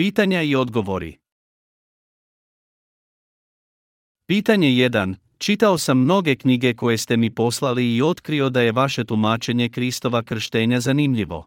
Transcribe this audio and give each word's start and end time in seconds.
Pitanja 0.00 0.42
i 0.42 0.54
odgovori. 0.54 1.18
Pitanje 4.26 4.68
1. 4.68 5.14
Čitao 5.38 5.78
sam 5.78 5.98
mnoge 5.98 6.36
knjige 6.36 6.74
koje 6.74 6.98
ste 6.98 7.16
mi 7.16 7.34
poslali 7.34 7.96
i 7.96 8.02
otkrio 8.02 8.50
da 8.50 8.60
je 8.60 8.72
vaše 8.72 9.04
tumačenje 9.04 9.68
Kristova 9.68 10.22
krštenja 10.22 10.80
zanimljivo. 10.80 11.46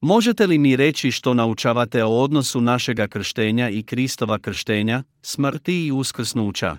Možete 0.00 0.46
li 0.46 0.58
mi 0.58 0.76
reći 0.76 1.10
što 1.10 1.34
naučavate 1.34 2.04
o 2.04 2.22
odnosu 2.22 2.60
našega 2.60 3.08
krštenja 3.08 3.68
i 3.68 3.82
Kristova 3.82 4.38
krštenja, 4.38 5.02
smrti 5.22 5.86
i 5.86 5.92
uskrsnuća? 5.92 6.76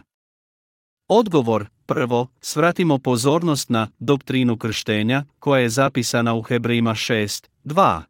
Odgovor, 1.08 1.66
prvo, 1.86 2.28
svratimo 2.42 2.98
pozornost 2.98 3.70
na 3.70 3.88
doktrinu 4.00 4.58
krštenja, 4.58 5.26
koja 5.40 5.62
je 5.62 5.70
zapisana 5.70 6.34
u 6.34 6.42
Hebrejima 6.42 6.92
6, 6.92 7.48
2. 7.64 8.02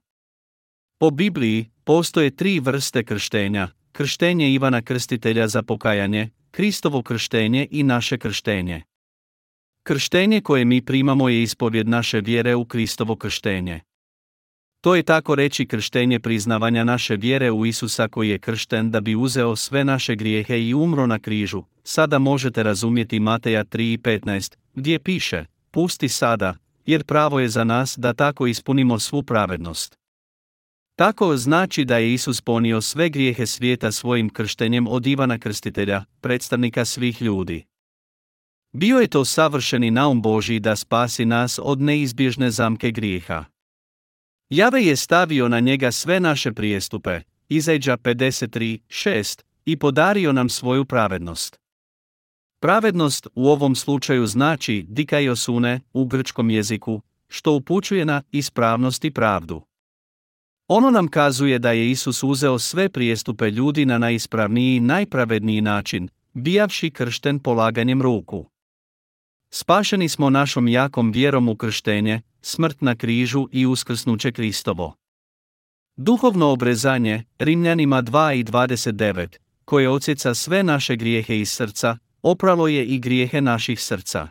Po 1.00 1.09
Bibliji, 1.09 1.74
postoje 1.85 2.35
tri 2.35 2.59
vrste 2.59 3.03
krštenja, 3.03 3.67
krštenje 3.91 4.53
Ivana 4.53 4.81
Krstitelja 4.81 5.48
za 5.48 5.63
pokajanje, 5.63 6.30
Kristovo 6.52 7.03
krštenje 7.03 7.67
i 7.71 7.84
naše 7.84 8.17
krštenje. 8.17 8.81
Krštenje 9.84 10.41
koje 10.41 10.66
mi 10.66 10.81
primamo 10.81 11.29
je 11.29 11.43
ispovjed 11.43 11.88
naše 11.88 12.21
vjere 12.21 12.55
u 12.55 12.66
Kristovo 12.66 13.16
krštenje. 13.16 13.81
To 14.81 14.95
je 14.95 15.03
tako 15.03 15.35
reći 15.35 15.66
krštenje 15.66 16.20
priznavanja 16.20 16.84
naše 16.84 17.16
vjere 17.16 17.52
u 17.52 17.66
Isusa 17.66 18.07
koji 18.07 18.29
je 18.29 18.40
kršten 18.40 18.91
da 18.91 19.02
bi 19.02 19.15
uzeo 19.15 19.55
sve 19.55 19.84
naše 19.84 20.15
grijehe 20.15 20.62
i 20.62 20.73
umro 20.73 21.07
na 21.07 21.20
križu. 21.20 21.63
Sada 21.84 22.20
možete 22.20 22.63
razumjeti 22.63 23.20
Mateja 23.20 23.63
3.15, 23.63 24.55
gdje 24.76 24.99
piše, 24.99 25.45
pusti 25.71 26.09
sada, 26.09 26.55
jer 26.85 27.04
pravo 27.04 27.40
je 27.40 27.49
za 27.49 27.63
nas 27.63 27.95
da 27.98 28.13
tako 28.13 28.48
ispunimo 28.48 28.99
svu 28.99 29.23
pravednost. 29.23 30.05
Tako 30.95 31.38
znači 31.38 31.85
da 31.85 31.98
je 31.98 32.13
Isus 32.13 32.41
ponio 32.41 32.81
sve 32.81 33.09
grijehe 33.09 33.46
svijeta 33.46 33.91
svojim 33.91 34.29
krštenjem 34.29 34.88
od 34.88 35.07
Ivana 35.07 35.40
Krstitelja, 35.40 36.04
predstavnika 36.21 36.85
svih 36.85 37.21
ljudi. 37.21 37.65
Bio 38.74 38.99
je 38.99 39.07
to 39.07 39.26
savršeni 39.26 39.91
naum 39.91 40.21
Božji 40.21 40.60
da 40.60 40.76
spasi 40.76 41.26
nas 41.26 41.60
od 41.63 41.82
neizbježne 41.82 42.51
zamke 42.51 42.91
grijeha. 42.91 43.46
Jave 44.49 44.84
je 44.84 44.96
stavio 44.96 45.48
na 45.48 45.60
njega 45.60 45.91
sve 45.91 46.20
naše 46.20 46.54
prijestupe, 46.54 47.21
Izađa 47.49 47.98
53.6, 47.98 49.41
i 49.66 49.77
podario 49.77 50.32
nam 50.32 50.49
svoju 50.49 50.85
pravednost. 50.85 51.60
Pravednost 52.60 53.27
u 53.35 53.49
ovom 53.49 53.76
slučaju 53.76 54.27
znači 54.27 54.85
dikaiosune 54.88 55.82
u 55.93 56.05
grčkom 56.05 56.49
jeziku, 56.49 57.01
što 57.27 57.54
upućuje 57.54 58.05
na 58.05 58.21
ispravnost 58.32 59.05
i 59.05 59.12
pravdu. 59.12 59.62
Ono 60.68 60.91
nam 60.91 61.08
kazuje 61.08 61.60
da 61.60 61.71
je 61.71 61.91
Isus 61.91 62.24
uzeo 62.24 62.60
sve 62.60 62.90
prijestupe 62.90 63.52
ljudi 63.52 63.85
na 63.85 63.98
najispravniji 63.98 64.75
i 64.75 64.80
najpravedniji 64.80 65.62
način, 65.62 66.09
bijavši 66.34 66.91
kršten 66.91 67.40
polaganjem 67.40 68.02
ruku. 68.02 68.46
Spašeni 69.50 70.09
smo 70.09 70.30
našom 70.30 70.68
jakom 70.68 71.12
vjerom 71.12 71.50
u 71.50 71.56
krštenje, 71.56 72.22
smrt 72.41 72.81
na 72.81 72.96
križu 72.96 73.47
i 73.52 73.66
uskrsnuće 73.66 74.31
Kristovo. 74.31 74.96
Duhovno 75.96 76.47
obrezanje, 76.52 77.24
Rimljanima 77.40 78.02
2 78.02 78.40
i 78.40 78.44
29, 78.44 79.38
koje 79.66 79.90
ocjeca 79.90 80.34
sve 80.34 80.63
naše 80.63 80.96
grijehe 80.96 81.40
iz 81.40 81.50
srca, 81.50 81.97
opralo 82.22 82.68
je 82.68 82.85
i 82.85 83.00
grijehe 83.00 83.41
naših 83.41 83.81
srca. 83.81 84.28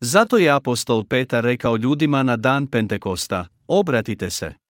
Zato 0.00 0.38
je 0.38 0.50
apostol 0.50 1.04
Petar 1.04 1.44
rekao 1.44 1.76
ljudima 1.76 2.22
na 2.22 2.36
dan 2.36 2.66
Pentekosta, 2.66 3.46
obratite 3.66 4.30
se. 4.30 4.61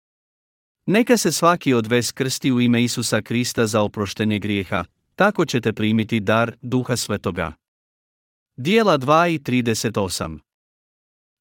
Neka 0.85 1.17
se 1.17 1.31
svaki 1.31 1.73
od 1.73 1.87
vas 1.87 2.11
krsti 2.11 2.51
u 2.51 2.61
ime 2.61 2.83
Isusa 2.83 3.21
Krista 3.21 3.67
za 3.67 3.81
oproštenje 3.81 4.39
grijeha, 4.39 4.85
tako 5.15 5.45
ćete 5.45 5.73
primiti 5.73 6.19
dar 6.19 6.55
Duha 6.61 6.95
Svetoga. 6.95 7.53
Dijela 8.57 8.97
2 8.97 9.35
i 9.35 9.39
38 9.39 10.39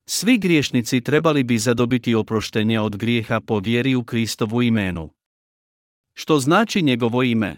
Svi 0.07 0.39
griješnici 0.39 1.01
trebali 1.01 1.45
bi 1.45 1.59
zadobiti 1.59 2.15
oproštenje 2.15 2.81
od 2.81 2.97
grijeha 2.97 3.41
po 3.41 3.59
vjeri 3.59 3.95
u 3.95 4.05
Kristovu 4.05 4.63
imenu. 4.63 5.11
Što 6.15 6.39
znači 6.39 6.83
njegovo 6.83 7.23
ime? 7.23 7.57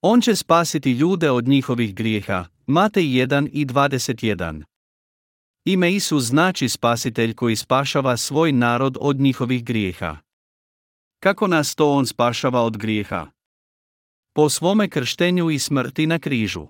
On 0.00 0.20
će 0.20 0.36
spasiti 0.36 0.92
ljude 0.92 1.30
od 1.30 1.48
njihovih 1.48 1.94
grijeha, 1.94 2.44
Matej 2.66 3.04
1 3.04 3.48
i 3.52 3.66
21. 3.66 4.62
Ime 5.64 5.94
Isus 5.94 6.24
znači 6.24 6.68
spasitelj 6.68 7.34
koji 7.34 7.56
spašava 7.56 8.16
svoj 8.16 8.52
narod 8.52 8.96
od 9.00 9.20
njihovih 9.20 9.64
grijeha. 9.64 10.16
Kako 11.20 11.46
nas 11.46 11.74
to 11.74 11.92
on 11.92 12.06
spašava 12.06 12.62
od 12.62 12.76
grijeha? 12.76 13.26
Po 14.32 14.48
svome 14.48 14.88
krštenju 14.88 15.50
i 15.50 15.58
smrti 15.58 16.06
na 16.06 16.18
križu. 16.18 16.66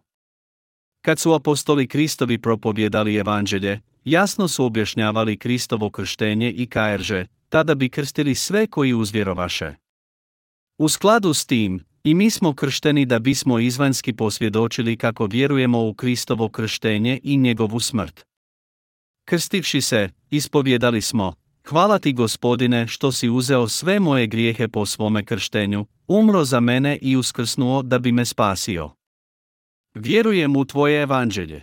Kad 1.03 1.19
su 1.19 1.33
apostoli 1.33 1.89
Kristovi 1.89 2.39
propovjedali 2.39 3.17
evanđelje, 3.17 3.81
jasno 4.05 4.49
su 4.49 4.65
objašnjavali 4.65 5.37
Kristovo 5.37 5.91
krštenje 5.91 6.51
i 6.51 6.67
kajerže, 6.67 7.27
tada 7.49 7.75
bi 7.75 7.89
krstili 7.89 8.35
sve 8.35 8.67
koji 8.67 8.95
uzvjerovaše. 8.95 9.75
U 10.79 10.89
skladu 10.89 11.35
s 11.35 11.47
tim, 11.47 11.85
i 12.05 12.15
mi 12.15 12.31
smo 12.31 12.55
kršteni 12.55 13.07
da 13.07 13.19
bismo 13.19 13.59
izvanski 13.59 14.13
posvjedočili 14.13 14.97
kako 14.97 15.27
vjerujemo 15.27 15.89
u 15.89 15.95
Kristovo 15.95 16.49
krštenje 16.49 17.21
i 17.23 17.37
njegovu 17.37 17.81
smrt. 17.81 18.25
Krstivši 19.25 19.81
se, 19.81 20.11
ispovjedali 20.31 21.01
smo, 21.03 21.35
Hvala 21.69 21.99
ti 21.99 22.13
gospodine 22.13 22.87
što 22.87 23.13
si 23.13 23.29
uzeo 23.29 23.69
sve 23.69 24.01
moje 24.01 24.27
grijehe 24.27 24.69
po 24.69 24.87
svome 24.87 25.25
krštenju, 25.25 25.87
umro 26.09 26.45
za 26.45 26.61
mene 26.61 26.99
i 27.03 27.17
uskrsnuo 27.17 27.83
da 27.83 27.99
bi 27.99 28.13
me 28.13 28.25
spasio. 28.25 28.91
Vjerujem 29.95 30.57
u 30.57 30.65
tvoje 30.65 31.03
evanđelje. 31.03 31.63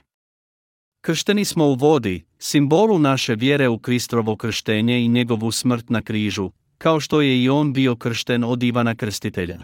Kršteni 1.01 1.45
smo 1.45 1.65
u 1.65 1.73
vodi, 1.73 2.25
simbolu 2.39 2.99
naše 2.99 3.35
vjere 3.35 3.67
u 3.67 3.79
Kristrovo 3.79 4.35
krštenje 4.35 5.01
i 5.01 5.07
njegovu 5.07 5.51
smrt 5.51 5.89
na 5.89 6.01
križu, 6.01 6.51
kao 6.77 6.99
što 6.99 7.21
je 7.21 7.43
i 7.43 7.49
on 7.49 7.73
bio 7.73 7.95
kršten 7.95 8.43
od 8.43 8.63
Ivana 8.63 8.95
Krstitelja. 8.95 9.59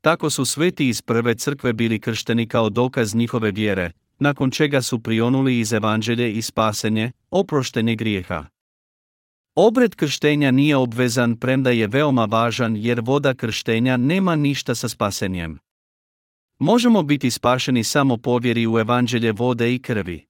Tako 0.00 0.30
su 0.30 0.44
sveti 0.44 0.88
iz 0.88 1.02
prve 1.02 1.34
crkve 1.34 1.72
bili 1.72 2.00
kršteni 2.00 2.48
kao 2.48 2.70
dokaz 2.70 3.14
njihove 3.14 3.50
vjere, 3.50 3.92
nakon 4.18 4.50
čega 4.50 4.82
su 4.82 4.98
prionuli 4.98 5.58
iz 5.58 5.72
evanđelje 5.72 6.32
i 6.32 6.42
spasenje, 6.42 7.12
oproštenje 7.30 7.96
grijeha. 7.96 8.46
Obred 9.62 9.94
krštenja 9.94 10.50
nije 10.50 10.76
obvezan 10.76 11.36
premda 11.36 11.70
je 11.70 11.86
veoma 11.86 12.24
važan 12.24 12.76
jer 12.76 13.00
voda 13.00 13.34
krštenja 13.34 13.96
nema 13.96 14.36
ništa 14.36 14.74
sa 14.74 14.88
spasenjem. 14.88 15.58
Možemo 16.58 17.02
biti 17.02 17.30
spašeni 17.30 17.84
samo 17.84 18.16
povjeri 18.16 18.66
u 18.66 18.78
evanđelje 18.78 19.32
vode 19.32 19.74
i 19.74 19.78
krvi. 19.78 20.26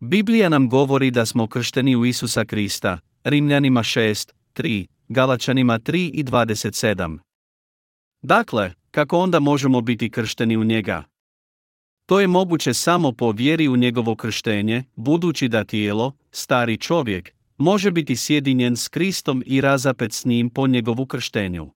Biblija 0.00 0.48
nam 0.48 0.68
govori 0.68 1.10
da 1.10 1.26
smo 1.26 1.46
kršteni 1.46 1.96
u 1.96 2.04
Isusa 2.04 2.44
Krista, 2.44 2.98
Rimljanima 3.24 3.80
6, 3.80 4.32
3, 4.54 4.86
Galačanima 5.08 5.78
3 5.78 6.10
i 6.14 6.24
27. 6.24 7.18
Dakle, 8.22 8.72
kako 8.90 9.18
onda 9.18 9.40
možemo 9.40 9.80
biti 9.80 10.10
kršteni 10.10 10.56
u 10.56 10.64
njega? 10.64 11.04
To 12.06 12.20
je 12.20 12.26
moguće 12.26 12.74
samo 12.74 13.12
po 13.12 13.30
vjeri 13.30 13.68
u 13.68 13.76
njegovo 13.76 14.16
krštenje, 14.16 14.84
budući 14.96 15.48
da 15.48 15.64
tijelo, 15.64 16.12
stari 16.30 16.76
čovjek, 16.76 17.33
može 17.58 17.90
biti 17.90 18.16
sjedinjen 18.16 18.76
s 18.76 18.88
Kristom 18.88 19.42
i 19.46 19.60
razapet 19.60 20.12
s 20.12 20.24
njim 20.24 20.50
po 20.50 20.66
njegovu 20.66 21.06
krštenju. 21.06 21.70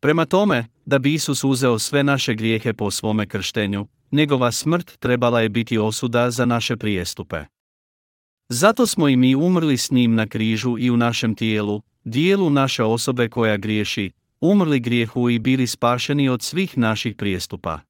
Prema 0.00 0.24
tome, 0.24 0.66
da 0.86 0.98
bi 0.98 1.14
Isus 1.14 1.44
uzeo 1.44 1.78
sve 1.78 2.04
naše 2.04 2.34
grijehe 2.34 2.72
po 2.72 2.90
svome 2.90 3.26
krštenju, 3.26 3.86
njegova 4.10 4.52
smrt 4.52 4.98
trebala 4.98 5.40
je 5.40 5.48
biti 5.48 5.78
osuda 5.78 6.30
za 6.30 6.44
naše 6.44 6.76
prijestupe. 6.76 7.44
Zato 8.48 8.86
smo 8.86 9.08
i 9.08 9.16
mi 9.16 9.34
umrli 9.34 9.76
s 9.76 9.90
njim 9.90 10.14
na 10.14 10.26
križu 10.26 10.78
i 10.78 10.90
u 10.90 10.96
našem 10.96 11.34
tijelu, 11.34 11.82
dijelu 12.04 12.50
naše 12.50 12.84
osobe 12.84 13.28
koja 13.28 13.56
griješi, 13.56 14.10
umrli 14.40 14.80
grijehu 14.80 15.30
i 15.30 15.38
bili 15.38 15.66
spašeni 15.66 16.28
od 16.28 16.42
svih 16.42 16.78
naših 16.78 17.16
prijestupa. 17.16 17.80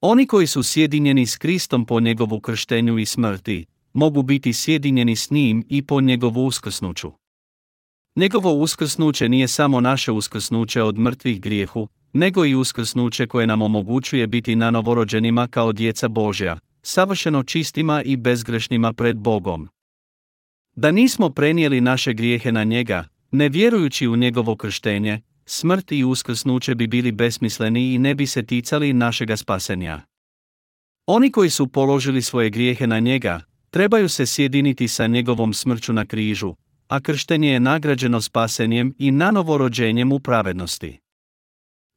Oni 0.00 0.26
koji 0.26 0.46
su 0.46 0.62
sjedinjeni 0.62 1.26
s 1.26 1.36
Kristom 1.36 1.86
po 1.86 2.00
njegovu 2.00 2.40
krštenju 2.40 2.98
i 2.98 3.06
smrti, 3.06 3.66
mogu 3.96 4.22
biti 4.22 4.52
sjedinjeni 4.52 5.16
s 5.16 5.30
njim 5.30 5.64
i 5.68 5.82
po 5.82 6.00
njegovu 6.00 6.46
uskrsnuću. 6.46 7.12
Njegovo 8.16 8.52
uskrsnuće 8.52 9.28
nije 9.28 9.48
samo 9.48 9.80
naše 9.80 10.12
uskrsnuće 10.12 10.82
od 10.82 10.98
mrtvih 10.98 11.40
grijehu, 11.40 11.88
nego 12.12 12.44
i 12.44 12.54
uskrsnuće 12.54 13.26
koje 13.26 13.46
nam 13.46 13.62
omogućuje 13.62 14.26
biti 14.26 14.56
na 14.56 14.70
novorođenima 14.70 15.48
kao 15.48 15.72
djeca 15.72 16.08
Božja, 16.08 16.58
savršeno 16.82 17.42
čistima 17.42 18.02
i 18.02 18.16
bezgrešnima 18.16 18.92
pred 18.92 19.16
Bogom. 19.16 19.68
Da 20.74 20.90
nismo 20.90 21.30
prenijeli 21.30 21.80
naše 21.80 22.12
grijehe 22.12 22.52
na 22.52 22.64
njega, 22.64 23.08
ne 23.30 23.48
vjerujući 23.48 24.08
u 24.08 24.16
njegovo 24.16 24.56
krštenje, 24.56 25.20
smrt 25.46 25.92
i 25.92 26.04
uskrsnuće 26.04 26.74
bi 26.74 26.86
bili 26.86 27.12
besmisleni 27.12 27.94
i 27.94 27.98
ne 27.98 28.14
bi 28.14 28.26
se 28.26 28.46
ticali 28.46 28.92
našega 28.92 29.36
spasenja. 29.36 30.00
Oni 31.06 31.30
koji 31.32 31.50
su 31.50 31.66
položili 31.66 32.22
svoje 32.22 32.50
grijehe 32.50 32.86
na 32.86 32.98
njega, 32.98 33.40
trebaju 33.76 34.08
se 34.08 34.26
sjediniti 34.26 34.88
sa 34.88 35.06
njegovom 35.06 35.54
smrću 35.54 35.92
na 35.92 36.06
križu, 36.06 36.54
a 36.88 37.00
krštenje 37.00 37.48
je 37.48 37.60
nagrađeno 37.60 38.20
spasenjem 38.20 38.94
i 38.98 39.10
nanovorođenjem 39.10 40.12
u 40.12 40.20
pravednosti. 40.20 40.98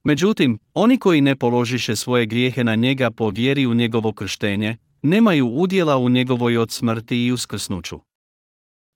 Međutim, 0.03 0.59
oni 0.73 0.97
koji 0.97 1.21
ne 1.21 1.35
položiše 1.35 1.95
svoje 1.95 2.25
grijehe 2.25 2.63
na 2.63 2.75
njega 2.75 3.11
po 3.11 3.29
vjeri 3.29 3.65
u 3.65 3.73
njegovo 3.73 4.13
krštenje, 4.13 4.77
nemaju 5.01 5.47
udjela 5.47 5.97
u 5.97 6.09
njegovoj 6.09 6.57
od 6.57 6.71
smrti 6.71 7.25
i 7.25 7.31
uskrsnuću. 7.31 7.99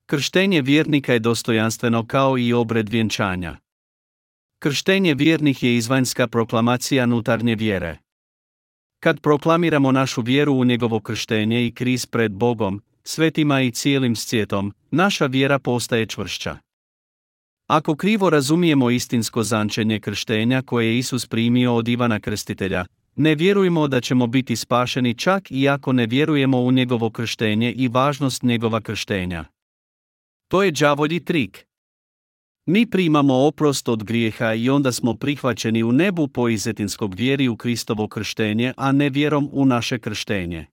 Krštenje 0.06 0.62
vjernika 0.62 1.13
je 1.13 1.19
dostojanstveno 1.19 2.07
kao 2.07 2.38
i 2.38 2.53
obred 2.53 2.89
vjenčanja. 2.89 3.57
Krštenje 4.59 5.13
vjernih 5.13 5.63
je 5.63 5.75
izvanjska 5.75 6.27
proklamacija 6.27 7.06
nutarnje 7.06 7.56
vjere. 7.56 8.02
Kad 9.03 9.19
proklamiramo 9.21 9.91
našu 9.91 10.21
vjeru 10.21 10.53
u 10.53 10.65
njegovo 10.65 11.00
krštenje 11.00 11.65
i 11.65 11.71
kriz 11.71 12.05
pred 12.05 12.31
Bogom, 12.31 12.81
svetima 13.03 13.61
i 13.61 13.71
cijelim 13.71 14.15
svijetom, 14.15 14.73
naša 14.91 15.25
vjera 15.25 15.59
postaje 15.59 16.05
čvršća. 16.05 16.57
Ako 17.67 17.95
krivo 17.95 18.29
razumijemo 18.29 18.89
istinsko 18.89 19.44
zančenje 19.44 20.00
krštenja 20.00 20.61
koje 20.61 20.85
je 20.88 20.97
Isus 20.97 21.27
primio 21.27 21.75
od 21.75 21.88
Ivana 21.88 22.19
Krstitelja, 22.19 22.85
ne 23.15 23.35
vjerujemo 23.35 23.88
da 23.88 24.01
ćemo 24.01 24.27
biti 24.27 24.55
spašeni 24.55 25.17
čak 25.17 25.51
i 25.51 25.69
ako 25.69 25.94
ne 25.94 26.05
vjerujemo 26.05 26.61
u 26.61 26.71
njegovo 26.71 27.09
krštenje 27.09 27.71
i 27.71 27.88
važnost 27.88 28.44
njegova 28.44 28.81
krštenja. 28.81 29.45
To 30.47 30.63
je 30.63 30.71
đavolji 30.71 31.19
trik. 31.19 31.65
Mi 32.65 32.89
primamo 32.89 33.33
oprost 33.33 33.89
od 33.89 34.04
grijeha 34.04 34.54
i 34.54 34.69
onda 34.69 34.92
smo 34.92 35.13
prihvaćeni 35.13 35.83
u 35.83 35.92
nebu 35.92 36.27
po 36.27 36.50
izetinskog 36.50 37.15
vjeri 37.15 37.48
u 37.48 37.57
Kristovo 37.57 38.07
krštenje, 38.07 38.74
a 38.77 38.92
ne 38.92 39.10
vjerom 39.10 39.50
u 39.51 39.65
naše 39.65 40.00
krštenje. 40.00 40.65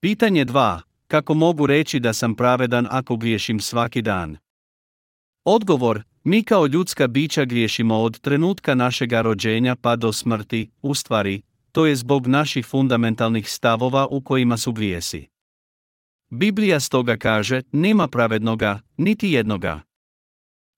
Pitanje 0.00 0.44
2. 0.44 0.80
Kako 1.06 1.34
mogu 1.34 1.66
reći 1.66 2.00
da 2.00 2.12
sam 2.12 2.34
pravedan 2.34 2.86
ako 2.90 3.16
griješim 3.16 3.60
svaki 3.60 4.02
dan? 4.02 4.36
Odgovor, 5.44 6.02
mi 6.24 6.42
kao 6.42 6.66
ljudska 6.66 7.06
bića 7.06 7.44
griješimo 7.44 7.96
od 7.96 8.20
trenutka 8.20 8.74
našega 8.74 9.20
rođenja 9.20 9.76
pa 9.76 9.96
do 9.96 10.12
smrti, 10.12 10.70
u 10.82 10.94
stvari, 10.94 11.42
to 11.72 11.86
je 11.86 11.96
zbog 11.96 12.26
naših 12.26 12.66
fundamentalnih 12.66 13.50
stavova 13.50 14.06
u 14.10 14.20
kojima 14.20 14.56
su 14.56 14.72
grijesi. 14.72 15.37
Biblija 16.30 16.80
stoga 16.80 17.16
kaže, 17.16 17.62
nema 17.72 18.08
pravednoga, 18.08 18.80
niti 18.96 19.30
jednoga. 19.30 19.80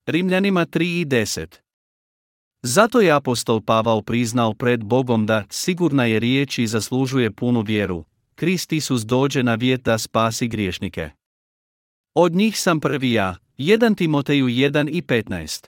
Rimljanima 0.06 0.66
3 0.66 1.00
i 1.00 1.06
10 1.06 1.46
Zato 2.62 3.00
je 3.00 3.12
apostol 3.12 3.60
Pavao 3.60 4.02
priznao 4.02 4.54
pred 4.54 4.84
Bogom 4.84 5.26
da 5.26 5.44
sigurna 5.50 6.04
je 6.04 6.20
riječ 6.20 6.58
i 6.58 6.66
zaslužuje 6.66 7.30
punu 7.30 7.60
vjeru. 7.60 8.04
Krist 8.34 8.72
Isus 8.72 9.02
dođe 9.02 9.42
na 9.42 9.54
vijet 9.54 9.82
da 9.82 9.98
spasi 9.98 10.48
griješnike. 10.48 11.10
Od 12.14 12.32
njih 12.32 12.60
sam 12.60 12.80
prvi 12.80 13.12
ja, 13.12 13.36
1 13.58 13.96
Timoteju 13.96 14.46
1 14.46 14.88
i 14.90 15.02
15. 15.02 15.66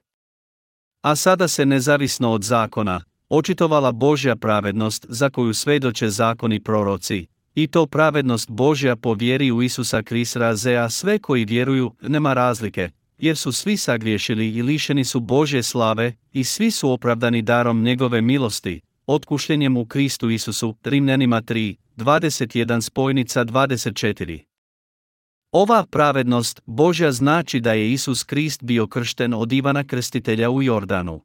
A 1.03 1.17
sada 1.17 1.49
se 1.49 1.67
nezavisno 1.67 2.33
od 2.33 2.43
zakona, 2.43 3.05
očitovala 3.29 3.93
Božja 3.93 4.37
pravednost 4.37 5.07
za 5.09 5.31
koju 5.31 5.55
svedoče 5.55 6.09
zakoni 6.09 6.63
proroci, 6.63 7.27
i 7.55 7.67
to 7.67 7.87
pravednost 7.87 8.51
Božja 8.51 8.97
po 8.97 9.15
vjeri 9.15 9.53
u 9.53 9.63
Isusa 9.63 10.03
Krista 10.03 10.55
a 10.85 10.91
sve 10.91 11.19
koji 11.19 11.45
vjeruju, 11.45 11.95
nema 12.03 12.35
razlike, 12.35 12.91
jer 13.19 13.37
su 13.37 13.53
svi 13.53 13.77
sagriješili 13.77 14.49
i 14.49 14.63
lišeni 14.63 15.05
su 15.05 15.21
Božje 15.21 15.63
slave, 15.63 16.13
i 16.33 16.45
svi 16.45 16.71
su 16.71 16.91
opravdani 16.91 17.43
darom 17.43 17.83
njegove 17.83 18.21
milosti, 18.21 18.81
otkušljenjem 19.07 19.77
u 19.77 19.87
Kristu 19.87 20.31
Isusu, 20.31 20.77
Rimljanima 20.85 21.43
3, 21.43 21.77
21 21.97 22.81
spojnica 22.81 23.45
24. 23.45 24.41
Ova 25.53 25.87
pravednost 25.91 26.61
Božja 26.67 27.13
znači 27.13 27.61
da 27.61 27.73
je 27.73 27.93
Isus 27.93 28.25
Krist 28.25 28.63
bio 28.63 28.87
kršten 28.87 29.35
od 29.35 29.53
Ivana 29.53 29.85
Krstitelja 29.85 30.51
u 30.51 30.63
Jordanu. 30.63 31.21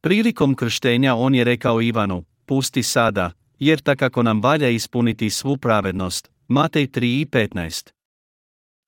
Prilikom 0.00 0.54
krštenja 0.54 1.14
on 1.14 1.34
je 1.34 1.44
rekao 1.44 1.82
Ivanu, 1.82 2.24
pusti 2.46 2.82
sada, 2.82 3.32
jer 3.58 3.80
takako 3.80 4.22
nam 4.22 4.42
valja 4.42 4.68
ispuniti 4.68 5.30
svu 5.30 5.56
pravednost. 5.56 6.30
Matej 6.48 6.86
3 6.86 7.20
i 7.20 7.26
15. 7.26 7.90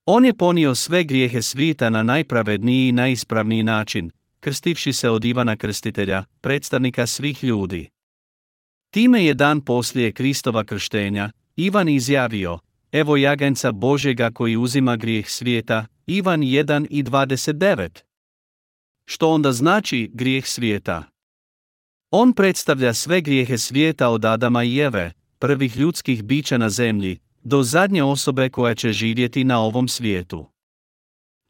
On 0.07 0.25
je 0.25 0.35
ponio 0.35 0.75
sve 0.75 1.05
grijehe 1.05 1.43
svijeta 1.43 1.91
na 1.91 2.03
najpravedniji 2.03 2.89
i 2.89 2.93
najispravniji 2.93 3.63
način, 3.63 4.11
krstivši 4.41 4.93
se 4.93 5.11
od 5.11 5.25
Ivana 5.25 5.57
Krstitelja, 5.57 6.25
predstavnika 6.41 7.07
svih 7.07 7.45
ljudi. 7.45 7.89
Time 8.91 9.25
je 9.25 9.35
dan 9.35 9.61
poslije 9.61 10.13
Kristova 10.13 10.65
krštenja, 10.65 11.31
Ivan 11.57 11.89
izjavio, 11.89 12.59
evo 12.93 13.17
jaganca 13.17 13.73
Božega 13.73 14.31
koji 14.31 14.57
uzima 14.57 14.97
grijeh 14.97 15.29
svijeta, 15.29 15.87
Ivan 16.07 16.41
1 16.41 16.87
i 16.91 17.03
29. 17.03 17.89
Što 19.05 19.31
onda 19.31 19.53
znači 19.53 20.11
grijeh 20.15 20.47
svijeta? 20.47 21.10
On 22.11 22.33
predstavlja 22.33 22.95
sve 22.95 23.21
grijehe 23.21 23.59
svijeta 23.59 24.09
od 24.09 24.25
Adama 24.25 24.65
i 24.65 24.79
Eve, 24.79 25.13
prvih 25.39 25.77
ljudskih 25.77 26.25
bića 26.25 26.59
na 26.59 26.71
zemlji, 26.71 27.19
do 27.43 27.63
zadnje 27.63 28.03
osobe 28.03 28.49
koja 28.49 28.75
će 28.75 28.93
živjeti 28.93 29.45
na 29.45 29.61
ovom 29.61 29.89
svijetu. 29.89 30.47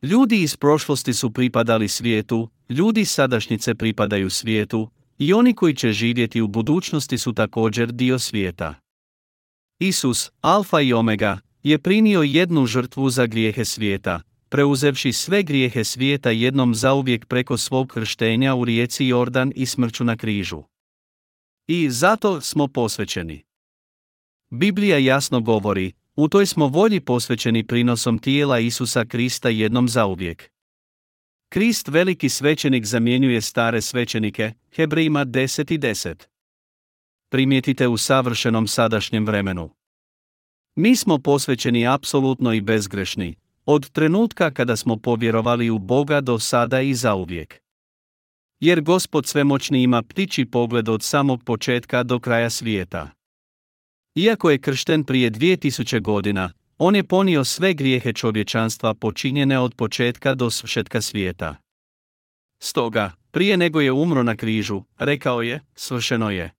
Ljudi 0.03 0.43
iz 0.43 0.57
prošlosti 0.57 1.15
su 1.15 1.31
pripadali 1.31 1.89
svijetu, 1.89 2.49
ljudi 2.69 3.05
sadašnjice 3.05 3.75
pripadaju 3.75 4.31
svijetu, 4.31 4.91
i 5.19 5.33
oni 5.33 5.55
koji 5.55 5.75
će 5.75 5.93
živjeti 5.93 6.41
u 6.41 6.49
budućnosti 6.49 7.19
su 7.19 7.33
također 7.33 7.93
dio 7.93 8.19
svijeta. 8.19 8.75
Isus, 9.79 10.31
Alfa 10.41 10.81
i 10.81 10.93
Omega, 10.93 11.39
je 11.63 11.79
prinio 11.79 12.23
jednu 12.23 12.67
žrtvu 12.67 13.11
za 13.11 13.27
grijehe 13.27 13.65
svijeta, 13.65 14.21
preuzevši 14.51 15.13
sve 15.13 15.43
grijehe 15.43 15.85
svijeta 15.85 16.31
jednom 16.31 16.75
zauvijek 16.75 17.27
preko 17.27 17.57
svog 17.57 17.89
krštenja 17.89 18.55
u 18.55 18.65
rijeci 18.65 19.07
Jordan 19.07 19.53
i 19.57 19.67
smrću 19.67 20.05
na 20.05 20.17
križu. 20.17 20.63
I 21.67 21.91
zato 21.91 22.41
smo 22.41 22.69
posvećeni. 22.69 23.45
Biblija 24.51 24.99
jasno 24.99 25.41
govori, 25.41 25.93
u 26.17 26.29
toj 26.29 26.47
smo 26.47 26.69
volji 26.69 27.01
posvećeni 27.01 27.67
prinosom 27.67 28.19
tijela 28.19 28.59
Isusa 28.59 29.05
Krista 29.05 29.49
jednom 29.49 29.89
zauvijek. 29.89 30.51
Krist 31.49 31.89
veliki 31.89 32.29
svećenik 32.29 32.85
zamjenjuje 32.85 33.41
stare 33.41 33.81
svećenike, 33.81 34.53
Hebrejima 34.75 35.25
10 35.25 35.75
i 35.75 35.79
10. 35.79 36.27
Primijetite 37.29 37.89
u 37.89 37.97
savršenom 37.97 38.67
sadašnjem 38.67 39.27
vremenu. 39.27 39.71
Mi 40.75 40.97
smo 40.97 41.19
posvećeni 41.19 41.87
apsolutno 41.87 42.53
i 42.53 42.61
bezgrešni, 42.61 43.37
od 43.73 43.91
trenutka 43.91 44.51
kada 44.51 44.77
smo 44.77 44.97
povjerovali 44.97 45.71
u 45.71 45.79
Boga 45.79 46.21
do 46.21 46.39
sada 46.39 46.81
i 46.81 46.95
zauvijek. 46.95 47.61
Jer 48.61 48.81
Gospod 48.81 49.27
svemoćni 49.27 49.83
ima 49.83 50.03
ptiči 50.03 50.45
pogled 50.45 50.89
od 50.89 51.03
samog 51.03 51.45
početka 51.45 52.03
do 52.03 52.19
kraja 52.19 52.51
svijeta. 52.51 53.11
Iako 54.15 54.51
je 54.51 54.59
kršten 54.59 55.05
prije 55.05 55.31
2000 55.31 56.01
godina, 56.01 56.53
on 56.79 56.97
je 56.97 57.05
ponio 57.05 57.45
sve 57.45 57.75
grijehe 57.75 58.13
čovječanstva 58.13 58.95
počinjene 58.95 59.59
od 59.59 59.75
početka 59.75 60.35
do 60.35 60.51
svršetka 60.51 61.01
svijeta. 61.01 61.57
Stoga, 62.63 63.13
prije 63.31 63.57
nego 63.57 63.81
je 63.81 63.93
umro 63.93 64.23
na 64.23 64.37
križu, 64.37 64.83
rekao 64.99 65.43
je, 65.43 65.61
svršeno 65.75 66.31
je. 66.31 66.51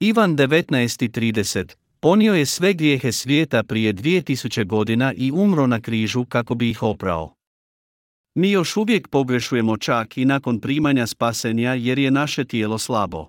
Ivan 0.00 0.36
19.30 0.36 1.85
Ponio 2.00 2.34
je 2.34 2.46
sve 2.46 2.74
grijehe 2.74 3.12
svijeta 3.12 3.62
prije 3.62 3.94
2000 3.94 4.66
godina 4.66 5.12
i 5.12 5.32
umro 5.32 5.66
na 5.66 5.80
križu 5.80 6.24
kako 6.24 6.54
bi 6.54 6.70
ih 6.70 6.82
oprao. 6.82 7.34
Mi 8.34 8.50
još 8.50 8.76
uvijek 8.76 9.08
pogrešujemo 9.08 9.76
čak 9.76 10.18
i 10.18 10.24
nakon 10.24 10.60
primanja 10.60 11.06
spasenja 11.06 11.74
jer 11.74 11.98
je 11.98 12.10
naše 12.10 12.44
tijelo 12.44 12.78
slabo. 12.78 13.28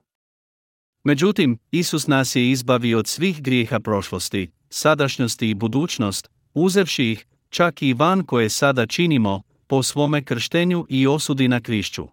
Međutim, 1.04 1.58
Isus 1.72 2.08
nas 2.08 2.36
je 2.36 2.52
izbavio 2.52 3.00
od 3.00 3.08
svih 3.08 3.42
grijeha 3.42 3.80
prošlosti, 3.80 4.52
sadašnjosti 4.70 5.50
i 5.50 5.54
budućnost, 5.54 6.30
uzevši 6.54 7.12
ih, 7.12 7.26
čak 7.50 7.82
i 7.82 7.94
van 7.94 8.24
koje 8.24 8.50
sada 8.50 8.86
činimo, 8.86 9.42
po 9.68 9.84
svome 9.84 10.24
krštenju 10.24 10.86
i 10.90 11.08
osudi 11.08 11.48
na 11.48 11.62
krišću. 11.62 12.08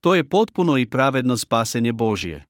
To 0.00 0.14
je 0.14 0.28
potpuno 0.28 0.78
i 0.78 0.86
pravedno 0.86 1.36
spasenje 1.36 1.92
Božje. 1.92 2.44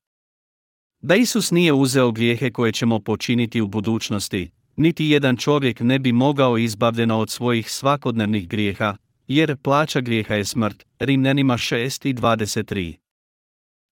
Da 1.02 1.16
Isus 1.16 1.50
nije 1.50 1.72
uzeo 1.72 2.12
grijehe 2.12 2.50
koje 2.50 2.72
ćemo 2.72 2.98
počiniti 3.00 3.60
u 3.60 3.66
budućnosti, 3.66 4.50
niti 4.76 5.06
jedan 5.06 5.36
čovjek 5.36 5.80
ne 5.80 5.98
bi 5.98 6.12
mogao 6.12 6.58
izbavljeno 6.58 7.18
od 7.18 7.30
svojih 7.30 7.70
svakodnevnih 7.70 8.48
grijeha, 8.48 8.96
jer 9.28 9.56
plaća 9.56 10.00
grijeha 10.00 10.34
je 10.34 10.44
smrt, 10.44 10.84
Rimljanima 10.98 11.54
6 11.54 12.08
i 12.08 12.14
23. 12.14 12.94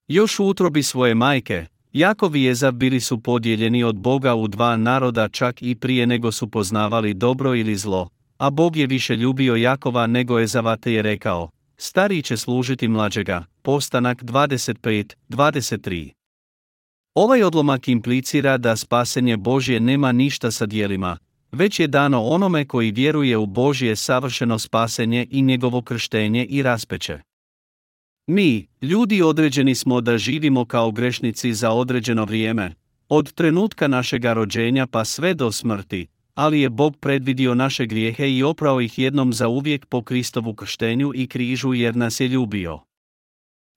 Još 0.09 0.41
u 0.41 0.47
utrobi 0.47 0.83
svoje 0.83 1.15
majke, 1.15 1.67
Jakov 1.93 2.37
i 2.37 2.49
Ezav 2.49 2.73
bili 2.73 3.01
su 3.01 3.21
podijeljeni 3.21 3.85
od 3.85 3.97
Boga 3.97 4.35
u 4.35 4.49
dva 4.49 4.77
naroda 4.77 5.29
čak 5.29 5.63
i 5.63 5.75
prije 5.75 6.07
nego 6.07 6.33
su 6.33 6.51
poznavali 6.51 7.15
dobro 7.15 7.55
ili 7.55 7.77
zlo, 7.77 8.09
a 8.39 8.51
Bog 8.51 8.77
je 8.77 8.87
više 8.87 9.17
ljubio 9.17 9.55
Jakova 9.55 10.07
nego 10.07 10.41
Ezava 10.41 10.77
te 10.77 10.93
je 10.93 11.03
rekao, 11.03 11.51
stariji 11.77 12.23
će 12.23 12.37
služiti 12.37 12.89
mlađega, 12.89 13.45
postanak 13.63 14.23
25, 14.23 15.15
23. 15.29 16.24
Ovaj 17.15 17.43
odlomak 17.43 17.89
implicira 17.89 18.59
da 18.59 18.77
spasenje 18.77 19.37
Božje 19.37 19.81
nema 19.81 20.13
ništa 20.13 20.51
sa 20.51 20.67
dijelima, 20.67 21.19
već 21.53 21.81
je 21.81 21.87
dano 21.87 22.23
onome 22.23 22.65
koji 22.65 22.91
vjeruje 22.91 23.37
u 23.37 23.47
Božje 23.47 23.97
savršeno 23.97 24.59
spasenje 24.59 25.27
i 25.31 25.43
njegovo 25.43 25.83
krštenje 25.83 26.45
i 26.45 26.63
raspeće. 26.63 27.19
Mi, 28.27 28.67
ljudi 28.83 29.23
određeni 29.23 29.75
smo 29.75 30.01
da 30.01 30.19
živimo 30.19 30.65
kao 30.65 30.91
grešnici 30.91 31.55
za 31.55 31.71
određeno 31.71 32.25
vrijeme, 32.25 32.75
od 33.09 33.33
trenutka 33.33 33.89
našega 33.89 34.33
rođenja 34.33 34.87
pa 34.87 35.05
sve 35.05 35.35
do 35.35 35.53
smrti, 35.53 36.07
ali 36.35 36.61
je 36.61 36.69
Bog 36.71 36.97
predvidio 36.97 37.55
naše 37.55 37.87
grijehe 37.87 38.31
i 38.31 38.43
oprao 38.43 38.81
ih 38.81 38.99
jednom 38.99 39.33
za 39.33 39.49
uvijek 39.49 39.87
po 39.87 40.03
Kristovu 40.03 40.55
krštenju 40.55 41.13
i 41.15 41.27
križu 41.27 41.75
jer 41.75 41.97
nas 41.97 42.21
je 42.21 42.29
ljubio. 42.29 42.81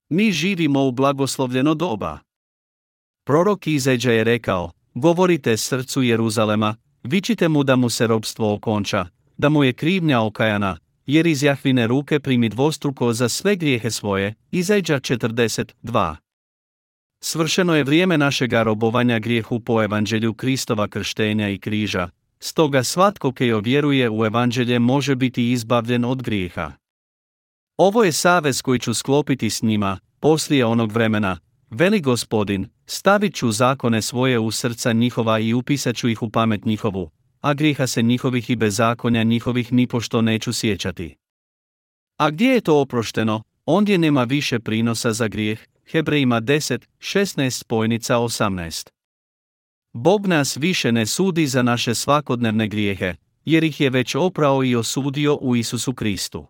Mi 0.08 0.32
živimo 0.32 0.86
u 0.86 0.92
blagoslovljeno 0.92 1.74
doba. 1.74 2.27
Prorok 3.28 3.66
Izeđa 3.66 4.12
je 4.12 4.24
rekao, 4.24 4.70
govorite 4.94 5.56
srcu 5.56 6.02
Jeruzalema, 6.02 6.76
vičite 7.02 7.48
mu 7.48 7.64
da 7.64 7.76
mu 7.76 7.90
se 7.90 8.06
robstvo 8.06 8.54
okonča, 8.54 9.06
da 9.38 9.48
mu 9.48 9.64
je 9.64 9.72
krivnja 9.72 10.20
okajana, 10.20 10.78
jer 11.06 11.26
iz 11.26 11.42
Jahvine 11.42 11.86
ruke 11.86 12.20
primi 12.20 12.48
dvostruko 12.48 13.12
za 13.12 13.28
sve 13.28 13.56
grijehe 13.56 13.90
svoje, 13.90 14.34
Izeđa 14.50 15.00
42. 15.00 16.16
Svršeno 17.20 17.74
je 17.74 17.84
vrijeme 17.84 18.18
našega 18.18 18.62
robovanja 18.62 19.18
grijehu 19.18 19.60
po 19.60 19.82
evanđelju 19.82 20.34
Kristova 20.34 20.88
krštenja 20.88 21.48
i 21.48 21.58
križa, 21.58 22.10
stoga 22.40 22.82
svatko 22.84 23.32
kejo 23.32 23.60
vjeruje 23.60 24.10
u 24.10 24.24
evanđelje 24.24 24.78
može 24.78 25.14
biti 25.14 25.52
izbavljen 25.52 26.04
od 26.04 26.22
grijeha. 26.22 26.72
Ovo 27.76 28.04
je 28.04 28.12
savez 28.12 28.62
koji 28.62 28.78
ću 28.78 28.94
sklopiti 28.94 29.50
s 29.50 29.62
njima, 29.62 29.98
poslije 30.20 30.64
onog 30.64 30.92
vremena, 30.92 31.38
veli 31.70 32.00
gospodin, 32.00 32.68
stavit 32.90 33.34
ću 33.34 33.50
zakone 33.50 34.02
svoje 34.02 34.38
u 34.38 34.50
srca 34.50 34.92
njihova 34.92 35.38
i 35.38 35.54
upisat 35.54 35.96
ću 35.96 36.08
ih 36.08 36.22
u 36.22 36.30
pamet 36.30 36.64
njihovu, 36.64 37.10
a 37.40 37.54
grijeha 37.54 37.86
se 37.86 38.02
njihovih 38.02 38.50
i 38.50 38.56
bezakonja 38.56 39.22
njihovih 39.22 39.72
nipošto 39.72 40.22
neću 40.22 40.52
sjećati. 40.52 41.16
A 42.16 42.30
gdje 42.30 42.48
je 42.48 42.60
to 42.60 42.80
oprošteno, 42.80 43.42
ondje 43.66 43.98
nema 43.98 44.24
više 44.24 44.58
prinosa 44.58 45.12
za 45.12 45.28
grijeh, 45.28 45.60
Hebrejima 45.90 46.40
10, 46.40 46.86
16 46.98 47.50
spojnica 47.50 48.16
18. 48.16 48.88
Bog 49.92 50.26
nas 50.26 50.56
više 50.56 50.92
ne 50.92 51.06
sudi 51.06 51.46
za 51.46 51.62
naše 51.62 51.94
svakodnevne 51.94 52.68
grijehe, 52.68 53.14
jer 53.44 53.64
ih 53.64 53.80
je 53.80 53.90
već 53.90 54.14
oprao 54.14 54.64
i 54.64 54.76
osudio 54.76 55.34
u 55.34 55.56
Isusu 55.56 55.94
Kristu. 55.94 56.46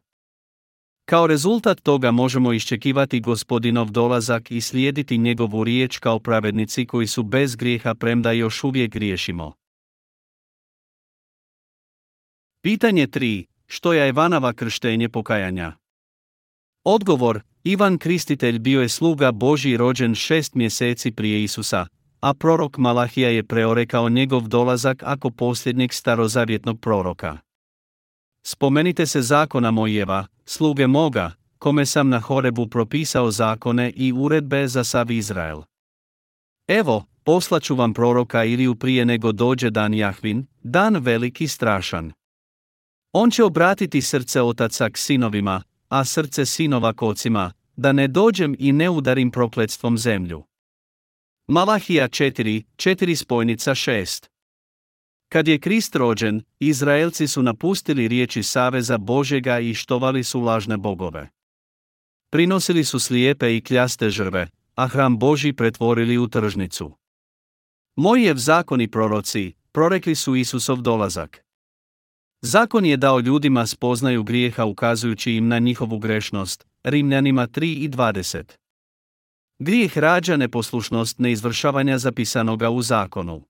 Kao 1.09 1.27
rezultat 1.27 1.81
toga 1.81 2.11
možemo 2.11 2.53
iščekivati 2.53 3.21
gospodinov 3.21 3.91
dolazak 3.91 4.51
i 4.51 4.61
slijediti 4.61 5.19
njegovu 5.19 5.65
riječ 5.65 5.99
kao 5.99 6.19
pravednici 6.19 6.87
koji 6.87 7.07
su 7.07 7.23
bez 7.23 7.57
grijeha 7.57 7.95
premda 7.95 8.33
još 8.33 8.65
uvijek 8.65 8.93
griješimo. 8.93 9.53
Pitanje 12.63 13.07
3. 13.07 13.45
Što 13.67 13.93
je 13.93 14.09
Ivanova 14.09 14.53
krštenje 14.53 15.09
pokajanja? 15.09 15.73
Odgovor, 16.85 17.41
Ivan 17.65 17.99
Kristitelj 17.99 18.59
bio 18.59 18.83
je 18.83 18.89
sluga 18.89 19.33
Božji 19.33 19.77
rođen 19.77 20.15
šest 20.15 20.55
mjeseci 20.55 21.13
prije 21.13 21.43
Isusa, 21.43 21.87
a 22.21 22.35
prorok 22.35 22.79
Malahija 22.79 23.29
je 23.29 23.45
preorekao 23.45 24.09
njegov 24.09 24.49
dolazak 24.49 25.03
ako 25.03 25.31
posljednjeg 25.31 25.93
starozavjetnog 25.93 26.81
proroka. 26.81 27.48
Spomenite 28.43 29.07
se 29.07 29.23
zakona 29.23 29.71
mojeva, 29.71 30.27
sluge 30.45 30.87
moga, 30.87 31.33
kome 31.59 31.87
sam 31.87 32.09
na 32.09 32.21
Horebu 32.21 32.67
propisao 32.67 33.31
zakone 33.31 33.91
i 33.91 34.13
uredbe 34.13 34.69
za 34.69 34.85
sav 34.85 35.11
Izrael. 35.11 35.63
Evo, 36.69 37.05
poslaću 37.25 37.75
vam 37.75 37.95
proroka 37.95 38.45
Iliju 38.45 38.75
prije 38.75 39.05
nego 39.05 39.33
dođe 39.33 39.71
dan 39.71 39.95
Jahvin, 39.95 40.47
dan 40.63 40.97
veliki 40.97 41.49
strašan. 41.49 42.13
On 43.13 43.31
će 43.31 43.45
obratiti 43.45 44.03
srce 44.03 44.43
otaca 44.43 44.91
k 44.91 44.99
sinovima, 44.99 45.63
a 45.89 46.05
srce 46.05 46.47
sinova 46.47 46.93
kocima, 46.93 47.53
da 47.77 47.93
ne 47.93 48.09
dođem 48.09 48.57
i 48.59 48.73
ne 48.73 48.91
udarim 48.91 49.31
prokletstvom 49.31 49.99
zemlju. 49.99 50.45
Malahija 51.47 52.09
4, 52.09 52.65
4 52.77 53.15
spojnica 53.15 53.71
6 53.71 54.29
Kad 55.29 55.49
je 55.49 55.59
Krist 55.59 55.97
rođen, 55.97 56.43
Izraelci 56.61 57.29
su 57.29 57.43
napustili 57.43 58.09
riječi 58.09 58.43
Saveza 58.43 58.99
Božjega 58.99 59.59
i 59.59 59.75
štovali 59.75 60.25
su 60.25 60.41
lažne 60.41 60.77
bogove. 60.77 61.29
Prinosili 62.31 62.85
su 62.85 62.99
slijepe 62.99 63.57
i 63.57 63.61
kljaste 63.61 64.11
žrve, 64.11 64.49
a 64.75 64.89
hram 64.89 65.19
Boži 65.19 65.53
pretvorili 65.53 66.19
u 66.19 66.29
tržnicu. 66.29 66.97
Mojijev 67.97 68.37
zakoni 68.37 68.89
proroci, 68.91 69.53
prorekli 69.73 70.15
su 70.15 70.37
Isusov 70.37 70.81
dolazak. 70.81 71.45
Zakon 72.43 72.87
je 72.87 72.97
dao 72.97 73.21
ljudima 73.21 73.67
spoznaju 73.67 74.23
grijeha 74.23 74.65
ukazujući 74.65 75.33
im 75.33 75.49
na 75.49 75.59
njihovu 75.59 75.99
grešnost, 75.99 76.67
Rimljanima 76.85 77.47
3 77.47 77.85
i 77.85 77.89
20. 77.89 78.43
Grijeh 79.59 79.99
rađa 79.99 80.37
neposlušnost 80.37 81.19
neizvršavanja 81.19 81.99
zapisanoga 81.99 82.71
u 82.71 82.83
zakonu. 82.83 83.45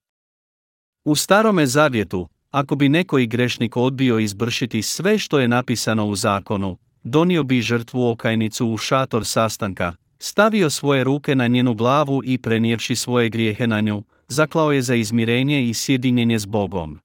U 1.05 1.15
starome 1.15 1.67
zavjetu, 1.67 2.29
ako 2.51 2.77
bi 2.77 2.89
neko 2.89 3.19
i 3.19 3.27
grešnik 3.27 3.77
odbio 3.77 4.19
izbršiti 4.19 4.83
sve 4.83 5.19
što 5.19 5.39
je 5.39 5.49
napisano 5.49 6.07
u 6.07 6.17
zakonu, 6.17 6.77
donio 7.03 7.43
bi 7.43 7.61
žrtvu 7.61 8.11
okajnicu 8.11 8.69
u 8.69 8.77
šator 8.77 9.27
sastanka, 9.27 9.93
stavio 10.19 10.71
svoje 10.71 11.05
ruke 11.05 11.35
na 11.35 11.47
njenu 11.47 11.75
glavu 11.75 12.23
i 12.25 12.39
prenijevši 12.39 12.97
svoje 12.97 13.29
grijehe 13.29 13.67
na 13.67 13.81
nju, 13.81 14.03
zaklao 14.29 14.73
je 14.73 14.83
za 14.83 14.95
izmirenje 14.95 15.69
i 15.69 15.75
sjedinjenje 15.75 16.39
s 16.39 16.47
Bogom. 16.47 16.99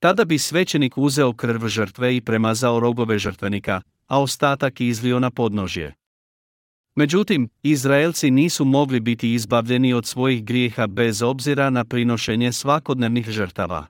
Tada 0.00 0.24
bi 0.24 0.38
svećenik 0.38 0.98
uzeo 0.98 1.32
krv 1.32 1.66
žrtve 1.66 2.16
i 2.16 2.20
premazao 2.20 2.80
rogove 2.80 3.18
žrtvenika, 3.18 3.80
a 4.06 4.20
ostatak 4.20 4.80
izlio 4.80 5.20
na 5.20 5.30
podnožje. 5.30 5.94
Međutim, 6.94 7.48
Izraelci 7.62 8.30
nisu 8.30 8.64
mogli 8.64 9.00
biti 9.00 9.34
izbavljeni 9.34 9.92
od 9.92 10.06
svojih 10.06 10.44
grijeha 10.44 10.86
bez 10.86 11.22
obzira 11.22 11.70
na 11.70 11.84
prinošenje 11.84 12.52
svakodnevnih 12.52 13.30
žrtava. 13.30 13.86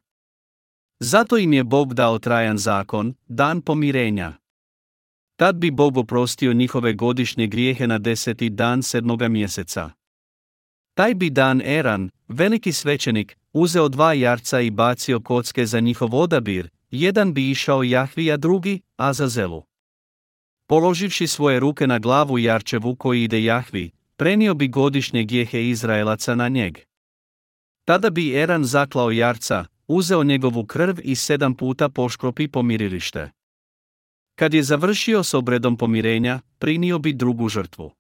Zato 1.00 1.36
im 1.36 1.52
je 1.52 1.64
Bog 1.64 1.94
dao 1.94 2.18
trajan 2.18 2.58
zakon, 2.58 3.14
dan 3.28 3.60
pomirenja. 3.60 4.32
Tad 5.36 5.56
bi 5.56 5.70
Bog 5.70 5.96
oprostio 5.96 6.52
njihove 6.52 6.92
godišnje 6.92 7.46
grijehe 7.46 7.86
na 7.86 7.98
deseti 7.98 8.50
dan 8.50 8.82
sedmoga 8.82 9.28
mjeseca. 9.28 9.90
Taj 10.94 11.14
bi 11.14 11.30
dan 11.30 11.62
Eran, 11.64 12.10
veliki 12.28 12.72
svećenik, 12.72 13.38
uzeo 13.52 13.88
dva 13.88 14.12
jarca 14.12 14.60
i 14.60 14.70
bacio 14.70 15.20
kocke 15.20 15.66
za 15.66 15.80
njihov 15.80 16.14
odabir, 16.14 16.68
jedan 16.90 17.34
bi 17.34 17.50
išao 17.50 17.82
Jahvi, 17.82 18.32
a 18.32 18.36
drugi, 18.36 18.80
Azazelu. 18.96 19.67
Položivši 20.68 21.26
svoje 21.26 21.60
ruke 21.60 21.86
na 21.86 21.98
glavu 21.98 22.38
Jarčevu 22.38 22.96
koji 22.96 23.22
ide 23.22 23.42
Jahvi, 23.42 23.90
prenio 24.16 24.54
bi 24.54 24.68
godišnje 24.68 25.24
gjehe 25.24 25.68
Izraelaca 25.68 26.34
na 26.34 26.48
njeg. 26.48 26.78
Tada 27.84 28.10
bi 28.10 28.34
Eran 28.36 28.64
zaklao 28.64 29.10
Jarca, 29.10 29.64
uzeo 29.86 30.24
njegovu 30.24 30.66
krv 30.66 30.96
i 31.02 31.14
sedam 31.14 31.54
puta 31.54 31.88
poškropi 31.88 32.48
pomirilište. 32.48 33.30
Kad 34.34 34.54
je 34.54 34.62
završio 34.62 35.22
s 35.22 35.34
obredom 35.34 35.76
pomirenja, 35.76 36.40
prinio 36.58 36.98
bi 36.98 37.12
drugu 37.12 37.48
žrtvu. 37.48 37.90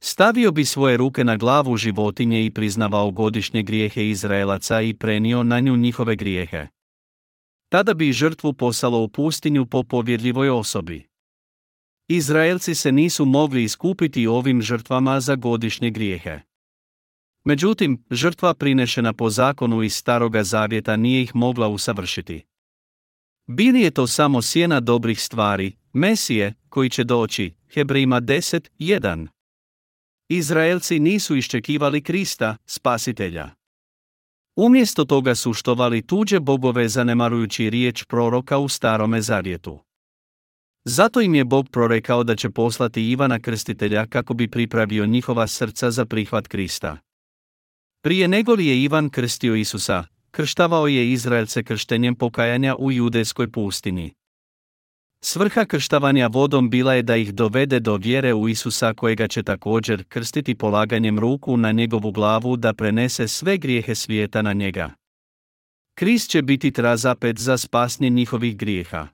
Stavio 0.00 0.52
bi 0.52 0.64
svoje 0.64 0.96
ruke 0.96 1.24
na 1.24 1.36
glavu 1.36 1.76
životinje 1.76 2.46
i 2.46 2.50
priznavao 2.50 3.10
godišnje 3.10 3.62
grijehe 3.62 4.08
Izraelaca 4.08 4.80
i 4.80 4.94
prenio 4.94 5.42
na 5.42 5.60
nju 5.60 5.76
njihove 5.76 6.16
grijehe. 6.16 6.66
Tada 7.68 7.94
bi 7.94 8.12
žrtvu 8.12 8.52
poslalo 8.52 9.02
u 9.02 9.08
pustinju 9.08 9.66
po 9.66 9.82
povjerljivoj 9.82 10.50
osobi. 10.50 11.11
Izraelci 12.14 12.74
se 12.74 12.92
nisu 12.92 13.24
mogli 13.24 13.64
iskupiti 13.64 14.26
ovim 14.26 14.62
žrtvama 14.62 15.20
za 15.20 15.34
godišnje 15.34 15.90
grijehe. 15.90 16.40
Međutim, 17.44 18.04
žrtva 18.10 18.54
prinešena 18.54 19.12
po 19.12 19.30
zakonu 19.30 19.82
iz 19.82 19.94
Staroga 19.94 20.44
Zavjeta 20.44 20.96
nije 20.96 21.22
ih 21.22 21.34
mogla 21.34 21.68
usavršiti. 21.68 22.44
Bili 23.46 23.80
je 23.80 23.90
to 23.90 24.06
samo 24.06 24.42
sjena 24.42 24.80
dobrih 24.80 25.20
stvari, 25.20 25.72
Mesije, 25.92 26.54
koji 26.68 26.90
će 26.90 27.04
doći, 27.04 27.54
Hebrejima 27.74 28.20
10.1. 28.20 29.26
Izraelci 30.28 31.00
nisu 31.00 31.36
iščekivali 31.36 32.02
Krista, 32.02 32.56
spasitelja. 32.66 33.50
Umjesto 34.56 35.04
toga 35.04 35.34
su 35.34 35.52
štovali 35.52 36.06
tuđe 36.06 36.40
bogove 36.40 36.88
zanemarujući 36.88 37.70
riječ 37.70 38.04
proroka 38.04 38.58
u 38.58 38.68
Starome 38.68 39.20
Zavjetu. 39.20 39.91
Zato 40.84 41.20
im 41.20 41.34
je 41.34 41.44
Bog 41.44 41.68
prorekao 41.68 42.24
da 42.24 42.36
će 42.36 42.50
poslati 42.50 43.10
Ivana 43.10 43.38
Krstitelja 43.38 44.06
kako 44.06 44.34
bi 44.34 44.48
pripravio 44.48 45.06
njihova 45.06 45.46
srca 45.46 45.90
za 45.90 46.04
prihvat 46.04 46.48
Krista. 46.48 46.96
Prije 48.04 48.28
nego 48.28 48.54
li 48.54 48.66
je 48.66 48.82
Ivan 48.82 49.10
krstio 49.10 49.54
Isusa, 49.54 50.04
krštavao 50.30 50.86
je 50.88 51.12
Izraelce 51.12 51.62
krštenjem 51.62 52.14
pokajanja 52.14 52.76
u 52.76 52.92
judeskoj 52.92 53.52
pustini. 53.52 54.12
Svrha 55.24 55.64
krštavanja 55.64 56.26
vodom 56.26 56.70
bila 56.70 56.94
je 56.94 57.02
da 57.02 57.16
ih 57.16 57.34
dovede 57.34 57.80
do 57.80 57.96
vjere 57.96 58.34
u 58.34 58.48
Isusa 58.48 58.94
kojega 58.94 59.28
će 59.28 59.42
također 59.42 60.04
krstiti 60.08 60.54
polaganjem 60.54 61.18
ruku 61.18 61.56
na 61.56 61.72
njegovu 61.72 62.12
glavu 62.12 62.56
da 62.56 62.74
prenese 62.74 63.28
sve 63.28 63.58
grijehe 63.58 63.94
svijeta 63.94 64.42
na 64.42 64.52
njega. 64.52 64.90
Krist 65.94 66.30
će 66.30 66.42
biti 66.42 66.72
razapet 66.76 67.38
za 67.38 67.58
spasnje 67.58 68.10
njihovih 68.10 68.56
grijeha. 68.56 69.08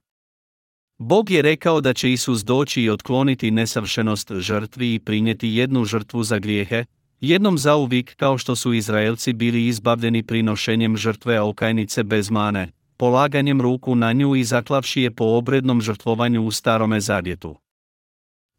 Bog 0.98 1.30
je 1.30 1.42
rekao 1.42 1.80
da 1.80 1.94
će 1.94 2.12
Isus 2.12 2.44
doći 2.44 2.82
i 2.82 2.90
otkloniti 2.90 3.50
nesavršenost 3.50 4.32
žrtvi 4.32 4.94
i 4.94 4.98
prinijeti 4.98 5.48
jednu 5.48 5.84
žrtvu 5.84 6.22
za 6.22 6.38
grijehe, 6.38 6.84
jednom 7.20 7.58
zauvik 7.58 8.14
kao 8.16 8.38
što 8.38 8.56
su 8.56 8.72
Izraelci 8.72 9.32
bili 9.32 9.66
izbavljeni 9.66 10.22
prinošenjem 10.22 10.96
žrtve 10.96 11.40
okajnice 11.40 12.04
bez 12.04 12.30
mane, 12.30 12.72
polaganjem 12.96 13.60
ruku 13.60 13.94
na 13.94 14.12
nju 14.12 14.36
i 14.36 14.44
zaklavši 14.44 15.02
je 15.02 15.10
po 15.10 15.24
obrednom 15.24 15.80
žrtvovanju 15.80 16.46
u 16.46 16.50
starome 16.50 17.00
zavjetu. 17.00 17.56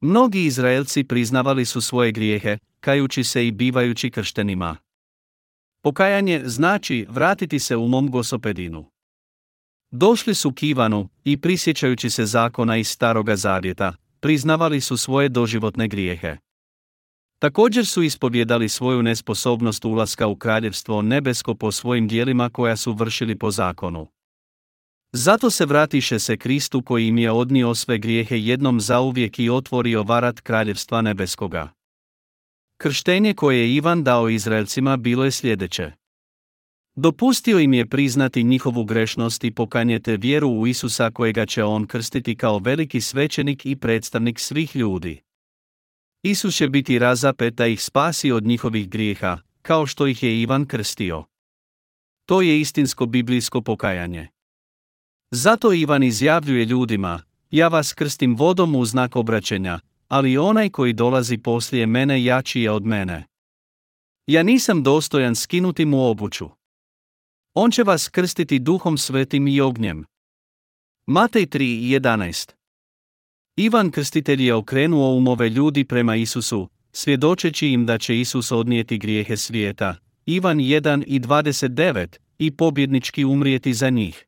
Mnogi 0.01 0.46
Izraelci 0.46 1.03
priznavali 1.03 1.65
su 1.65 1.81
svoje 1.81 2.12
grijehe, 2.12 2.58
kajući 2.79 3.24
se 3.24 3.48
i 3.48 3.51
bivajući 3.51 4.12
krštenima. 4.12 4.77
Pokajanje 5.81 6.41
znači 6.46 7.05
vratiti 7.10 7.60
se 7.60 7.75
u 7.75 7.88
mom 7.88 8.12
gosopedinu. 8.12 8.86
Došli 9.91 10.36
su 10.36 10.51
k 10.51 10.63
Ivanu 10.63 11.10
i 11.24 11.38
prisjećajući 11.38 12.10
se 12.10 12.25
zakona 12.25 12.77
iz 12.77 12.88
staroga 12.88 13.36
zavjeta, 13.36 13.93
priznavali 14.19 14.81
su 14.81 14.98
svoje 14.98 15.29
doživotne 15.29 15.88
grijehe. 15.88 16.38
Također 17.39 17.86
su 17.86 18.03
ispovjedali 18.03 18.69
svoju 18.69 19.03
nesposobnost 19.03 19.86
ulaska 19.86 20.27
u 20.27 20.36
kraljevstvo 20.36 21.01
nebesko 21.01 21.55
po 21.55 21.72
svojim 21.72 22.08
dijelima 22.08 22.50
koja 22.50 22.75
su 22.75 22.93
vršili 22.93 23.36
po 23.36 23.51
zakonu. 23.51 24.08
Zato 25.12 25.50
se 25.50 25.65
vratiše 25.65 26.19
se 26.19 26.38
Kristu 26.38 26.81
koji 26.81 27.08
im 27.08 27.17
je 27.17 27.31
odnio 27.31 27.75
sve 27.75 27.98
grijehe 27.98 28.39
jednom 28.39 28.79
zauvijek 28.79 29.39
i 29.39 29.50
otvorio 29.50 30.03
varat 30.03 30.39
kraljevstva 30.39 31.01
nebeskoga. 31.01 31.69
Krštenje 32.77 33.34
koje 33.34 33.60
je 33.60 33.75
Ivan 33.75 34.03
dao 34.03 34.29
Izraelcima 34.29 34.98
bilo 34.98 35.25
je 35.25 35.31
sljedeće. 35.31 35.99
Dopustio 37.01 37.60
im 37.60 37.74
je 37.74 37.86
priznati 37.86 38.44
njihovu 38.44 38.84
grešnost 38.84 39.44
i 39.44 39.51
pokanjete 39.51 40.18
vjeru 40.18 40.50
u 40.50 40.68
Isusa 40.68 41.12
kojega 41.12 41.46
će 41.46 41.63
on 41.63 41.88
krstiti 41.88 42.36
kao 42.36 42.60
veliki 42.60 43.01
svećenik 43.01 43.65
i 43.65 43.75
predstavnik 43.75 44.39
svih 44.39 44.75
ljudi. 44.75 45.22
Isus 46.24 46.56
će 46.56 46.70
biti 46.70 47.00
razapet 47.00 47.53
da 47.53 47.68
ih 47.68 47.84
spasi 47.84 48.32
od 48.32 48.44
njihovih 48.44 48.89
grijeha, 48.89 49.38
kao 49.62 49.86
što 49.86 50.08
ih 50.08 50.24
je 50.24 50.41
Ivan 50.41 50.65
krstio. 50.65 51.24
To 52.25 52.41
je 52.41 52.60
istinsko 52.60 53.06
biblijsko 53.06 53.62
pokajanje. 53.62 54.27
Zato 55.32 55.74
Ivan 55.74 56.03
izjavljuje 56.03 56.65
ljudima, 56.65 57.22
ja 57.51 57.68
vas 57.68 57.94
krstim 57.94 58.36
vodom 58.36 58.75
u 58.75 58.86
znak 58.86 59.15
obraćenja, 59.15 59.79
ali 60.08 60.38
onaj 60.38 60.70
koji 60.70 60.94
dolazi 60.94 61.38
poslije 61.38 61.86
mene 61.86 62.24
jači 62.24 62.62
je 62.62 62.72
od 62.72 62.86
mene. 62.86 63.25
Ja 64.27 64.44
nisam 64.44 64.84
dostojan 64.84 65.36
skinuti 65.36 65.86
mu 65.86 66.06
obuću. 66.06 66.59
On 67.53 67.72
će 67.72 67.84
vas 67.84 68.10
krstiti 68.10 68.60
duhom 68.60 68.98
svetim 68.98 69.48
i 69.48 69.62
ognjem. 69.62 70.06
Matej 71.08 71.46
3.11 71.46 72.51
Ivan 73.58 73.91
Krstitelj 73.91 74.46
je 74.46 74.53
okrenuo 74.53 75.15
umove 75.15 75.50
ljudi 75.50 75.86
prema 75.86 76.15
Isusu, 76.15 76.70
svjedočeći 76.91 77.68
im 77.68 77.86
da 77.86 77.98
će 77.98 78.20
Isus 78.20 78.51
odnijeti 78.51 78.98
grijehe 78.98 79.38
svijeta, 79.38 79.96
Ivan 80.25 80.58
1.29, 80.58 82.18
i 82.39 82.51
pobjednički 82.51 83.25
umrijeti 83.25 83.74
za 83.74 83.89
njih. 83.89 84.25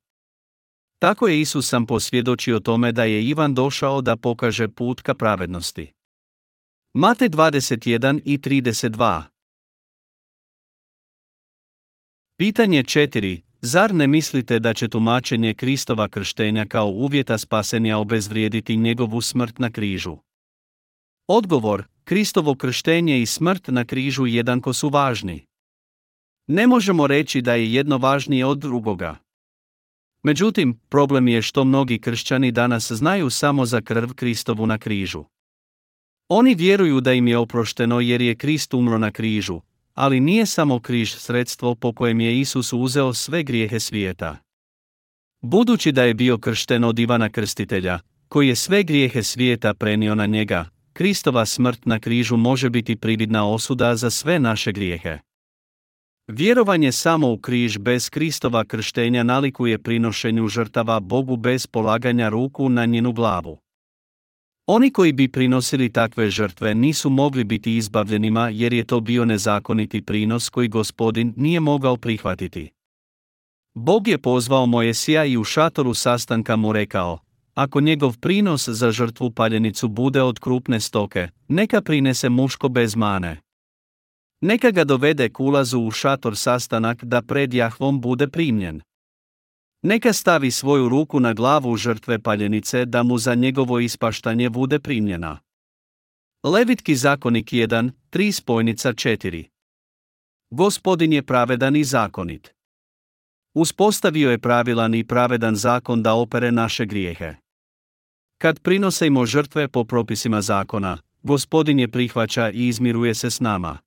Tako 0.99 1.27
je 1.27 1.41
Isus 1.41 1.69
sam 1.69 1.85
posvjedočio 1.85 2.59
tome 2.59 2.91
da 2.91 3.03
je 3.03 3.25
Ivan 3.25 3.53
došao 3.53 4.01
da 4.01 4.17
pokaže 4.17 4.67
put 4.67 5.01
ka 5.01 5.13
pravednosti. 5.13 5.91
Mate 6.93 7.29
21 7.29 8.21
i 8.25 8.37
32 8.37 9.30
Pitanje 12.41 12.83
4. 12.83 13.41
Zar 13.62 13.95
ne 13.95 14.07
mislite 14.07 14.60
da 14.60 14.74
će 14.74 14.88
tumačenje 14.88 15.53
Kristova 15.53 16.07
krštenja 16.07 16.65
kao 16.65 16.88
uvjeta 16.88 17.38
spasenja 17.38 17.98
obezvrijediti 17.98 18.77
njegovu 18.77 19.21
smrt 19.21 19.60
na 19.60 19.71
križu? 19.71 20.17
Odgovor, 21.27 21.83
Kristovo 22.03 22.55
krštenje 22.55 23.22
i 23.22 23.25
smrt 23.25 23.68
na 23.68 23.85
križu 23.85 24.25
jednako 24.25 24.74
su 24.74 24.89
važni. 24.89 25.46
Ne 26.48 26.68
možemo 26.68 27.07
reći 27.07 27.42
da 27.42 27.53
je 27.53 27.74
jedno 27.74 27.98
važnije 27.98 28.46
od 28.46 28.57
drugoga. 28.57 29.15
Međutim, 30.24 30.79
problem 30.89 31.27
je 31.27 31.42
što 31.42 31.63
mnogi 31.63 32.00
kršćani 32.00 32.51
danas 32.51 32.92
znaju 32.92 33.29
samo 33.29 33.65
za 33.65 33.81
krv 33.81 34.09
Kristovu 34.15 34.65
na 34.65 34.77
križu. 34.77 35.24
Oni 36.29 36.55
vjeruju 36.55 37.01
da 37.01 37.13
im 37.13 37.27
je 37.27 37.37
oprošteno 37.37 38.00
jer 38.00 38.22
je 38.22 38.35
Krist 38.35 38.74
umro 38.74 38.98
na 38.98 39.11
križu, 39.11 39.61
ali 39.93 40.19
nije 40.19 40.45
samo 40.45 40.79
križ 40.79 41.13
sredstvo 41.13 41.75
po 41.75 41.93
kojem 41.93 42.19
je 42.19 42.39
Isus 42.39 42.73
uzeo 42.73 43.13
sve 43.13 43.43
grijehe 43.43 43.79
svijeta. 43.79 44.37
Budući 45.41 45.91
da 45.91 46.03
je 46.03 46.13
bio 46.13 46.37
kršten 46.37 46.83
od 46.83 46.99
Ivana 46.99 47.29
Krstitelja, 47.29 47.99
koji 48.27 48.47
je 48.47 48.55
sve 48.55 48.83
grijehe 48.83 49.23
svijeta 49.23 49.73
prenio 49.73 50.15
na 50.15 50.25
njega, 50.25 50.69
Kristova 50.93 51.45
smrt 51.45 51.85
na 51.85 51.99
križu 51.99 52.37
može 52.37 52.69
biti 52.69 52.95
prividna 52.95 53.47
osuda 53.47 53.95
za 53.95 54.09
sve 54.09 54.39
naše 54.39 54.71
grijehe. 54.71 55.19
Vjerovanje 56.27 56.91
samo 56.91 57.31
u 57.31 57.37
križ 57.37 57.77
bez 57.77 58.09
Kristova 58.09 58.65
krštenja 58.65 59.23
nalikuje 59.23 59.83
prinošenju 59.83 60.47
žrtava 60.47 60.99
Bogu 60.99 61.35
bez 61.37 61.67
polaganja 61.67 62.29
ruku 62.29 62.69
na 62.69 62.85
njenu 62.85 63.11
glavu. 63.11 63.60
Oni 64.65 64.91
koji 64.91 65.13
bi 65.13 65.27
prinosili 65.27 65.93
takve 65.93 66.29
žrtve 66.29 66.75
nisu 66.75 67.09
mogli 67.09 67.43
biti 67.43 67.77
izbavljenima 67.77 68.50
jer 68.50 68.74
je 68.74 68.83
to 68.83 69.00
bio 69.00 69.25
nezakoniti 69.25 70.01
prinos 70.01 70.50
koji 70.50 70.67
gospodin 70.67 71.33
nije 71.37 71.59
mogao 71.59 71.97
prihvatiti. 71.97 72.71
Bog 73.74 74.07
je 74.07 74.17
pozvao 74.17 74.65
Mojesija 74.65 75.25
i 75.25 75.37
u 75.37 75.43
šatoru 75.43 75.93
sastanka 75.93 76.55
mu 76.55 76.74
rekao, 76.74 77.19
ako 77.53 77.81
njegov 77.81 78.17
prinos 78.17 78.69
za 78.69 78.91
žrtvu 78.91 79.31
paljenicu 79.31 79.87
bude 79.87 80.21
od 80.21 80.39
krupne 80.39 80.79
stoke, 80.79 81.27
neka 81.47 81.81
prinese 81.81 82.29
muško 82.29 82.69
bez 82.69 82.95
mane. 82.95 83.37
Neka 84.41 84.71
ga 84.71 84.83
dovede 84.83 85.29
k 85.29 85.39
ulazu 85.39 85.79
u 85.79 85.91
šator 85.91 86.37
sastanak 86.37 87.03
da 87.03 87.21
pred 87.21 87.53
Jahvom 87.53 88.01
bude 88.01 88.27
primljen. 88.27 88.81
Neka 89.83 90.13
stavi 90.13 90.51
svoju 90.51 90.89
ruku 90.89 91.20
na 91.20 91.33
glavu 91.33 91.77
žrtve 91.77 92.20
paljenice 92.20 92.85
da 92.85 93.03
mu 93.03 93.17
za 93.17 93.35
njegovo 93.35 93.79
ispaštanje 93.79 94.50
bude 94.50 94.79
primljena. 94.79 95.39
Levitki 96.44 96.96
zakonik 96.96 97.51
1, 97.51 97.91
3 98.11 98.31
spojnica 98.31 98.94
4 98.94 99.46
Gospodin 100.50 101.13
je 101.13 101.24
pravedan 101.24 101.75
i 101.75 101.83
zakonit. 101.83 102.53
Uspostavio 103.53 104.31
je 104.31 104.39
pravilan 104.39 104.96
i 104.96 105.07
pravedan 105.07 105.55
zakon 105.55 106.03
da 106.03 106.13
opere 106.13 106.51
naše 106.51 106.85
grijehe. 106.85 107.35
Kad 108.37 108.59
prinosimo 108.59 109.25
žrtve 109.25 109.67
po 109.67 109.83
propisima 109.83 110.41
zakona, 110.41 110.98
gospodin 111.24 111.79
je 111.79 111.91
prihvaća 111.91 112.50
i 112.50 112.67
izmiruje 112.67 113.15
se 113.15 113.29
s 113.31 113.39
nama. 113.39 113.77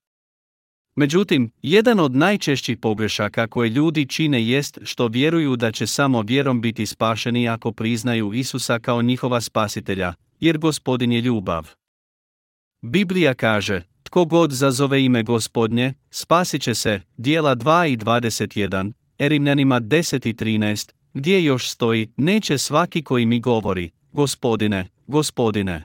Međutim, 0.97 1.51
jedan 1.63 2.01
od 2.01 2.17
najčešćih 2.17 2.79
pogrešaka 2.79 3.47
koje 3.47 3.69
ljudi 3.69 4.07
čine 4.07 4.47
jest 4.47 4.79
što 4.83 5.09
vjeruju 5.09 5.57
da 5.57 5.73
će 5.73 5.87
samo 5.87 6.23
vjerom 6.23 6.61
biti 6.61 6.87
spašeni 6.87 7.49
ako 7.49 7.73
priznaju 7.73 8.33
Isusa 8.33 8.79
kao 8.79 9.03
njihova 9.03 9.41
spasitelja, 9.41 10.15
jer 10.41 10.59
gospodin 10.59 11.13
je 11.13 11.21
ljubav. 11.21 11.71
Biblija 12.83 13.35
kaže, 13.35 13.83
tko 14.03 14.25
god 14.25 14.53
zazove 14.53 15.05
ime 15.05 15.23
gospodnje, 15.23 15.95
spasit 16.11 16.63
će 16.63 16.75
se, 16.75 17.01
dijela 17.17 17.57
2 17.57 17.93
i 17.93 17.97
21, 17.97 18.93
Erimljanima 19.19 19.81
10 19.81 20.29
i 20.29 20.35
13, 20.35 20.93
gdje 21.15 21.45
još 21.45 21.71
stoji, 21.71 22.13
neće 22.17 22.59
svaki 22.59 23.03
koji 23.03 23.27
mi 23.27 23.41
govori, 23.41 23.91
gospodine, 24.13 24.89
gospodine. 25.07 25.85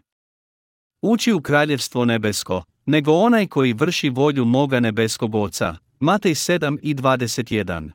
Ući 1.01 1.33
u 1.33 1.41
kraljevstvo 1.41 2.05
nebesko, 2.05 2.63
nego 2.89 3.13
onaj 3.13 3.47
koji 3.47 3.73
vrši 3.73 4.09
volju 4.09 4.45
moga 4.45 4.79
nebeskog 4.79 5.35
Oca. 5.35 5.75
Matej 5.99 6.33
7 6.33 6.77
i 6.81 6.95
21. 6.95 7.91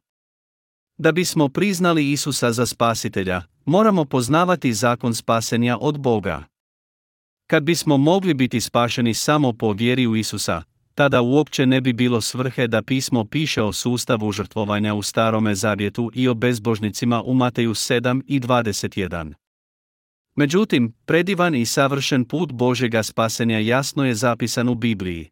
Da 0.99 1.13
bismo 1.13 1.49
priznali 1.49 2.13
Isusa 2.13 2.53
za 2.53 2.67
spasitelja, 2.67 3.43
moramo 3.65 4.05
poznavati 4.05 4.73
zakon 4.73 5.15
spasenja 5.15 5.79
od 5.81 6.01
Boga. 6.01 6.45
Kad 7.47 7.63
bismo 7.63 7.97
mogli 7.97 8.35
biti 8.35 8.61
spašeni 8.61 9.15
samo 9.15 9.53
po 9.53 9.73
vjeri 9.73 10.07
u 10.07 10.17
Isusa, 10.17 10.63
tada 10.95 11.21
uopće 11.21 11.67
ne 11.67 11.81
bi 11.81 11.93
bilo 11.93 12.21
svrhe 12.21 12.67
da 12.67 12.83
pismo 12.83 13.25
piše 13.25 13.63
o 13.63 13.73
sustavu 13.73 14.33
žrtvovanja 14.33 14.95
u 14.95 15.03
starome 15.03 15.55
zavjetu 15.55 16.11
i 16.15 16.29
o 16.29 16.35
bezbožnicima 16.35 17.23
u 17.23 17.35
Mateju 17.35 17.71
7 17.71 18.23
i 18.27 18.41
21. 18.41 19.44
Međutim, 20.35 20.93
predivan 21.07 21.55
i 21.55 21.67
savršen 21.67 22.25
put 22.25 22.53
Božega 22.53 23.03
spasenja 23.03 23.59
jasno 23.59 24.05
je 24.05 24.15
zapisan 24.15 24.69
u 24.69 24.75
Bibliji. 24.75 25.31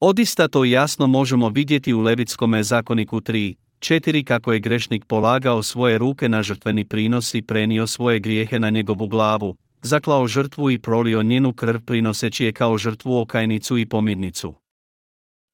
Odista 0.00 0.48
to 0.48 0.64
jasno 0.64 1.06
možemo 1.06 1.48
vidjeti 1.48 1.92
u 1.92 2.00
Levitskome 2.00 2.62
zakoniku 2.62 3.20
3, 3.20 3.54
4 3.78 4.24
kako 4.24 4.52
je 4.52 4.60
grešnik 4.60 5.04
polagao 5.04 5.62
svoje 5.62 5.98
ruke 5.98 6.28
na 6.28 6.42
žrtveni 6.42 6.84
prinos 6.84 7.34
i 7.34 7.42
prenio 7.42 7.86
svoje 7.86 8.20
grijehe 8.20 8.58
na 8.58 8.70
njegovu 8.70 9.06
glavu, 9.06 9.56
zaklao 9.82 10.26
žrtvu 10.26 10.70
i 10.70 10.78
prolio 10.78 11.22
njenu 11.22 11.52
krv 11.52 11.80
prinoseći 11.80 12.44
je 12.44 12.52
kao 12.52 12.78
žrtvu 12.78 13.20
okajnicu 13.20 13.78
i 13.78 13.86
pomirnicu. 13.86 14.54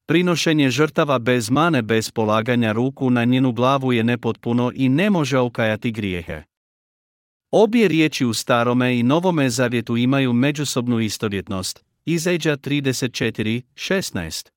Prinošenje 0.07 0.71
žrtava 0.71 1.19
bez 1.19 1.51
mane 1.51 1.83
bez 1.83 2.11
polaganja 2.11 2.73
ruku 2.73 3.11
na 3.11 3.25
njenu 3.25 3.53
glavu 3.53 3.93
je 3.93 4.05
nepotpuno 4.05 4.73
i 4.75 4.89
ne 4.89 5.11
može 5.11 5.39
okajati 5.39 5.93
grijehe. 5.93 6.43
Obje 7.51 7.89
riječi 7.89 8.25
u 8.25 8.35
starome 8.35 8.99
i 8.99 9.03
novome 9.03 9.51
zavjetu 9.51 9.97
imaju 9.97 10.33
međusobnu 10.33 11.01
istovjetnost. 11.01 11.85
Izađa 12.05 12.57
34.16 12.57 14.49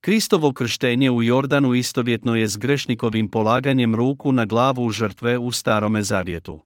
Kristovo 0.00 0.52
krštenje 0.52 1.10
u 1.10 1.22
Jordanu 1.22 1.74
istovjetno 1.74 2.36
je 2.36 2.48
s 2.48 2.56
grešnikovim 2.56 3.30
polaganjem 3.30 3.94
ruku 3.94 4.32
na 4.32 4.44
glavu 4.44 4.90
žrtve 4.90 5.38
u 5.38 5.52
starome 5.52 6.02
zavjetu. 6.02 6.60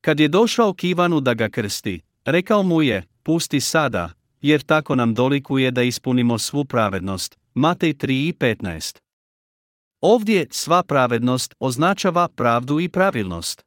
Kad 0.00 0.20
je 0.20 0.28
došao 0.28 0.74
k 0.74 0.84
Ivanu 0.84 1.20
da 1.20 1.34
ga 1.34 1.48
krsti, 1.48 2.00
rekao 2.24 2.62
mu 2.62 2.82
je, 2.82 3.02
pusti 3.22 3.60
sada, 3.60 4.12
jer 4.40 4.62
tako 4.62 4.94
nam 4.94 5.14
dolikuje 5.14 5.70
da 5.70 5.82
ispunimo 5.82 6.38
svu 6.38 6.64
pravednost. 6.64 7.38
Matej 7.54 7.94
3.15 7.94 8.98
Ovdje 10.00 10.46
sva 10.50 10.82
pravednost 10.82 11.54
označava 11.58 12.28
pravdu 12.28 12.80
i 12.80 12.88
pravilnost. 12.88 13.65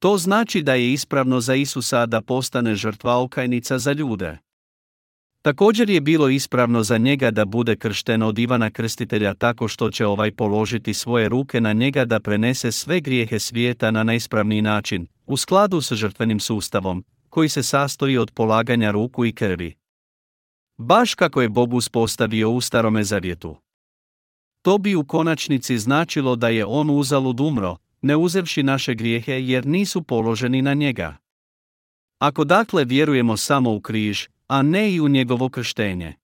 To 0.00 0.18
znači 0.18 0.62
da 0.62 0.74
je 0.74 0.92
ispravno 0.92 1.40
za 1.40 1.54
Isusa 1.54 2.06
da 2.06 2.20
postane 2.20 2.74
žrtva 2.74 3.22
okajnica 3.22 3.78
za 3.78 3.92
ljude. 3.92 4.38
Također 5.42 5.90
je 5.90 6.00
bilo 6.00 6.28
ispravno 6.28 6.82
za 6.82 6.98
njega 6.98 7.30
da 7.30 7.44
bude 7.44 7.76
kršten 7.76 8.22
od 8.22 8.38
Ivana 8.38 8.70
Krstitelja 8.70 9.34
tako 9.34 9.68
što 9.68 9.90
će 9.90 10.06
ovaj 10.06 10.32
položiti 10.32 10.94
svoje 10.94 11.28
ruke 11.28 11.60
na 11.60 11.72
njega 11.72 12.04
da 12.04 12.20
prenese 12.20 12.72
sve 12.72 13.00
grijehe 13.00 13.38
svijeta 13.38 13.90
na 13.90 14.02
najispravniji 14.02 14.62
način, 14.62 15.06
u 15.26 15.36
skladu 15.36 15.80
s 15.80 15.92
žrtvenim 15.92 16.40
sustavom, 16.40 17.04
koji 17.28 17.48
se 17.48 17.62
sastoji 17.62 18.18
od 18.18 18.30
polaganja 18.30 18.90
ruku 18.90 19.24
i 19.24 19.32
krvi. 19.32 19.74
Baš 20.78 21.14
kako 21.14 21.42
je 21.42 21.48
Bog 21.48 21.74
uspostavio 21.74 22.50
u 22.50 22.60
starome 22.60 23.04
zavjetu. 23.04 23.56
To 24.62 24.78
bi 24.78 24.94
u 24.94 25.04
konačnici 25.04 25.78
značilo 25.78 26.36
da 26.36 26.48
je 26.48 26.64
on 26.66 26.90
uzalud 26.90 27.40
umro, 27.40 27.76
ne 28.02 28.16
uzevši 28.16 28.62
naše 28.62 28.94
grijehe 28.94 29.32
jer 29.32 29.66
nisu 29.66 30.02
položeni 30.02 30.62
na 30.62 30.74
njega. 30.74 31.16
Ako 32.18 32.44
dakle 32.44 32.84
vjerujemo 32.84 33.36
samo 33.36 33.74
u 33.74 33.80
križ, 33.80 34.26
a 34.46 34.62
ne 34.62 34.92
i 34.92 35.00
u 35.00 35.08
njegovo 35.08 35.48
krštenje. 35.48 36.14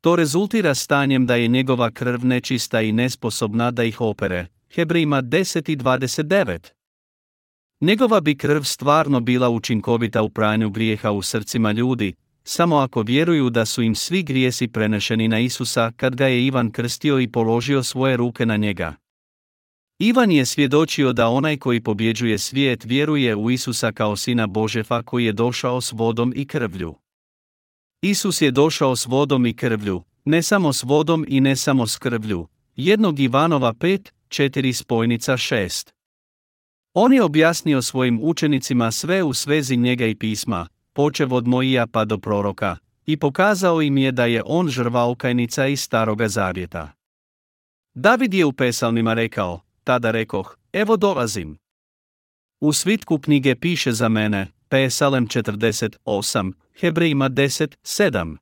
To 0.00 0.16
rezultira 0.16 0.74
stanjem 0.74 1.26
da 1.26 1.34
je 1.34 1.48
njegova 1.48 1.90
krv 1.90 2.24
nečista 2.24 2.80
i 2.80 2.92
nesposobna 2.92 3.70
da 3.70 3.84
ih 3.84 4.00
opere. 4.00 4.46
Hebrima 4.74 5.22
10 5.22 5.72
i 5.72 5.76
29. 5.76 6.76
Njegova 7.80 8.20
bi 8.20 8.36
krv 8.36 8.62
stvarno 8.62 9.20
bila 9.20 9.48
učinkovita 9.48 10.22
u 10.22 10.30
pranju 10.30 10.70
grijeha 10.70 11.10
u 11.10 11.22
srcima 11.22 11.72
ljudi, 11.72 12.14
samo 12.44 12.76
ako 12.76 13.02
vjeruju 13.02 13.50
da 13.50 13.64
su 13.64 13.82
im 13.82 13.94
svi 13.94 14.22
grijesi 14.22 14.68
prenešeni 14.68 15.28
na 15.28 15.38
Isusa 15.38 15.92
kad 15.96 16.16
ga 16.16 16.26
je 16.26 16.46
Ivan 16.46 16.70
krstio 16.70 17.20
i 17.20 17.28
položio 17.28 17.82
svoje 17.82 18.16
ruke 18.16 18.46
na 18.46 18.56
njega. 18.56 18.94
Ivan 19.98 20.32
je 20.32 20.46
svjedočio 20.46 21.12
da 21.12 21.28
onaj 21.28 21.56
koji 21.56 21.80
pobjeđuje 21.80 22.38
svijet 22.38 22.84
vjeruje 22.84 23.36
u 23.36 23.50
Isusa 23.50 23.92
kao 23.92 24.16
sina 24.16 24.46
Božefa 24.46 25.02
koji 25.02 25.24
je 25.24 25.32
došao 25.32 25.80
s 25.80 25.92
vodom 25.92 26.32
i 26.36 26.46
krvlju. 26.46 26.94
Isus 28.02 28.42
je 28.42 28.50
došao 28.50 28.96
s 28.96 29.06
vodom 29.06 29.46
i 29.46 29.56
krvlju, 29.56 30.02
ne 30.24 30.42
samo 30.42 30.72
s 30.72 30.82
vodom 30.82 31.24
i 31.28 31.40
ne 31.40 31.56
samo 31.56 31.86
s 31.86 31.98
krvlju. 31.98 32.48
Jednog 32.76 33.20
Ivanova 33.20 33.72
5, 33.72 34.10
4 34.28 34.72
spojnica 34.72 35.32
6. 35.32 35.90
On 36.94 37.12
je 37.12 37.22
objasnio 37.22 37.82
svojim 37.82 38.20
učenicima 38.22 38.90
sve 38.90 39.22
u 39.22 39.34
svezi 39.34 39.76
njega 39.76 40.06
i 40.06 40.14
pisma, 40.14 40.68
počev 40.92 41.34
od 41.34 41.46
Mojija 41.46 41.86
pa 41.86 42.04
do 42.04 42.18
proroka, 42.18 42.76
i 43.06 43.16
pokazao 43.16 43.82
im 43.82 43.98
je 43.98 44.12
da 44.12 44.26
je 44.26 44.42
on 44.46 44.68
žrva 44.68 45.10
okajnica 45.10 45.66
iz 45.66 45.80
staroga 45.80 46.28
zavjeta. 46.28 46.92
David 47.94 48.34
je 48.34 48.44
u 48.44 48.52
pesalnima 48.52 49.14
rekao, 49.14 49.60
tada 49.86 50.10
rekoh, 50.10 50.56
evo 50.72 50.96
dolazim. 50.96 51.58
U 52.60 52.72
svitku 52.72 53.18
knjige 53.18 53.54
piše 53.54 53.92
za 53.92 54.08
mene, 54.08 54.46
Pesalem 54.68 55.26
48, 55.26 56.52
Hebrejima 56.80 57.28
10, 57.30 57.76
7. 57.84 58.36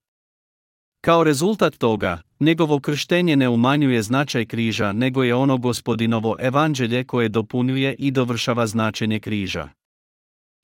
Kao 1.00 1.24
rezultat 1.24 1.74
toga, 1.76 2.22
njegovo 2.40 2.80
krštenje 2.80 3.37
ne 3.37 3.48
umanjuje 3.48 4.02
značaj 4.02 4.46
križa 4.46 4.92
nego 4.92 5.24
je 5.24 5.35
ono 5.35 5.59
gospodinovo 5.59 6.37
evanđelje 6.40 7.04
koje 7.04 7.28
dopunjuje 7.28 7.94
i 7.98 8.11
dovršava 8.11 8.66
značenje 8.66 9.20
križa. 9.20 9.68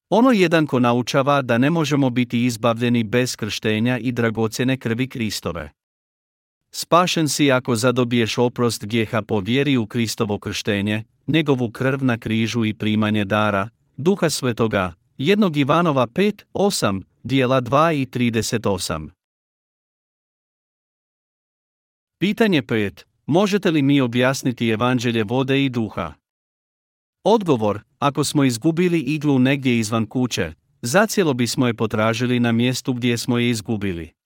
Ono 0.09 0.31
jedan 0.31 0.66
ko 0.66 0.79
naučava 0.79 1.43
da 1.43 1.59
ne 1.59 1.71
možemo 1.71 2.11
biti 2.11 2.45
izbavljeni 2.45 3.05
bez 3.05 3.37
krštenja 3.37 3.99
i 3.99 4.12
dragocjene 4.12 4.77
krvi 4.77 5.09
Kristove. 5.09 5.71
Spašen 6.73 7.29
si 7.29 7.53
ako 7.53 7.77
zadobiješ 7.77 8.39
oprost 8.39 8.85
grijeha 8.85 9.23
po 9.23 9.41
vjeri 9.41 9.77
u 9.77 9.87
Kristovo 9.87 10.39
krštenje, 10.39 11.05
njegovu 11.27 11.71
krv 11.71 12.05
na 12.05 12.19
križu 12.19 12.65
i 12.65 12.75
primanje 12.75 13.25
dara, 13.25 13.69
duha 13.97 14.31
svetoga, 14.31 14.95
jednog 15.19 15.57
Ivanova 15.57 16.07
5, 16.07 16.45
8, 16.55 17.03
dijela 17.23 17.63
2 17.63 18.03
i 18.03 18.07
38. 18.07 19.11
Pitanje 22.19 22.63
5. 22.63 23.05
Možete 23.27 23.71
li 23.71 23.83
mi 23.83 24.01
objasniti 24.01 24.69
evanđelje 24.69 25.25
vode 25.25 25.65
i 25.65 25.69
duha? 25.69 26.13
Odgovor, 27.25 27.81
ako 27.99 28.25
smo 28.25 28.45
izgubili 28.45 29.01
iglu 29.01 29.39
negdje 29.39 29.79
izvan 29.79 30.07
kuće, 30.07 30.53
zacijelo 30.83 31.35
bismo 31.35 31.67
je 31.67 31.75
potražili 31.75 32.41
na 32.41 32.53
mjestu 32.53 32.93
gdje 32.93 33.19
smo 33.19 33.39
je 33.39 33.51
izgubili. 33.51 34.20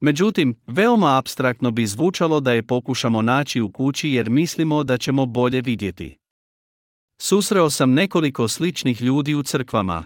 Međutim, 0.00 0.54
veoma 0.66 1.18
abstraktno 1.18 1.70
bi 1.70 1.86
zvučalo 1.86 2.40
da 2.40 2.52
je 2.52 2.66
pokušamo 2.66 3.22
naći 3.22 3.60
u 3.60 3.72
kući 3.72 4.10
jer 4.10 4.30
mislimo 4.30 4.84
da 4.84 4.98
ćemo 4.98 5.26
bolje 5.26 5.60
vidjeti. 5.60 6.16
Susreo 7.20 7.70
sam 7.70 7.92
nekoliko 7.92 8.48
sličnih 8.48 9.02
ljudi 9.02 9.34
u 9.34 9.42
crkvama. 9.42 10.04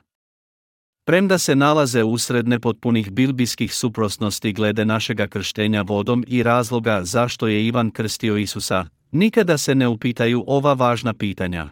Premda 1.05 1.39
se 1.39 1.57
nalaze 1.57 2.05
usred 2.05 2.49
nepotpunih 2.49 3.11
bilbijskih 3.11 3.75
suprosnosti 3.75 4.53
glede 4.53 4.85
našega 4.85 5.27
krštenja 5.27 5.83
vodom 5.83 6.25
i 6.29 6.43
razloga 6.43 7.01
zašto 7.05 7.47
je 7.47 7.67
Ivan 7.67 7.91
krstio 7.91 8.37
Isusa, 8.37 8.87
nikada 9.11 9.59
se 9.59 9.75
ne 9.75 9.89
upitaju 9.89 10.45
ova 10.47 10.73
važna 10.73 11.15
pitanja. 11.15 11.69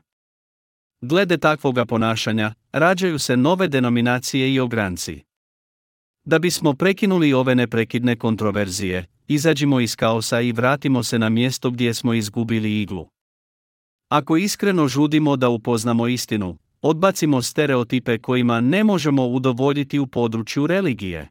Glede 1.00 1.38
takvoga 1.38 1.86
ponašanja, 1.86 2.54
rađaju 2.72 3.18
se 3.18 3.36
nove 3.36 3.68
denominacije 3.68 4.54
i 4.54 4.60
ogranci. 4.60 5.27
Da 6.28 6.38
bismo 6.38 6.74
prekinuli 6.74 7.32
ove 7.32 7.54
neprekidne 7.54 8.16
kontroverzije, 8.16 9.06
izađimo 9.28 9.80
iz 9.80 9.96
kaosa 9.96 10.40
i 10.40 10.52
vratimo 10.52 11.02
se 11.02 11.18
na 11.18 11.28
mjesto 11.28 11.70
gdje 11.70 11.94
smo 11.94 12.14
izgubili 12.14 12.82
iglu. 12.82 13.08
Ako 14.08 14.36
iskreno 14.36 14.88
žudimo 14.88 15.36
da 15.36 15.48
upoznamo 15.48 16.08
istinu, 16.08 16.58
odbacimo 16.82 17.42
stereotipe 17.42 18.18
kojima 18.18 18.60
ne 18.60 18.84
možemo 18.84 19.26
udovoljiti 19.26 19.98
u 19.98 20.06
području 20.06 20.66
religije. 20.66 21.28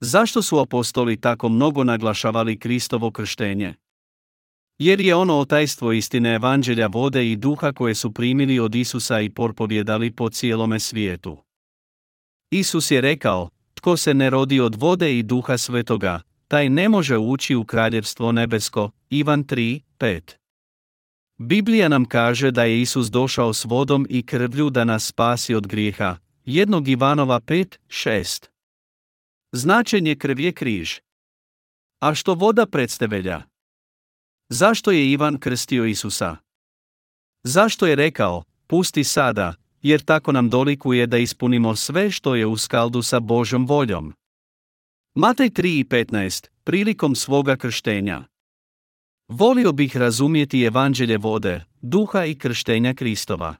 Zašto 0.00 0.42
su 0.42 0.58
apostoli 0.58 1.20
tako 1.20 1.48
mnogo 1.48 1.84
naglašavali 1.84 2.58
Kristovo 2.58 3.10
krštenje? 3.10 3.74
Jer 4.78 5.00
je 5.00 5.14
ono 5.14 5.38
otajstvo 5.38 5.92
istine 5.92 6.34
evanđelja 6.34 6.86
vode 6.86 7.30
i 7.30 7.36
duha 7.36 7.72
koje 7.72 7.94
su 7.94 8.12
primili 8.12 8.58
od 8.58 8.74
Isusa 8.74 9.20
i 9.20 9.30
porpovjedali 9.30 10.10
po 10.10 10.30
cijelome 10.30 10.80
svijetu. 10.80 11.36
Isus 12.50 12.90
je 12.90 13.00
rekao, 13.00 13.50
tko 13.78 13.96
se 13.96 14.14
ne 14.14 14.30
rodi 14.30 14.60
od 14.60 14.74
vode 14.74 15.18
i 15.18 15.22
duha 15.22 15.58
svetoga, 15.58 16.20
taj 16.48 16.68
ne 16.68 16.88
može 16.88 17.18
ući 17.18 17.54
u 17.54 17.64
kraljevstvo 17.64 18.32
nebesko, 18.32 18.90
Ivan 19.10 19.44
3, 19.44 19.80
5. 19.98 20.34
Biblija 21.38 21.88
nam 21.88 22.04
kaže 22.04 22.50
da 22.50 22.64
je 22.64 22.80
Isus 22.80 23.10
došao 23.10 23.54
s 23.54 23.64
vodom 23.64 24.06
i 24.10 24.26
krvlju 24.26 24.70
da 24.70 24.84
nas 24.84 25.06
spasi 25.06 25.54
od 25.54 25.66
grijeha. 25.66 26.16
Jednog 26.44 26.88
Ivanova 26.88 27.40
5, 27.40 27.76
6. 27.86 28.48
Značenje 29.52 30.16
krv 30.16 30.40
je 30.40 30.52
križ. 30.52 30.98
A 32.00 32.14
što 32.14 32.34
voda 32.34 32.66
predstavlja? 32.66 33.42
Zašto 34.48 34.90
je 34.90 35.10
Ivan 35.10 35.38
krstio 35.38 35.84
Isusa? 35.84 36.36
Zašto 37.44 37.86
je 37.86 37.96
rekao, 37.96 38.42
pusti 38.66 39.04
sada, 39.04 39.54
jer 39.82 40.00
tako 40.00 40.32
nam 40.32 40.50
dolikuje 40.50 41.06
da 41.06 41.18
ispunimo 41.18 41.76
sve 41.76 42.10
što 42.10 42.34
je 42.34 42.46
u 42.46 42.56
skaldu 42.56 43.02
sa 43.02 43.20
Božom 43.20 43.66
voljom? 43.66 44.14
Matej 45.14 45.50
3 45.50 45.80
i 45.80 45.84
15, 45.84 46.48
prilikom 46.64 47.14
svoga 47.14 47.56
krštenja. 47.56 48.24
Volio 49.28 49.72
bih 49.72 49.96
razumjeti 49.96 50.62
evanđelje 50.62 51.18
vode, 51.18 51.64
duha 51.80 52.24
i 52.24 52.34
krštenja 52.34 52.94
Kristova. 52.94 53.54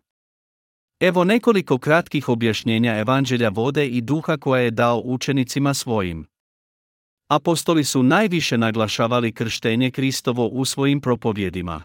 Evo 1.01 1.25
nekoliko 1.25 1.79
kratkih 1.79 2.29
objašnjenja 2.29 2.99
evanđelja 2.99 3.49
vode 3.49 3.87
i 3.87 4.01
duha 4.01 4.37
koje 4.37 4.65
je 4.65 4.71
dao 4.71 5.03
učenicima 5.05 5.75
svojim. 5.75 6.27
Apostoli 7.29 7.85
su 7.85 8.03
najviše 8.03 8.59
naglašavali 8.59 9.33
krštenje 9.33 9.91
Kristovo 9.91 10.47
u 10.47 10.65
svojim 10.65 11.01
propovjedima. 11.01 11.83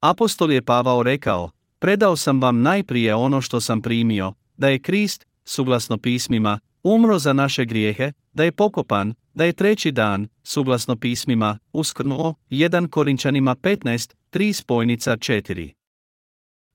Apostol 0.00 0.52
je 0.52 0.62
Pavao 0.62 1.02
rekao, 1.02 1.50
predao 1.82 2.16
sam 2.16 2.40
vam 2.40 2.62
najprije 2.62 3.14
ono 3.14 3.40
što 3.40 3.60
sam 3.60 3.82
primio, 3.82 4.32
da 4.56 4.68
je 4.68 4.78
Krist, 4.78 5.26
suglasno 5.44 5.98
pismima, 5.98 6.60
umro 6.82 7.18
za 7.18 7.32
naše 7.32 7.64
grijehe, 7.64 8.12
da 8.32 8.44
je 8.44 8.52
pokopan, 8.52 9.14
da 9.34 9.44
je 9.44 9.52
treći 9.52 9.92
dan, 9.92 10.28
suglasno 10.42 10.96
pismima, 10.96 11.58
uskrnuo, 11.72 12.34
1 12.50 12.90
Korinčanima 12.90 13.54
15, 13.54 14.14
3 14.32 14.52
spojnica 14.52 15.16
4. 15.16 15.72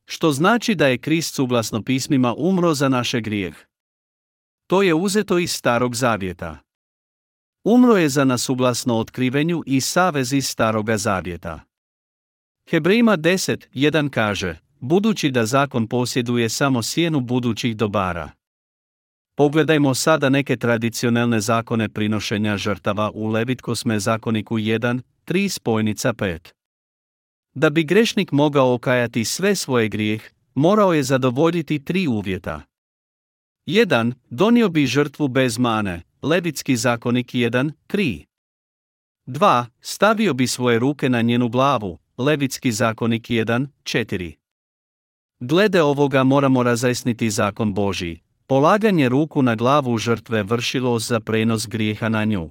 Što 0.06 0.32
znači 0.32 0.76
da 0.76 0.88
je 0.88 0.98
Krist 0.98 1.36
suglasno 1.36 1.84
pismima 1.84 2.34
umro 2.38 2.74
za 2.74 2.90
naše 2.90 3.22
grijeh. 3.22 3.56
To 4.68 4.82
je 4.82 4.94
uzeto 4.94 5.38
iz 5.38 5.52
starog 5.52 5.96
zavjeta. 5.96 6.60
Umro 7.64 7.98
je 7.98 8.10
za 8.10 8.26
nas 8.26 8.42
suglasno 8.42 8.98
otkrivenju 8.98 9.64
i 9.66 9.82
savez 9.82 10.34
iz 10.34 10.48
staroga 10.48 10.98
zavjeta. 10.98 11.60
Hebrejima 12.70 13.18
10, 13.18 13.68
1 13.74 14.10
kaže, 14.10 14.67
budući 14.80 15.32
da 15.32 15.46
zakon 15.46 15.88
posjeduje 15.88 16.50
samo 16.50 16.84
sjenu 16.84 17.20
budućih 17.20 17.78
dobara. 17.78 18.32
Pogledajmo 19.36 19.96
sada 19.96 20.30
neke 20.30 20.58
tradicionalne 20.58 21.40
zakone 21.40 21.90
prinošenja 21.90 22.58
žrtava 22.58 23.12
u 23.14 23.28
Levitkosme 23.28 24.00
zakoniku 24.00 24.58
1, 24.58 25.02
3 25.28 25.50
spojnica 25.50 26.14
5. 26.14 26.52
Da 27.54 27.70
bi 27.70 27.84
grešnik 27.84 28.32
mogao 28.32 28.74
okajati 28.74 29.26
sve 29.26 29.56
svoje 29.56 29.90
grijeh, 29.90 30.22
morao 30.56 30.94
je 30.94 31.04
zadovoljiti 31.04 31.86
tri 31.86 32.08
uvjeta. 32.08 32.62
1. 33.68 34.14
Donio 34.30 34.70
bi 34.70 34.86
žrtvu 34.86 35.28
bez 35.28 35.58
mane, 35.58 36.02
Levitski 36.22 36.76
zakonik 36.76 37.28
1, 37.28 37.72
3. 37.88 38.26
2. 39.28 39.66
Stavio 39.82 40.34
bi 40.34 40.48
svoje 40.48 40.80
ruke 40.80 41.10
na 41.10 41.22
njenu 41.22 41.50
glavu, 41.50 42.00
Levitski 42.18 42.72
zakonik 42.72 43.28
1, 43.30 43.68
4. 43.84 44.37
Glede 45.40 45.82
ovoga 45.82 46.24
moramo 46.24 46.64
razjasniti 46.64 47.30
zakon 47.30 47.74
Božji. 47.74 48.22
Polaganje 48.48 49.10
ruku 49.10 49.42
na 49.42 49.56
glavu 49.56 49.98
žrtve 49.98 50.44
vršilo 50.44 51.00
za 51.00 51.20
prenos 51.20 51.68
grijeha 51.68 52.10
na 52.10 52.26
nju. 52.26 52.50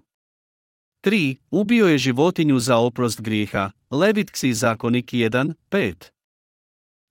3. 1.05 1.37
Ubio 1.51 1.87
je 1.87 1.99
životinju 1.99 2.59
za 2.59 2.77
oprost 2.77 3.20
grijeha, 3.20 3.70
Levitksi 3.90 4.55
zakonik 4.55 5.12
1, 5.12 5.55
5. 5.70 5.94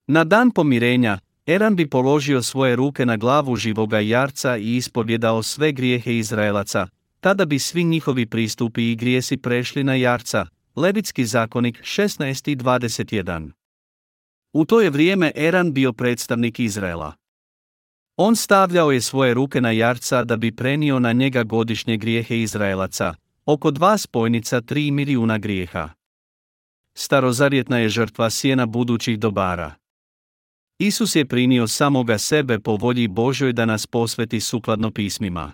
Na 0.07 0.23
dan 0.23 0.51
pomirenja, 0.51 1.19
Eran 1.45 1.75
bi 1.75 1.89
položio 1.89 2.43
svoje 2.43 2.75
ruke 2.75 3.05
na 3.05 3.17
glavu 3.17 3.55
živoga 3.55 3.99
jarca 3.99 4.57
i 4.57 4.75
ispovjedao 4.75 5.43
sve 5.43 5.71
grijehe 5.71 6.17
Izraelaca, 6.17 6.88
tada 7.19 7.45
bi 7.45 7.59
svi 7.59 7.83
njihovi 7.83 8.25
pristupi 8.25 8.91
i 8.91 8.95
grijesi 8.95 9.38
prešli 9.38 9.83
na 9.83 9.95
jarca, 9.95 10.45
Levitski 10.75 11.25
zakonik 11.25 11.81
16 11.81 12.51
i 12.51 12.55
21. 12.55 13.64
U 14.55 14.65
to 14.65 14.81
je 14.81 14.89
vrijeme 14.89 15.31
Eran 15.35 15.73
bio 15.73 15.93
predstavnik 15.93 16.59
Izraela. 16.59 17.13
On 18.17 18.35
stavljao 18.35 18.91
je 18.91 19.01
svoje 19.01 19.33
ruke 19.33 19.61
na 19.61 19.71
jarca 19.71 20.23
da 20.23 20.37
bi 20.37 20.55
prenio 20.55 20.99
na 20.99 21.11
njega 21.11 21.43
godišnje 21.43 21.97
grijehe 21.97 22.41
Izraelaca, 22.41 23.13
oko 23.45 23.71
dva 23.71 23.97
spojnica 23.97 24.61
tri 24.61 24.91
milijuna 24.91 25.37
grijeha. 25.37 25.89
Starozarjetna 26.93 27.77
je 27.77 27.89
žrtva 27.89 28.29
sjena 28.29 28.65
budućih 28.65 29.19
dobara. 29.19 29.75
Isus 30.79 31.15
je 31.15 31.25
prinio 31.25 31.67
samoga 31.67 32.17
sebe 32.17 32.59
po 32.59 32.75
volji 32.75 33.07
Božoj 33.07 33.53
da 33.53 33.65
nas 33.65 33.87
posveti 33.87 34.39
sukladno 34.39 34.91
pismima. 34.91 35.51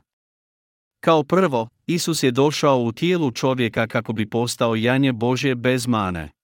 Kao 1.00 1.24
prvo, 1.24 1.68
Isus 1.88 2.24
je 2.24 2.32
došao 2.32 2.80
u 2.80 2.92
tijelu 2.92 3.32
čovjeka 3.32 3.88
kako 3.88 4.14
bi 4.14 4.30
postao 4.30 4.76
janje 4.76 5.14
Božje 5.14 5.56
bez 5.56 5.88
mane. 5.88 6.41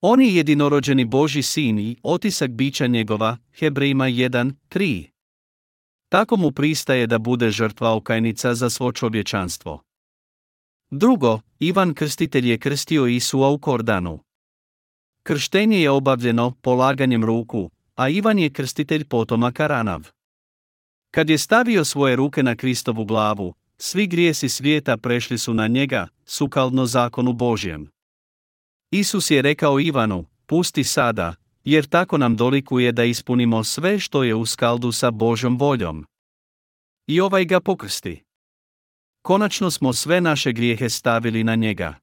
On 0.00 0.20
je 0.20 0.34
jedinorođeni 0.34 1.04
Boži 1.04 1.42
sin 1.42 1.78
i 1.78 1.96
otisak 2.02 2.50
bića 2.50 2.86
njegova, 2.86 3.36
Hebrejima 3.58 4.04
1, 4.04 4.52
3. 4.68 5.08
Tako 6.08 6.36
mu 6.36 6.52
pristaje 6.52 7.06
da 7.06 7.18
bude 7.18 7.50
žrtva 7.50 7.96
okajnica 7.96 8.54
za 8.54 8.70
svo 8.70 8.92
čovječanstvo. 8.92 9.82
Drugo, 10.90 11.40
Ivan 11.58 11.94
Krstitelj 11.94 12.50
je 12.50 12.58
krstio 12.58 13.06
Isua 13.06 13.48
u 13.48 13.58
Kordanu. 13.58 14.18
Krštenje 15.22 15.80
je 15.80 15.90
obavljeno 15.90 16.50
polaganjem 16.50 17.24
ruku, 17.24 17.70
a 17.94 18.08
Ivan 18.08 18.38
je 18.38 18.50
krstitelj 18.50 19.04
potoma 19.04 19.52
Karanav. 19.52 20.08
Kad 21.10 21.30
je 21.30 21.38
stavio 21.38 21.84
svoje 21.84 22.16
ruke 22.16 22.42
na 22.42 22.56
Kristovu 22.56 23.04
glavu, 23.04 23.54
svi 23.78 24.06
grijesi 24.06 24.48
svijeta 24.48 24.96
prešli 24.96 25.38
su 25.38 25.54
na 25.54 25.66
njega, 25.66 26.08
sukalno 26.24 26.86
zakonu 26.86 27.32
Božjem. 27.32 27.90
Isus 28.90 29.30
je 29.30 29.42
rekao 29.42 29.80
Ivanu, 29.80 30.24
pusti 30.46 30.84
sada, 30.84 31.34
jer 31.64 31.86
tako 31.86 32.18
nam 32.18 32.36
dolikuje 32.36 32.92
da 32.92 33.04
ispunimo 33.04 33.64
sve 33.64 33.98
što 33.98 34.24
je 34.24 34.34
u 34.34 34.46
skaldu 34.46 34.92
sa 34.92 35.10
Božom 35.10 35.58
voljom. 35.58 36.06
I 37.06 37.20
ovaj 37.20 37.44
ga 37.44 37.60
pokrsti. 37.60 38.22
Konačno 39.22 39.70
smo 39.70 39.92
sve 39.92 40.20
naše 40.20 40.52
grijehe 40.52 40.88
stavili 40.88 41.44
na 41.44 41.54
njega. 41.54 41.94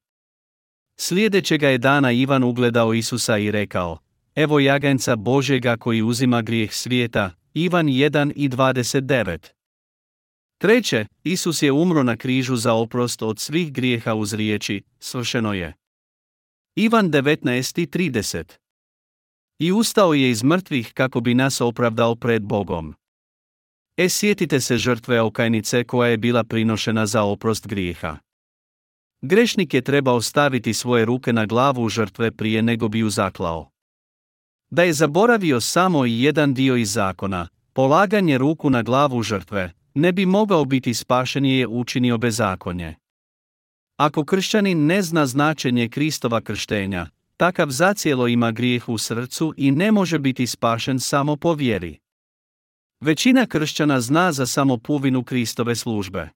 Sljedećega 0.96 1.68
je 1.68 1.78
dana 1.78 2.12
Ivan 2.12 2.44
ugledao 2.44 2.94
Isusa 2.94 3.38
i 3.38 3.50
rekao, 3.50 3.98
evo 4.34 4.60
jaganca 4.60 5.16
Božega 5.16 5.76
koji 5.76 6.02
uzima 6.02 6.42
grijeh 6.42 6.72
svijeta, 6.72 7.30
Ivan 7.54 7.86
1 7.86 8.32
i 8.36 8.48
29. 8.48 9.48
Treće, 10.58 11.06
Isus 11.24 11.62
je 11.62 11.72
umro 11.72 12.02
na 12.02 12.16
križu 12.16 12.56
za 12.56 12.74
oprost 12.74 13.22
od 13.22 13.38
svih 13.38 13.72
grijeha 13.72 14.14
uz 14.14 14.34
riječi, 14.34 14.82
svršeno 14.98 15.54
je. 15.54 15.74
Ivan 16.80 17.10
19 17.10 17.82
i 17.82 17.86
30. 17.86 18.44
I 19.58 19.72
ustao 19.72 20.14
je 20.14 20.30
iz 20.30 20.42
mrtvih 20.42 20.92
kako 20.94 21.20
bi 21.20 21.34
nas 21.34 21.60
opravdao 21.60 22.14
pred 22.14 22.42
Bogom. 22.42 22.94
E 23.96 24.08
sjetite 24.08 24.60
se 24.60 24.76
žrtve 24.76 25.20
okajnice 25.20 25.84
koja 25.84 26.10
je 26.10 26.16
bila 26.16 26.44
prinošena 26.44 27.06
za 27.06 27.22
oprost 27.22 27.66
grijeha. 27.66 28.16
Grešnik 29.22 29.74
je 29.74 29.82
trebao 29.82 30.22
staviti 30.22 30.74
svoje 30.74 31.04
ruke 31.04 31.32
na 31.32 31.46
glavu 31.46 31.88
žrtve 31.88 32.30
prije 32.30 32.62
nego 32.62 32.88
bi 32.88 32.98
ju 32.98 33.10
zaklao. 33.10 33.70
Da 34.70 34.82
je 34.82 34.92
zaboravio 34.92 35.60
samo 35.60 36.06
i 36.06 36.22
jedan 36.22 36.54
dio 36.54 36.76
iz 36.76 36.92
zakona, 36.92 37.48
polaganje 37.72 38.38
ruku 38.38 38.70
na 38.70 38.82
glavu 38.82 39.22
žrtve, 39.22 39.72
ne 39.94 40.12
bi 40.12 40.26
mogao 40.26 40.64
biti 40.64 40.94
spašen 40.94 41.44
je 41.44 41.66
učinio 41.66 42.18
bezakonje. 42.18 42.94
Ako 43.98 44.24
kršćanin 44.24 44.86
ne 44.86 45.02
zna 45.02 45.26
značenje 45.26 45.88
Kristova 45.88 46.40
krštenja, 46.40 47.06
takav 47.36 47.70
zacijelo 47.70 48.28
ima 48.28 48.50
grijeh 48.50 48.88
u 48.88 48.98
srcu 48.98 49.54
i 49.56 49.70
ne 49.70 49.92
može 49.92 50.18
biti 50.18 50.46
spašen 50.46 51.00
samo 51.00 51.36
po 51.36 51.54
vjeri. 51.54 51.98
Većina 53.00 53.46
kršćana 53.46 54.00
zna 54.00 54.32
za 54.32 54.46
samo 54.46 54.76
puvinu 54.76 55.24
Kristove 55.24 55.76
službe. 55.76 56.28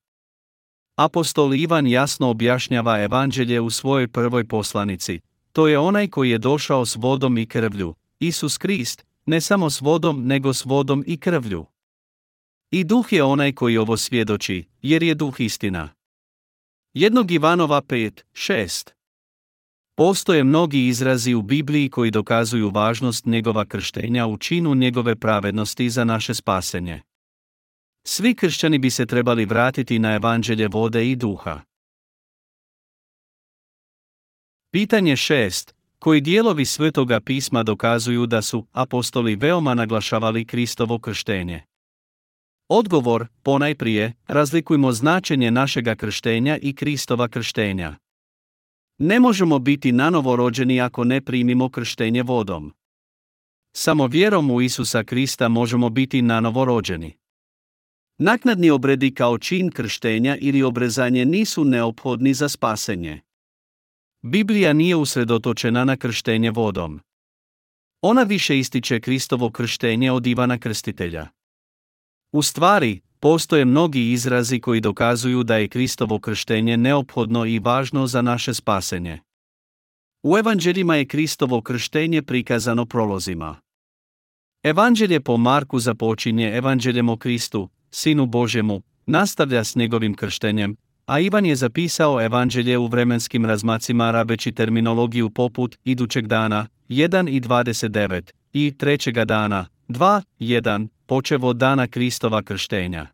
Apostol 0.96 1.54
Ivan 1.54 1.86
jasno 1.86 2.30
objašnjava 2.30 3.00
evanđelje 3.00 3.60
u 3.60 3.70
svojoj 3.70 4.08
prvoj 4.08 4.44
poslanici. 4.48 5.20
To 5.52 5.68
je 5.68 5.78
onaj 5.78 6.08
koji 6.08 6.30
je 6.30 6.38
došao 6.38 6.86
s 6.86 6.96
vodom 6.96 7.38
i 7.38 7.46
krvlju, 7.46 7.94
Isus 8.18 8.58
Krist, 8.58 9.04
ne 9.26 9.40
samo 9.40 9.70
s 9.70 9.80
vodom 9.80 10.26
nego 10.26 10.54
s 10.54 10.64
vodom 10.64 11.04
i 11.06 11.16
krvlju. 11.16 11.66
I 12.70 12.84
duh 12.84 13.12
je 13.12 13.22
onaj 13.22 13.52
koji 13.52 13.76
ovo 13.76 13.96
svjedoči, 13.96 14.64
jer 14.82 15.02
je 15.02 15.14
duh 15.14 15.40
istina. 15.40 15.88
Jednog 16.94 17.30
Ivanova 17.30 17.82
5, 17.82 18.22
6. 18.32 18.90
Postoje 19.96 20.44
mnogi 20.44 20.86
izrazi 20.86 21.34
u 21.34 21.42
Bibliji 21.42 21.90
koji 21.90 22.10
dokazuju 22.10 22.70
važnost 22.70 23.26
njegova 23.26 23.64
krštenja 23.64 24.26
u 24.26 24.36
činu 24.38 24.74
njegove 24.74 25.16
pravednosti 25.16 25.90
za 25.90 26.04
naše 26.04 26.34
spasenje. 26.34 27.02
Svi 28.06 28.34
kršćani 28.34 28.78
bi 28.78 28.90
se 28.90 29.06
trebali 29.06 29.44
vratiti 29.44 29.98
na 29.98 30.14
evanđelje 30.14 30.68
vode 30.68 31.10
i 31.10 31.16
duha. 31.16 31.60
Pitanje 34.70 35.16
6. 35.16 35.72
Koji 35.98 36.20
dijelovi 36.20 36.64
svetoga 36.64 37.20
pisma 37.20 37.62
dokazuju 37.62 38.26
da 38.26 38.42
su 38.42 38.66
apostoli 38.72 39.36
veoma 39.36 39.74
naglašavali 39.74 40.44
Kristovo 40.44 40.98
krštenje? 40.98 41.71
Odgovor, 42.74 43.26
ponajprije, 43.42 44.12
razlikujmo 44.26 44.92
značenje 44.92 45.50
našega 45.50 45.94
krštenja 45.94 46.58
i 46.62 46.74
Kristova 46.74 47.28
krštenja. 47.28 47.96
Ne 48.98 49.20
možemo 49.20 49.58
biti 49.58 49.92
nanovo 49.92 50.36
rođeni 50.36 50.80
ako 50.80 51.04
ne 51.04 51.20
primimo 51.20 51.68
krštenje 51.68 52.22
vodom. 52.22 52.72
Samo 53.76 54.06
vjerom 54.06 54.50
u 54.50 54.60
Isusa 54.60 55.04
Krista 55.04 55.48
možemo 55.48 55.90
biti 55.90 56.22
nanovo 56.22 56.64
rođeni. 56.64 57.12
Naknadni 58.18 58.70
obredi 58.70 59.14
kao 59.14 59.38
čin 59.38 59.70
krštenja 59.70 60.36
ili 60.40 60.62
obrezanje 60.62 61.24
nisu 61.24 61.64
neophodni 61.64 62.34
za 62.34 62.48
spasenje. 62.48 63.20
Biblija 64.22 64.72
nije 64.72 64.96
usredotočena 64.96 65.84
na 65.84 65.96
krštenje 65.96 66.50
vodom. 66.50 67.00
Ona 68.00 68.22
više 68.22 68.58
ističe 68.58 69.00
Kristovo 69.00 69.50
krštenje 69.50 70.12
od 70.12 70.26
Ivana 70.26 70.58
Krstitelja. 70.58 71.41
U 72.32 72.42
stvari, 72.42 73.00
postoje 73.20 73.64
mnogi 73.64 74.12
izrazi 74.12 74.60
koji 74.60 74.80
dokazuju 74.80 75.42
da 75.42 75.56
je 75.56 75.68
Kristovo 75.68 76.18
krštenje 76.18 76.76
neophodno 76.76 77.46
i 77.46 77.58
važno 77.58 78.06
za 78.06 78.22
naše 78.22 78.54
spasenje. 78.54 79.18
U 80.22 80.38
evanđeljima 80.38 80.96
je 80.96 81.06
Kristovo 81.06 81.60
krštenje 81.60 82.22
prikazano 82.22 82.86
prolozima. 82.86 83.56
Evanđelje 84.62 85.20
po 85.20 85.36
Marku 85.36 85.78
započinje 85.78 86.56
evanđeljem 86.56 87.08
o 87.08 87.16
Kristu, 87.16 87.68
Sinu 87.90 88.26
Božjemu, 88.26 88.82
nastavlja 89.06 89.64
s 89.64 89.74
njegovim 89.74 90.14
krštenjem, 90.14 90.76
a 91.06 91.20
Ivan 91.20 91.46
je 91.46 91.56
zapisao 91.56 92.22
evanđelje 92.22 92.78
u 92.78 92.86
vremenskim 92.86 93.44
razmacima 93.44 94.10
rabeći 94.10 94.52
terminologiju 94.52 95.30
poput 95.30 95.76
idućeg 95.84 96.26
dana 96.26 96.66
1 96.88 97.30
i 97.30 97.40
29 97.40 98.30
i 98.52 98.74
trećega 98.78 99.24
dana 99.24 99.66
2, 99.88 100.22
1, 100.40 100.88
počev 101.12 101.44
od 101.44 101.56
dana 101.56 101.86
Kristova 101.86 102.42
krštenja. 102.42 103.06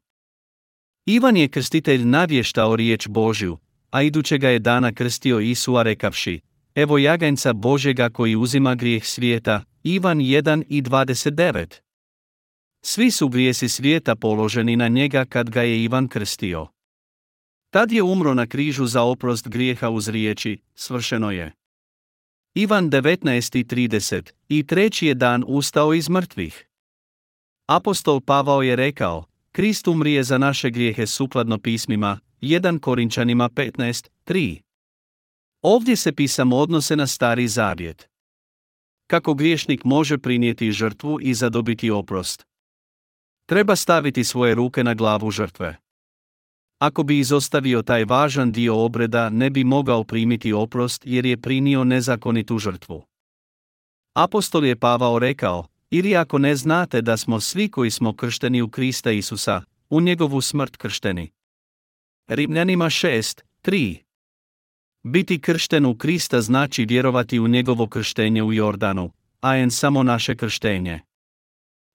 Ivan 1.06 1.36
je 1.36 1.48
krstitelj 1.48 2.04
navještao 2.04 2.76
riječ 2.76 3.08
Božju, 3.08 3.58
a 3.90 4.02
idućega 4.02 4.48
je 4.48 4.58
dana 4.58 4.92
krstio 4.92 5.40
Isua 5.40 5.82
rekavši, 5.82 6.40
evo 6.74 6.98
jaganjca 6.98 7.52
Božega 7.52 8.10
koji 8.10 8.36
uzima 8.36 8.74
grijeh 8.74 9.04
svijeta, 9.04 9.64
Ivan 9.82 10.18
1 10.18 10.62
i 10.68 10.82
29. 10.82 11.80
Svi 12.82 13.10
su 13.10 13.28
grijesi 13.28 13.68
svijeta 13.68 14.16
položeni 14.16 14.76
na 14.76 14.88
njega 14.88 15.24
kad 15.24 15.50
ga 15.50 15.62
je 15.62 15.84
Ivan 15.84 16.08
krstio. 16.08 16.66
Tad 17.70 17.92
je 17.92 18.02
umro 18.02 18.34
na 18.34 18.46
križu 18.46 18.86
za 18.86 19.02
oprost 19.02 19.48
grijeha 19.48 19.90
uz 19.90 20.08
riječi, 20.08 20.58
svršeno 20.74 21.30
je. 21.30 21.52
Ivan 22.54 22.90
19.30 22.90 24.30
i 24.48 24.66
treći 24.66 25.06
je 25.06 25.14
dan 25.14 25.44
ustao 25.46 25.94
iz 25.94 26.08
mrtvih. 26.08 26.67
Apostol 27.68 28.20
Pavao 28.20 28.62
je 28.62 28.76
rekao, 28.76 29.24
Krist 29.52 29.88
umrije 29.88 30.22
za 30.22 30.38
naše 30.38 30.70
grijehe 30.70 31.06
sukladno 31.06 31.58
pismima, 31.58 32.18
1 32.40 32.80
Korinčanima 32.80 33.48
15.3. 33.48 34.60
Ovdje 35.62 35.96
se 35.96 36.12
pisamo 36.12 36.56
odnose 36.56 36.96
na 36.96 37.06
stari 37.06 37.48
zavjet. 37.48 38.08
Kako 39.06 39.34
griješnik 39.34 39.84
može 39.84 40.18
prinijeti 40.18 40.72
žrtvu 40.72 41.18
i 41.20 41.34
zadobiti 41.34 41.90
oprost? 41.90 42.46
Treba 43.46 43.76
staviti 43.76 44.24
svoje 44.24 44.54
ruke 44.54 44.84
na 44.84 44.94
glavu 44.94 45.30
žrtve. 45.30 45.76
Ako 46.78 47.02
bi 47.02 47.18
izostavio 47.18 47.82
taj 47.82 48.04
važan 48.04 48.52
dio 48.52 48.84
obreda, 48.84 49.30
ne 49.30 49.50
bi 49.50 49.64
mogao 49.64 50.04
primiti 50.04 50.52
oprost 50.52 51.02
jer 51.06 51.26
je 51.26 51.40
prinio 51.40 51.84
nezakonitu 51.84 52.58
žrtvu. 52.58 53.04
Apostol 54.14 54.64
je 54.64 54.76
Pavao 54.76 55.18
rekao, 55.18 55.66
ili 55.90 56.16
ako 56.16 56.38
ne 56.38 56.56
znate 56.56 57.02
da 57.02 57.16
smo 57.16 57.40
svi 57.40 57.70
koji 57.70 57.90
smo 57.90 58.16
kršteni 58.16 58.62
u 58.62 58.68
Krista 58.68 59.10
Isusa, 59.10 59.62
u 59.90 60.00
njegovu 60.00 60.40
smrt 60.40 60.76
kršteni. 60.76 61.30
Rimljanima 62.28 62.84
6, 62.84 63.40
3 63.62 63.96
Biti 65.02 65.40
kršten 65.40 65.86
u 65.86 65.98
Krista 65.98 66.40
znači 66.40 66.84
vjerovati 66.84 67.38
u 67.38 67.48
njegovo 67.48 67.86
krštenje 67.86 68.42
u 68.42 68.52
Jordanu, 68.52 69.12
a 69.40 69.56
en 69.56 69.70
samo 69.70 70.02
naše 70.02 70.36
krštenje. 70.36 71.00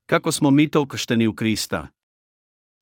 Kako 0.05 0.31
smo 0.31 0.51
mi 0.51 0.69
to 0.69 0.85
kršteni 0.85 1.27
u 1.27 1.33
Krista? 1.33 1.87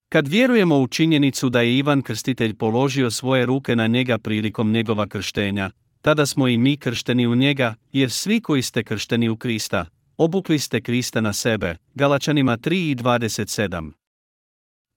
Kad 0.10 0.28
vjerujemo 0.28 0.80
u 0.80 0.88
činjenicu 0.88 1.50
da 1.50 1.62
je 1.62 1.78
Ivan 1.78 2.02
Krstitelj 2.02 2.56
položio 2.56 3.12
svoje 3.12 3.45
ruke 3.45 3.76
na 3.76 3.88
njega 3.88 4.17
prilikom 4.17 4.71
njegova 4.71 5.08
krštenja, 5.08 5.71
tada 6.02 6.26
smo 6.26 6.47
i 6.47 6.58
mi 6.58 6.78
kršteni 6.78 7.28
u 7.28 7.36
njega, 7.36 7.76
jer 7.91 8.12
svi 8.12 8.41
koji 8.41 8.62
ste 8.62 8.84
kršteni 8.84 9.30
u 9.30 9.38
Krista, 9.38 9.86
obukli 10.23 10.60
ste 10.60 10.81
Krista 10.81 11.21
na 11.21 11.34
sebe, 11.34 11.75
Galačanima 11.93 12.57
3 12.57 12.91
i 12.91 12.95
27. 12.95 13.91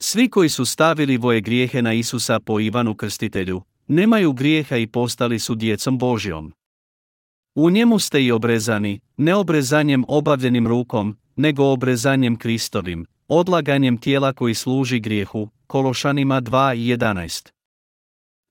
Svi 0.02 0.28
koji 0.28 0.48
su 0.48 0.64
stavili 0.64 1.16
voje 1.16 1.40
grijehe 1.40 1.82
na 1.82 1.92
Isusa 1.92 2.40
po 2.40 2.60
Ivanu 2.60 2.94
Krstitelju, 2.94 3.62
nemaju 3.88 4.32
grijeha 4.32 4.76
i 4.76 4.86
postali 4.86 5.38
su 5.38 5.54
djecom 5.54 5.98
Božjom. 5.98 6.52
U 7.54 7.70
njemu 7.70 7.98
ste 7.98 8.24
i 8.24 8.32
obrezani, 8.32 9.00
ne 9.16 9.34
obrezanjem 9.34 10.04
obavljenim 10.08 10.66
rukom, 10.66 11.16
nego 11.36 11.64
obrezanjem 11.64 12.36
Kristovim, 12.36 13.06
odlaganjem 13.28 13.98
tijela 13.98 14.32
koji 14.32 14.54
služi 14.54 15.00
grijehu, 15.00 15.48
Kološanima 15.66 16.40
2 16.40 16.76
i 16.76 16.96
11. 16.96 17.50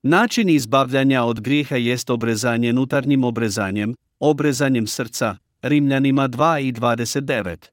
Način 0.04 0.50
izbavljanja 0.50 1.24
od 1.24 1.42
grijeha 1.42 1.76
jest 1.76 2.10
obrezanje 2.10 2.74
nutarnjim 2.74 3.24
obrezanjem, 3.24 3.96
obrezanjem 4.20 4.88
srca, 4.88 5.38
Rimljanima 5.64 6.28
2 6.28 6.62
i 6.62 6.74
29. 6.74 7.70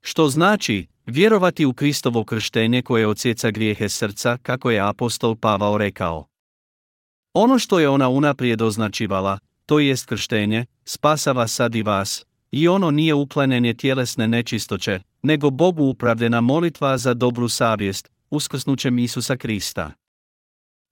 Što 0.00 0.28
znači, 0.28 0.86
vjerovati 1.06 1.64
u 1.64 1.72
Kristovo 1.72 2.24
krštenje 2.24 2.82
koje 2.82 3.06
odsjeca 3.06 3.50
grijehe 3.50 3.88
srca, 3.88 4.38
kako 4.42 4.70
je 4.70 4.88
apostol 4.88 5.36
Pavao 5.36 5.78
rekao. 5.78 6.26
Ono 7.32 7.58
što 7.58 7.80
je 7.80 7.88
ona 7.88 8.08
unaprijed 8.08 8.62
označivala, 8.62 9.38
to 9.66 9.78
jest 9.78 10.06
krštenje, 10.06 10.66
spasava 10.84 11.48
sad 11.48 11.74
i 11.74 11.82
vas, 11.82 12.26
i 12.50 12.68
ono 12.68 12.90
nije 12.90 13.14
uklanjanje 13.14 13.74
tjelesne 13.74 14.28
nečistoće, 14.28 15.00
nego 15.22 15.50
Bogu 15.50 15.84
upravljena 15.84 16.40
molitva 16.40 16.98
za 16.98 17.14
dobru 17.14 17.48
savjest, 17.48 18.10
uskrsnućem 18.30 18.98
Isusa 18.98 19.36
Krista. 19.36 19.92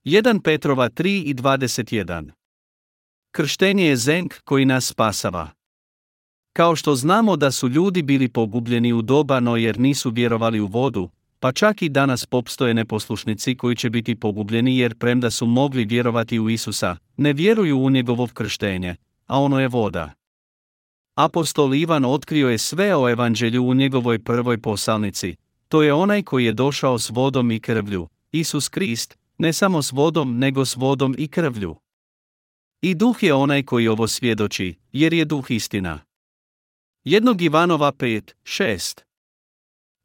1 0.05 0.43
Petrova 0.43 0.89
3 0.89 1.23
i 1.25 1.35
21 1.35 2.31
Krštenje 3.31 3.85
je 3.85 3.97
zenk 3.97 4.35
koji 4.45 4.65
nas 4.65 4.87
spasava. 4.87 5.60
Kao 6.61 6.77
što 6.77 6.95
znamo 6.95 7.37
da 7.37 7.51
su 7.51 7.69
ljudi 7.69 8.03
bili 8.03 8.29
pogubljeni 8.29 8.93
u 8.93 9.03
dobano 9.03 9.57
jer 9.57 9.79
nisu 9.79 10.11
vjerovali 10.11 10.61
u 10.61 10.67
vodu, 10.67 11.09
pa 11.39 11.53
čak 11.53 11.83
i 11.83 11.89
danas 11.89 12.27
popstoje 12.27 12.75
neposlušnici 12.75 13.57
koji 13.57 13.77
će 13.77 13.91
biti 13.91 14.15
pogubljeni 14.15 14.79
jer 14.79 14.95
premda 14.99 15.31
su 15.31 15.47
mogli 15.47 15.85
vjerovati 15.85 16.39
u 16.39 16.51
Isusa, 16.51 16.97
ne 17.17 17.33
vjeruju 17.33 17.79
u 17.79 17.91
njegovo 17.91 18.29
krštenje, 18.35 18.97
a 19.27 19.41
ono 19.41 19.61
je 19.61 19.69
voda. 19.69 20.13
Apostol 21.15 21.75
Ivan 21.75 22.05
otkrio 22.05 22.49
je 22.49 22.59
sve 22.59 22.97
o 22.97 23.09
evanđelju 23.09 23.65
u 23.65 23.75
njegovoj 23.75 24.19
prvoj 24.19 24.59
posalnici, 24.59 25.37
to 25.69 25.83
je 25.83 25.93
onaj 25.93 26.23
koji 26.23 26.45
je 26.45 26.53
došao 26.53 26.99
s 26.99 27.11
vodom 27.11 27.51
i 27.51 27.61
krvlju, 27.61 28.09
Isus 28.33 28.69
Krist, 28.69 29.19
ne 29.39 29.53
samo 29.53 29.83
s 29.83 29.93
vodom 29.93 30.39
nego 30.39 30.65
s 30.65 30.77
vodom 30.77 31.15
i 31.19 31.29
krvlju. 31.29 31.77
I 32.83 32.95
duh 32.95 33.23
je 33.23 33.35
onaj 33.35 33.63
koji 33.63 33.89
ovo 33.89 34.09
svjedoči, 34.09 34.75
jer 34.93 35.13
je 35.13 35.25
duh 35.25 35.51
istina. 35.51 36.10
Jednog 37.05 37.43
Ivanova 37.43 37.93
5, 37.93 38.33
6 38.43 39.01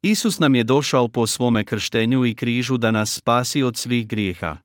Isus 0.02 0.38
nam 0.38 0.54
je 0.54 0.64
došao 0.64 1.08
po 1.08 1.26
svome 1.26 1.64
krštenju 1.64 2.24
i 2.24 2.34
križu 2.34 2.76
da 2.76 2.90
nas 2.90 3.14
spasi 3.14 3.62
od 3.62 3.76
svih 3.76 4.08
grijeha. 4.08 4.56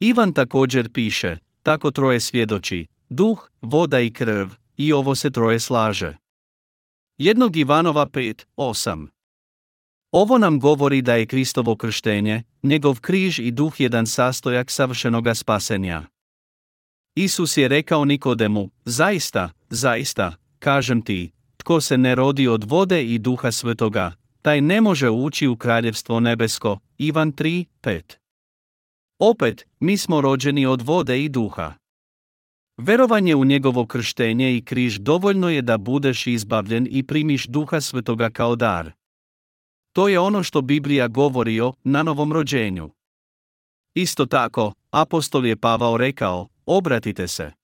Ivan 0.00 0.32
također 0.32 0.92
piše, 0.92 1.36
tako 1.62 1.90
troje 1.90 2.20
svjedoči, 2.20 2.86
duh, 3.08 3.50
voda 3.62 4.00
i 4.00 4.10
krv, 4.10 4.48
i 4.76 4.92
ovo 4.92 5.14
se 5.14 5.30
troje 5.30 5.60
slaže. 5.60 6.16
Jednog 7.18 7.56
Ivanova 7.56 8.06
5, 8.06 8.44
8 8.56 9.06
Ovo 10.10 10.38
nam 10.38 10.60
govori 10.60 11.02
da 11.02 11.14
je 11.14 11.26
Kristovo 11.26 11.76
krštenje, 11.76 12.42
njegov 12.62 13.00
križ 13.00 13.38
i 13.38 13.50
duh 13.50 13.80
jedan 13.80 14.06
sastojak 14.06 14.70
savršenoga 14.70 15.34
spasenja. 15.34 16.02
Isus 17.14 17.56
je 17.56 17.68
rekao 17.68 18.04
Nikodemu, 18.04 18.70
zaista, 18.84 19.50
zaista, 19.70 20.36
kažem 20.64 21.02
ti, 21.02 21.30
tko 21.56 21.80
se 21.80 21.98
ne 21.98 22.14
rodi 22.14 22.48
od 22.48 22.64
vode 22.64 23.04
i 23.04 23.18
duha 23.18 23.52
svetoga, 23.52 24.12
taj 24.42 24.60
ne 24.60 24.80
može 24.80 25.10
ući 25.10 25.46
u 25.46 25.56
kraljevstvo 25.56 26.20
nebesko. 26.20 26.78
Ivan 26.98 27.32
3, 27.32 27.64
5. 27.82 28.16
Opet, 29.18 29.66
mi 29.80 29.96
smo 29.96 30.20
rođeni 30.20 30.66
od 30.66 30.82
vode 30.82 31.24
i 31.24 31.28
duha. 31.28 31.74
Verovanje 32.76 33.34
u 33.34 33.44
njegovo 33.44 33.86
krštenje 33.86 34.56
i 34.56 34.64
križ 34.64 34.98
dovoljno 34.98 35.50
je 35.50 35.62
da 35.62 35.78
budeš 35.78 36.26
izbavljen 36.26 36.88
i 36.90 37.02
primiš 37.02 37.46
duha 37.46 37.80
svetoga 37.80 38.30
kao 38.30 38.56
dar. 38.56 38.92
To 39.92 40.08
je 40.08 40.18
ono 40.18 40.42
što 40.42 40.62
Biblija 40.62 41.08
govori 41.08 41.60
o 41.60 41.72
na 41.84 42.02
novom 42.02 42.32
rođenju. 42.32 42.90
Isto 43.94 44.26
tako, 44.26 44.72
apostol 44.90 45.46
je 45.46 45.56
Pavao 45.56 45.96
rekao, 45.96 46.48
obratite 46.66 47.28
se. 47.28 47.63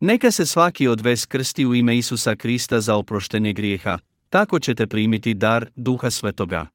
Neka 0.00 0.30
se 0.30 0.46
svaki 0.46 0.88
od 0.88 1.00
vas 1.00 1.26
krsti 1.26 1.66
u 1.66 1.74
ime 1.74 1.98
Isusa 1.98 2.36
Krista 2.36 2.80
za 2.80 2.94
oproštenje 2.94 3.52
grijeha, 3.52 3.98
tako 4.28 4.58
ćete 4.60 4.86
primiti 4.86 5.34
dar 5.34 5.70
Duha 5.76 6.10
Svetoga. 6.10 6.66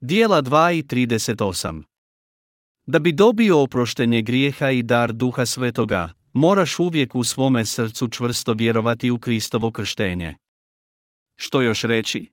Dijela 0.00 0.42
2 0.42 0.78
i 0.78 0.82
38 0.82 1.82
Da 2.86 2.98
bi 2.98 3.12
dobio 3.12 3.62
oproštenje 3.62 4.22
grijeha 4.22 4.70
i 4.70 4.82
dar 4.82 5.12
Duha 5.12 5.46
Svetoga, 5.46 6.12
moraš 6.32 6.78
uvijek 6.78 7.14
u 7.14 7.24
svome 7.24 7.64
srcu 7.64 8.08
čvrsto 8.08 8.52
vjerovati 8.52 9.10
u 9.10 9.18
Kristovo 9.18 9.70
krštenje. 9.70 10.34
Što 11.36 11.62
još 11.62 11.82
reći? 11.82 12.26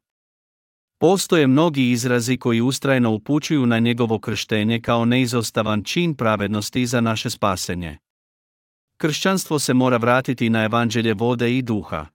Postoje 1.00 1.48
mnogi 1.48 1.92
izrazi 1.92 2.38
koji 2.38 2.62
ustrajno 2.62 3.12
upućuju 3.12 3.66
na 3.66 3.80
njegovo 3.80 4.20
krštenje 4.20 4.82
kao 4.82 5.06
neizostavan 5.06 5.84
čin 5.84 6.16
pravednosti 6.16 6.86
za 6.86 7.02
naše 7.02 7.30
spasenje. 7.30 7.98
Kršćanstvo 8.98 9.60
se 9.60 9.74
mora 9.74 9.98
vratiti 9.98 10.50
na 10.50 10.64
evanđelje 10.64 11.14
vode 11.14 11.58
i 11.58 11.62
duha. 11.62 12.06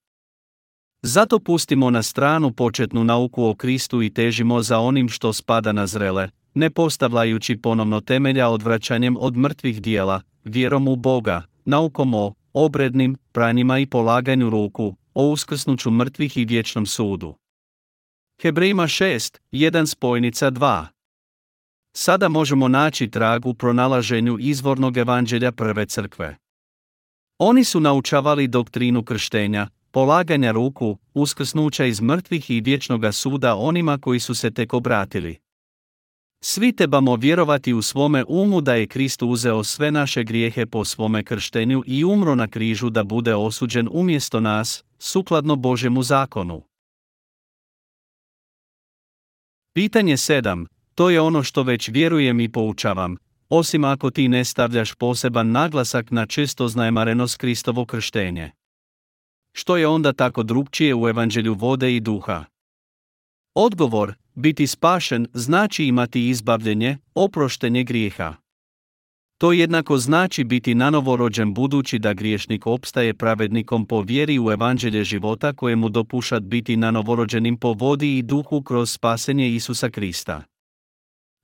Zato 1.03 1.39
pustimo 1.39 1.91
na 1.91 2.03
stranu 2.03 2.53
početnu 2.53 3.05
nauku 3.05 3.45
o 3.45 3.55
Kristu 3.55 4.03
i 4.03 4.15
težimo 4.15 4.63
za 4.63 4.79
onim 4.79 5.09
što 5.09 5.33
spada 5.33 5.73
na 5.73 5.87
zrele, 5.87 6.29
ne 6.55 6.71
postavljajući 6.71 7.57
ponovno 7.57 8.01
temelja 8.01 8.49
odvraćanjem 8.49 9.17
od 9.21 9.37
mrtvih 9.37 9.83
dijela, 9.83 10.21
vjerom 10.45 10.89
u 10.89 10.97
Boga, 10.97 11.43
naukom 11.65 12.15
o 12.15 12.35
obrednim, 12.53 13.17
pranjima 13.33 13.79
i 13.79 13.87
polaganju 13.87 14.51
ruku, 14.51 14.97
o 15.15 15.31
uskrsnuću 15.31 15.91
mrtvih 15.91 16.37
i 16.37 16.45
vječnom 16.45 16.87
sudu. 16.87 17.35
Hebrejima 18.43 18.83
6, 18.83 19.39
1 19.53 19.87
spojnica 19.87 20.51
2 20.51 20.87
Sada 21.97 22.29
možemo 22.29 22.69
naći 22.69 23.11
trag 23.11 23.47
u 23.47 23.55
pronalaženju 23.55 24.37
izvornog 24.41 24.97
evanđelja 24.97 25.53
prve 25.53 25.87
crkve. 25.87 26.37
Oni 27.43 27.65
su 27.65 27.81
naučavali 27.81 28.49
doktrinu 28.49 29.03
krštenja, 29.03 29.69
polaganja 29.91 30.53
ruku, 30.53 30.99
uskrsnuća 31.15 31.85
iz 31.85 32.01
mrtvih 32.01 32.51
i 32.51 32.61
vječnoga 32.61 33.13
suda 33.13 33.57
onima 33.57 33.99
koji 33.99 34.21
su 34.21 34.35
se 34.35 34.51
tek 34.51 34.75
obratili. 34.75 35.39
Svi 36.41 36.73
trebamo 36.73 37.17
vjerovati 37.17 37.73
u 37.73 37.83
svome 37.83 38.25
umu 38.29 38.61
da 38.61 38.75
je 38.75 38.87
Krist 38.87 39.23
uzeo 39.23 39.65
sve 39.65 39.91
naše 39.91 40.25
grijehe 40.25 40.67
po 40.67 40.85
svome 40.85 41.25
krštenju 41.25 41.83
i 41.87 42.05
umro 42.05 42.35
na 42.35 42.49
križu 42.49 42.91
da 42.91 43.05
bude 43.05 43.35
osuđen 43.35 43.89
umjesto 43.93 44.41
nas, 44.41 44.85
sukladno 44.99 45.57
Božjemu 45.57 46.03
zakonu. 46.03 46.63
Pitanje 49.73 50.17
7. 50.17 50.67
To 50.95 51.11
je 51.11 51.21
ono 51.21 51.43
što 51.43 51.63
već 51.63 51.89
vjerujem 51.89 52.41
i 52.41 52.53
poučavam, 52.53 53.17
osim 53.51 53.85
ako 53.85 54.11
ti 54.11 54.29
ne 54.29 54.45
stavljaš 54.45 54.95
poseban 54.95 55.51
naglasak 55.51 56.11
na 56.11 56.27
čisto 56.27 56.69
znajmarenost 56.69 57.37
Kristovo 57.37 57.85
krštenje. 57.85 58.51
Što 59.53 59.77
je 59.77 59.89
onda 59.89 60.13
tako 60.13 60.43
drugčije 60.43 60.95
u 60.95 61.09
evanđelju 61.09 61.55
vode 61.55 61.97
i 61.97 62.01
duha? 62.01 62.45
Odgovor, 63.55 64.15
biti 64.35 64.67
spašen, 64.67 65.27
znači 65.35 65.85
imati 65.85 66.29
izbavljenje, 66.29 66.99
oproštenje 67.15 67.85
grijeha. 67.85 68.35
To 69.39 69.53
jednako 69.53 69.99
znači 69.99 70.45
biti 70.45 70.75
nanovorođen 70.75 71.55
budući 71.55 71.99
da 71.99 72.13
griješnik 72.13 72.67
opstaje 72.67 73.15
pravednikom 73.15 73.87
po 73.87 74.03
vjeri 74.03 74.39
u 74.39 74.51
evanđelje 74.51 75.05
života 75.05 75.53
kojemu 75.53 75.89
dopušat 75.89 76.43
biti 76.43 76.77
nanovorođenim 76.77 77.57
po 77.57 77.73
vodi 77.73 78.19
i 78.19 78.23
duhu 78.23 78.63
kroz 78.63 78.91
spasenje 78.91 79.49
Isusa 79.49 79.91
Krista. 79.91 80.50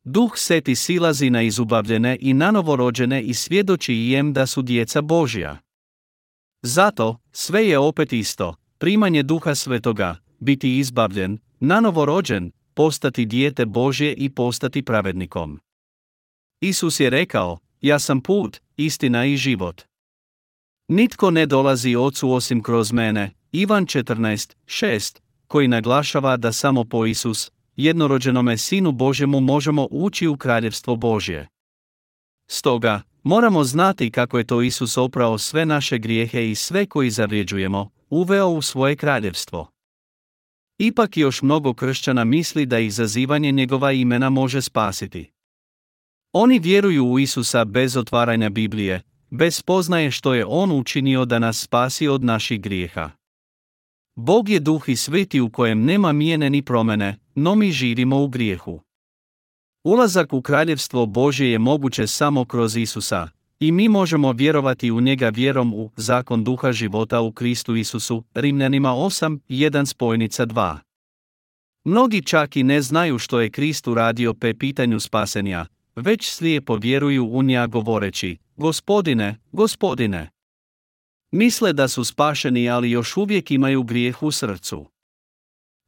Duh 0.09 0.33
seti 0.37 0.75
silazi 0.75 1.31
na 1.31 1.43
izubavljene 1.43 2.19
i 2.21 2.35
nanovorođene 2.35 3.23
i 3.23 3.35
svjedoči 3.35 3.95
im 3.95 4.33
da 4.33 4.47
su 4.47 4.63
djeca 4.63 5.01
Božja. 5.01 5.59
Zato, 6.63 7.19
sve 7.33 7.69
je 7.69 7.79
opet 7.79 8.13
isto, 8.13 8.55
primanje 8.79 9.23
duha 9.23 9.55
svetoga, 9.55 10.17
biti 10.39 10.79
izbavljen, 10.79 11.39
nanovorođen, 11.61 12.51
postati 12.75 13.27
dijete 13.27 13.67
Božje 13.67 14.15
i 14.15 14.31
postati 14.31 14.83
pravednikom. 14.83 15.61
Isus 16.61 17.01
je 17.01 17.11
rekao, 17.11 17.59
ja 17.81 17.99
sam 17.99 18.21
put, 18.21 18.61
istina 18.77 19.25
i 19.25 19.37
život. 19.37 19.83
Nitko 20.89 21.31
ne 21.31 21.47
dolazi 21.47 21.97
ocu 21.97 22.33
osim 22.33 22.63
kroz 22.63 22.93
mene, 22.93 23.31
Ivan 23.53 23.87
14, 23.87 24.55
6, 24.67 25.21
koji 25.47 25.69
naglašava 25.69 26.37
da 26.37 26.53
samo 26.53 26.85
po 26.85 27.07
Isus, 27.07 27.51
jednorođenome 27.77 28.59
Sinu 28.59 28.93
Božjemu 28.93 29.41
možemo 29.41 29.89
ući 29.91 30.27
u 30.27 30.37
kraljevstvo 30.37 30.97
Božje. 30.97 31.49
Stoga, 32.51 33.03
moramo 33.22 33.64
znati 33.64 34.11
kako 34.11 34.39
je 34.39 34.47
to 34.47 34.62
Isus 34.62 34.97
oprao 34.97 35.39
sve 35.39 35.66
naše 35.66 35.99
grijehe 35.99 36.51
i 36.51 36.55
sve 36.55 36.87
koji 36.87 37.11
zavrijeđujemo, 37.11 37.91
uveo 38.11 38.49
u 38.49 38.62
svoje 38.62 38.97
kraljevstvo. 38.97 39.70
Ipak 40.79 41.16
još 41.16 41.43
mnogo 41.43 41.74
kršćana 41.74 42.24
misli 42.24 42.66
da 42.66 42.79
ih 42.79 42.95
zazivanje 42.95 43.53
njegova 43.53 43.93
imena 43.93 44.31
može 44.31 44.62
spasiti. 44.62 45.31
Oni 46.33 46.59
vjeruju 46.59 47.07
u 47.07 47.18
Isusa 47.18 47.64
bez 47.64 47.97
otvaranja 47.97 48.51
Biblije, 48.51 49.03
bez 49.31 49.62
poznaje 49.62 50.11
što 50.11 50.35
je 50.35 50.45
On 50.49 50.72
učinio 50.72 51.24
da 51.24 51.39
nas 51.39 51.61
spasi 51.61 52.09
od 52.09 52.24
naših 52.24 52.61
grijeha. 52.61 53.11
Bog 54.17 54.49
je 54.49 54.61
duh 54.61 54.89
i 54.89 54.97
sveti 54.97 55.41
u 55.41 55.51
kojem 55.51 55.85
nema 55.85 56.12
mijene 56.12 56.51
ni 56.51 56.62
promene, 56.62 57.19
no 57.35 57.55
mi 57.55 57.73
živimo 57.73 58.23
u 58.23 58.29
grijehu. 58.29 58.81
Ulazak 59.85 60.33
u 60.33 60.43
kraljevstvo 60.43 61.07
Božje 61.07 61.51
je 61.51 61.59
moguće 61.59 62.07
samo 62.07 62.45
kroz 62.45 62.77
Isusa, 62.77 63.29
i 63.61 63.73
mi 63.73 63.89
možemo 63.89 64.33
vjerovati 64.33 64.91
u 64.91 65.01
njega 65.01 65.29
vjerom 65.29 65.75
u 65.75 65.91
zakon 65.97 66.45
duha 66.45 66.73
života 66.73 67.21
u 67.21 67.33
Kristu 67.33 67.77
Isusu, 67.77 68.25
Rimljanima 68.35 68.89
8, 68.89 69.39
1 69.49 69.87
spojnica 69.87 70.47
2. 70.47 70.79
Mnogi 71.85 72.23
čak 72.23 72.57
i 72.57 72.62
ne 72.62 72.83
znaju 72.83 73.19
što 73.19 73.41
je 73.41 73.51
Krist 73.51 73.89
uradio 73.89 74.35
pe 74.35 74.55
pitanju 74.55 75.01
spasenja, 75.01 75.67
već 75.97 76.31
slijepo 76.31 76.77
vjeruju 76.77 77.29
u 77.33 77.43
nja 77.43 77.67
govoreći, 77.67 78.37
gospodine, 78.57 79.37
gospodine. 79.53 80.36
Misle 81.33 81.72
da 81.72 81.89
su 81.89 82.05
spašeni 82.05 82.70
ali 82.70 82.91
još 82.91 83.16
uvijek 83.16 83.51
imaju 83.51 83.83
grijeh 83.83 84.22
u 84.22 84.31
srcu. 84.31 84.87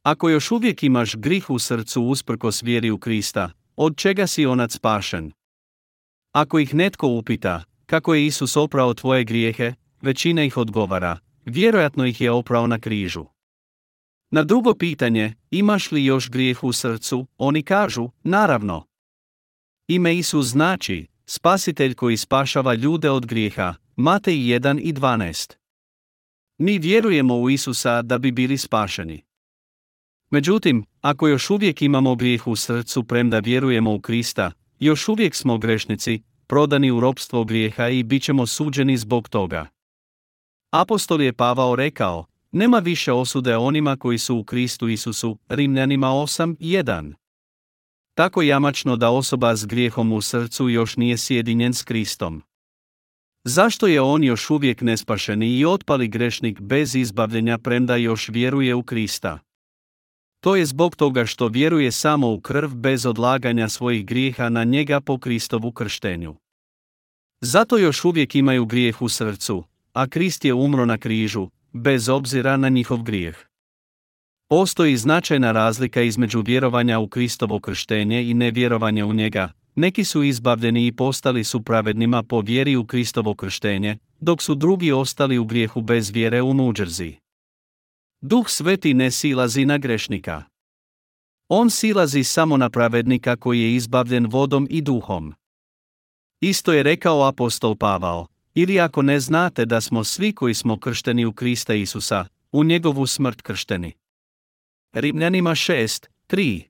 Ako 0.03 0.29
još 0.29 0.51
uvijek 0.51 0.83
imaš 0.83 1.15
grih 1.15 1.49
u 1.49 1.59
srcu 1.59 2.03
usprkos 2.03 2.63
vjeri 2.63 2.91
u 2.91 2.97
Krista, 2.97 3.51
od 3.75 3.97
čega 3.97 4.27
si 4.27 4.45
onac 4.45 4.73
spašen? 4.73 5.31
Ako 6.31 6.59
ih 6.59 6.75
netko 6.75 7.07
upita, 7.07 7.63
kako 7.85 8.13
je 8.13 8.25
Isus 8.25 8.57
oprao 8.57 8.93
tvoje 8.93 9.23
grijehe, 9.23 9.73
većina 10.01 10.43
ih 10.43 10.57
odgovara, 10.57 11.19
vjerojatno 11.45 12.05
ih 12.05 12.21
je 12.21 12.31
oprao 12.31 12.67
na 12.67 12.79
križu. 12.79 13.25
Na 14.31 14.43
drugo 14.43 14.73
pitanje, 14.73 15.33
imaš 15.51 15.91
li 15.91 16.05
još 16.05 16.29
grijeh 16.29 16.63
u 16.63 16.73
srcu, 16.73 17.27
oni 17.37 17.63
kažu, 17.63 18.09
naravno. 18.23 18.85
Ime 19.87 20.17
Isus 20.17 20.45
znači, 20.45 21.07
spasitelj 21.25 21.93
koji 21.93 22.17
spašava 22.17 22.73
ljude 22.73 23.09
od 23.09 23.25
grijeha, 23.25 23.73
Matej 24.01 24.35
1 24.35 24.79
i 24.79 24.93
12. 24.93 25.53
Mi 26.57 26.77
vjerujemo 26.77 27.35
u 27.39 27.49
Isusa 27.49 28.01
da 28.01 28.17
bi 28.17 28.31
bili 28.31 28.57
spašeni. 28.57 29.23
Međutim, 30.29 30.85
ako 31.01 31.27
još 31.27 31.49
uvijek 31.49 31.81
imamo 31.81 32.15
grijeh 32.15 32.47
u 32.47 32.55
srcu 32.55 33.03
premda 33.03 33.39
vjerujemo 33.39 33.93
u 33.93 34.01
Krista, 34.01 34.51
još 34.79 35.07
uvijek 35.07 35.35
smo 35.35 35.57
grešnici, 35.57 36.21
prodani 36.47 36.91
u 36.91 36.99
ropstvo 36.99 37.43
grijeha 37.43 37.87
i 37.87 38.03
bit 38.03 38.23
ćemo 38.23 38.47
suđeni 38.47 38.97
zbog 38.97 39.29
toga. 39.29 39.67
Apostol 40.71 41.21
je 41.21 41.33
Pavao 41.33 41.75
rekao, 41.75 42.25
nema 42.51 42.79
više 42.79 43.13
osude 43.13 43.57
onima 43.57 43.97
koji 43.97 44.17
su 44.17 44.37
u 44.37 44.43
Kristu 44.43 44.87
Isusu, 44.87 45.37
Rimljanima 45.49 46.07
8.1. 46.07 47.13
Tako 48.13 48.41
jamačno 48.41 48.95
da 48.95 49.09
osoba 49.09 49.55
s 49.55 49.65
grijehom 49.65 50.11
u 50.11 50.21
srcu 50.21 50.69
još 50.69 50.97
nije 50.97 51.17
sjedinjen 51.17 51.73
s 51.73 51.83
Kristom. 51.83 52.43
Zašto 53.43 53.87
je 53.87 54.01
on 54.01 54.23
još 54.23 54.49
uvijek 54.49 54.81
nespašeni 54.81 55.57
i 55.57 55.65
otpali 55.65 56.07
grešnik 56.07 56.61
bez 56.61 56.95
izbavljenja 56.95 57.57
premda 57.57 57.95
još 57.95 58.29
vjeruje 58.29 58.75
u 58.75 58.83
Krista? 58.83 59.39
To 60.39 60.55
je 60.55 60.65
zbog 60.65 60.95
toga 60.95 61.25
što 61.25 61.47
vjeruje 61.47 61.91
samo 61.91 62.31
u 62.31 62.41
krv 62.41 62.69
bez 62.69 63.05
odlaganja 63.05 63.69
svojih 63.69 64.05
grijeha 64.05 64.49
na 64.49 64.63
njega 64.63 65.01
po 65.01 65.17
Kristovu 65.17 65.71
krštenju. 65.71 66.35
Zato 67.41 67.77
još 67.77 68.05
uvijek 68.05 68.35
imaju 68.35 68.65
grijeh 68.65 69.01
u 69.01 69.09
srcu, 69.09 69.63
a 69.93 70.07
Krist 70.07 70.45
je 70.45 70.53
umro 70.53 70.85
na 70.85 70.97
križu, 70.97 71.49
bez 71.73 72.09
obzira 72.09 72.57
na 72.57 72.69
njihov 72.69 73.03
grijeh. 73.03 73.37
Postoji 74.49 74.97
značajna 74.97 75.51
razlika 75.51 76.01
između 76.01 76.41
vjerovanja 76.41 76.99
u 76.99 77.07
Kristovo 77.07 77.59
krštenje 77.59 78.29
i 78.29 78.33
nevjerovanja 78.33 79.05
u 79.05 79.13
njega. 79.13 79.51
Neki 79.79 80.03
su 80.03 80.23
izbavljeni 80.23 80.87
i 80.87 80.91
postali 80.91 81.43
su 81.43 81.61
pravednima 81.63 82.23
po 82.23 82.41
vjeri 82.41 82.75
u 82.75 82.85
Kristovo 82.85 83.35
krštenje, 83.35 83.97
dok 84.19 84.41
su 84.41 84.55
drugi 84.55 84.91
ostali 84.91 85.37
u 85.37 85.45
grijehu 85.45 85.81
bez 85.81 86.09
vjere 86.09 86.41
u 86.41 86.53
nuđerzi. 86.53 87.15
Duh 88.21 88.49
sveti 88.49 88.93
ne 88.93 89.11
silazi 89.11 89.65
na 89.65 89.77
grešnika. 89.77 90.43
On 91.47 91.69
silazi 91.69 92.23
samo 92.23 92.57
na 92.57 92.69
pravednika 92.69 93.35
koji 93.35 93.61
je 93.61 93.75
izbavljen 93.75 94.27
vodom 94.29 94.67
i 94.69 94.81
duhom. 94.81 95.33
Isto 96.41 96.73
je 96.73 96.83
rekao 96.83 97.27
apostol 97.27 97.75
Pavao, 97.75 98.27
ili 98.53 98.79
ako 98.79 99.01
ne 99.01 99.19
znate 99.19 99.65
da 99.65 99.81
smo 99.81 100.03
svi 100.03 100.33
koji 100.33 100.53
smo 100.53 100.79
kršteni 100.79 101.25
u 101.25 101.33
Krista 101.33 101.73
Isusa, 101.73 102.25
u 102.51 102.63
njegovu 102.63 103.07
smrt 103.07 103.41
kršteni. 103.41 103.93
Rimljanima 104.93 105.51
6, 105.51 106.07
3 106.29 106.68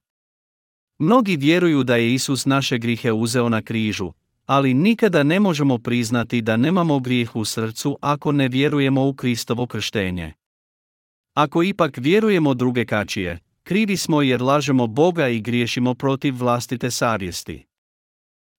Mnogi 1.00 1.38
vjeruju 1.38 1.84
da 1.84 1.96
je 1.96 2.14
Isus 2.14 2.46
naše 2.46 2.78
grihe 2.78 3.12
uzeo 3.12 3.50
na 3.50 3.62
križu, 3.62 4.12
ali 4.46 4.74
nikada 4.74 5.24
ne 5.24 5.40
možemo 5.40 5.78
priznati 5.78 6.42
da 6.42 6.58
nemamo 6.58 7.00
grijeh 7.00 7.36
u 7.36 7.46
srcu 7.46 7.98
ako 8.02 8.32
ne 8.32 8.48
vjerujemo 8.48 9.08
u 9.08 9.14
Kristovo 9.14 9.68
krštenje. 9.68 10.34
Ako 11.34 11.64
ipak 11.64 11.98
vjerujemo 11.98 12.54
druge 12.54 12.86
kačije, 12.86 13.40
krivi 13.64 13.98
smo 13.98 14.22
jer 14.22 14.42
lažemo 14.42 14.88
Boga 14.88 15.28
i 15.28 15.42
griješimo 15.42 15.94
protiv 15.94 16.36
vlastite 16.38 16.92
savjesti. 16.92 17.66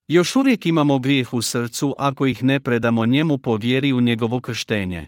Još 0.09 0.36
uvijek 0.36 0.66
imamo 0.66 0.99
grijeh 0.99 1.34
u 1.34 1.43
srcu 1.43 1.95
ako 1.99 2.26
ih 2.26 2.43
ne 2.45 2.61
predamo 2.61 3.07
njemu 3.07 3.38
po 3.38 3.57
vjeri 3.57 3.93
u 3.93 4.01
njegovo 4.01 4.41
krštenje. 4.41 5.07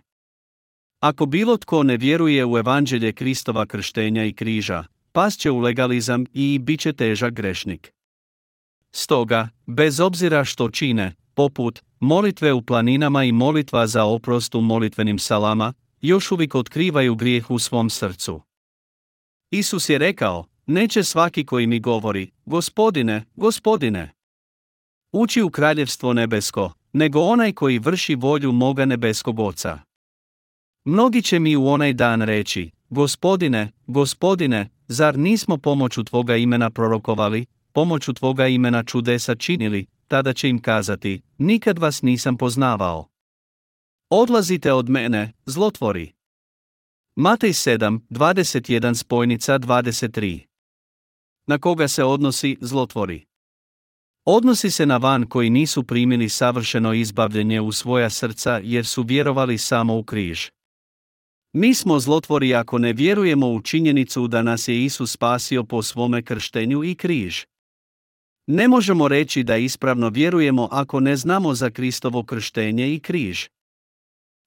Ako 1.01 1.27
bilo 1.27 1.57
tko 1.57 1.83
ne 1.83 1.97
vjeruje 1.97 2.47
u 2.47 2.59
evanđelje 2.59 3.13
Kristova 3.13 3.67
krštenja 3.67 4.25
i 4.25 4.33
križa, 4.33 4.85
pas 5.13 5.37
će 5.37 5.51
u 5.51 5.59
legalizam 5.59 6.25
i 6.33 6.59
bit 6.59 6.81
će 6.81 6.93
težak 6.93 7.35
grešnik. 7.35 7.93
Stoga, 8.93 9.49
bez 9.67 10.01
obzira 10.01 10.45
što 10.45 10.71
čine, 10.71 11.15
poput 11.35 11.83
molitve 12.01 12.53
u 12.53 12.63
planinama 12.63 13.25
i 13.25 13.33
molitva 13.33 13.87
za 13.87 14.05
oprost 14.05 14.55
u 14.55 14.61
molitvenim 14.61 15.19
salama, 15.19 15.73
još 16.01 16.33
uvijek 16.33 16.55
otkrivaju 16.55 17.15
grijeh 17.15 17.51
u 17.51 17.59
svom 17.59 17.91
srcu. 17.91 18.43
Isus 19.51 19.89
je 19.89 19.99
rekao, 19.99 20.45
neće 20.67 21.05
svaki 21.05 21.47
koji 21.47 21.67
mi 21.67 21.81
govori, 21.81 22.31
gospodine, 22.45 23.25
gospodine. 23.37 24.13
Ući 25.13 25.43
u 25.43 25.51
kraljevstvo 25.51 26.13
nebesko, 26.13 26.73
nego 26.93 27.21
onaj 27.21 27.53
koji 27.53 27.79
vrši 27.79 28.15
volju 28.15 28.53
moga 28.53 28.85
nebeskog 28.85 29.39
oca. 29.39 29.79
Mnogi 30.85 31.23
će 31.23 31.39
mi 31.39 31.57
u 31.57 31.67
onaj 31.67 31.93
dan 31.93 32.23
reći, 32.23 32.71
gospodine, 32.93 33.73
gospodine, 33.87 34.69
zar 34.89 35.19
nismo 35.19 35.57
pomoću 35.57 36.05
tvoga 36.05 36.37
imena 36.37 36.71
prorokovali, 36.71 37.47
pomoću 37.73 38.13
tvoga 38.13 38.47
imena 38.47 38.85
čudesa 38.85 39.35
činili, 39.35 39.87
tada 40.09 40.33
će 40.33 40.49
im 40.49 40.63
kazati, 40.63 41.23
nikad 41.39 41.79
vas 41.79 42.03
nisam 42.03 42.37
poznavao. 42.37 43.09
Odlazite 44.11 44.73
od 44.73 44.89
mene, 44.89 45.33
zlotvori. 45.47 46.13
Matej 47.17 47.51
7, 47.51 48.01
21 48.11 48.95
spojnica 48.95 49.59
23. 49.59 50.41
Na 51.47 51.59
koga 51.59 51.89
se 51.89 52.05
odnosi 52.05 52.57
zlotvori? 52.61 53.25
Odnosi 54.25 54.71
se 54.71 54.87
na 54.87 54.97
van 54.97 55.27
koji 55.27 55.51
nisu 55.51 55.83
primili 55.83 56.29
savršeno 56.29 56.93
izbavljenje 56.95 57.61
u 57.61 57.73
svoja 57.73 58.11
srca 58.11 58.61
jer 58.63 58.87
su 58.87 59.03
vjerovali 59.03 59.59
samo 59.59 59.99
u 59.99 60.03
križ. 60.03 60.49
Mi 61.53 61.75
smo 61.75 62.01
zlotvori 62.01 62.55
ako 62.55 62.79
ne 62.79 62.93
vjerujemo 62.93 63.49
u 63.49 63.61
činjenicu 63.61 64.29
da 64.29 64.43
nas 64.43 64.69
je 64.69 64.85
Isus 64.85 65.13
spasio 65.13 65.65
po 65.65 65.83
svome 65.83 66.23
krštenju 66.23 66.85
i 66.85 66.95
križ. 66.95 67.45
Ne 68.47 68.69
možemo 68.69 69.09
reći 69.09 69.43
da 69.43 69.57
ispravno 69.57 70.09
vjerujemo 70.09 70.69
ako 70.71 71.01
ne 71.01 71.17
znamo 71.17 71.55
za 71.55 71.71
Kristovo 71.71 72.23
krštenje 72.23 72.95
i 72.95 73.01
križ. 73.01 73.47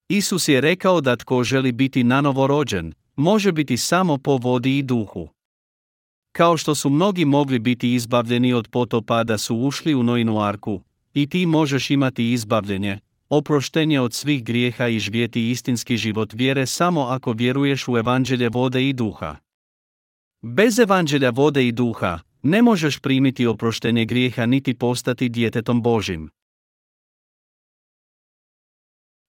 Isus 0.09 0.47
je 0.47 0.61
rekao 0.61 1.01
da 1.01 1.15
tko 1.15 1.43
želi 1.43 1.71
biti 1.71 2.03
nanovo 2.03 2.47
rođen, 2.47 2.93
može 3.15 3.51
biti 3.51 3.77
samo 3.77 4.17
po 4.17 4.37
vodi 4.37 4.77
i 4.77 4.83
duhu. 4.83 5.29
Kao 6.31 6.57
što 6.57 6.75
su 6.75 6.89
mnogi 6.89 7.25
mogli 7.25 7.59
biti 7.59 7.93
izbavljeni 7.93 8.53
od 8.53 8.67
potopa 8.67 9.23
da 9.23 9.37
su 9.37 9.57
ušli 9.57 9.95
u 9.95 10.03
Noinu 10.03 10.41
arku, 10.41 10.81
i 11.13 11.29
ti 11.29 11.45
možeš 11.45 11.89
imati 11.89 12.31
izbavljenje, 12.31 12.99
oproštenje 13.29 13.99
od 13.99 14.13
svih 14.13 14.43
grijeha 14.43 14.87
i 14.87 14.99
živjeti 14.99 15.49
istinski 15.49 15.97
život 15.97 16.33
vjere 16.33 16.65
samo 16.65 17.01
ako 17.01 17.31
vjeruješ 17.31 17.87
u 17.87 17.97
evanđelje 17.97 18.49
vode 18.49 18.89
i 18.89 18.93
duha. 18.93 19.35
Bez 20.41 20.79
evanđelja 20.79 21.29
vode 21.29 21.67
i 21.67 21.71
duha, 21.71 22.19
ne 22.41 22.61
možeš 22.61 22.99
primiti 22.99 23.47
oproštenje 23.47 24.05
grijeha 24.05 24.45
niti 24.45 24.73
postati 24.73 25.29
djetetom 25.29 25.81
Božim. 25.81 26.29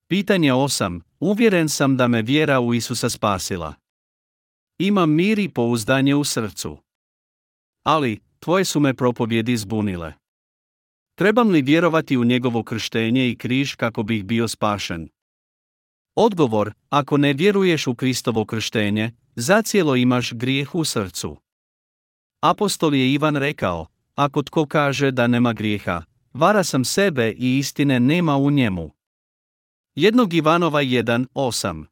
Pitanje 0.08 0.52
8. 0.52 1.00
Uvjeren 1.20 1.68
sam 1.68 1.96
da 1.96 2.08
me 2.08 2.22
vjera 2.22 2.60
u 2.60 2.74
Isusa 2.74 3.10
spasila. 3.10 3.74
Imam 4.78 5.10
mir 5.10 5.38
i 5.38 5.48
pouzdanje 5.48 6.14
u 6.14 6.24
srcu. 6.24 6.78
Ali, 7.82 8.20
tvoje 8.38 8.64
su 8.64 8.80
me 8.80 8.94
propovjedi 8.94 9.56
zbunile. 9.56 10.25
Trebam 11.16 11.50
li 11.50 11.62
vjerovati 11.62 12.16
u 12.16 12.24
njegovo 12.24 12.62
krštenje 12.62 13.30
i 13.30 13.36
križ 13.36 13.74
kako 13.74 14.02
bih 14.02 14.24
bio 14.24 14.48
spašen? 14.48 15.08
Odgovor, 16.14 16.72
ako 16.88 17.16
ne 17.16 17.32
vjeruješ 17.32 17.86
u 17.86 17.94
Kristovo 17.94 18.44
krštenje, 18.44 19.12
zacijelo 19.34 19.96
imaš 19.96 20.32
grijeh 20.32 20.74
u 20.74 20.84
srcu. 20.84 21.36
Apostol 22.42 22.94
je 22.94 23.12
Ivan 23.12 23.36
rekao, 23.36 23.86
ako 24.14 24.42
tko 24.42 24.66
kaže 24.66 25.10
da 25.10 25.26
nema 25.26 25.52
grijeha, 25.52 26.02
vara 26.32 26.64
sam 26.64 26.84
sebe 26.84 27.30
i 27.30 27.58
istine 27.58 28.00
nema 28.00 28.36
u 28.36 28.50
njemu. 28.50 28.90
Jednog 29.94 30.34
Ivanova 30.34 30.82
1.8 30.82 31.84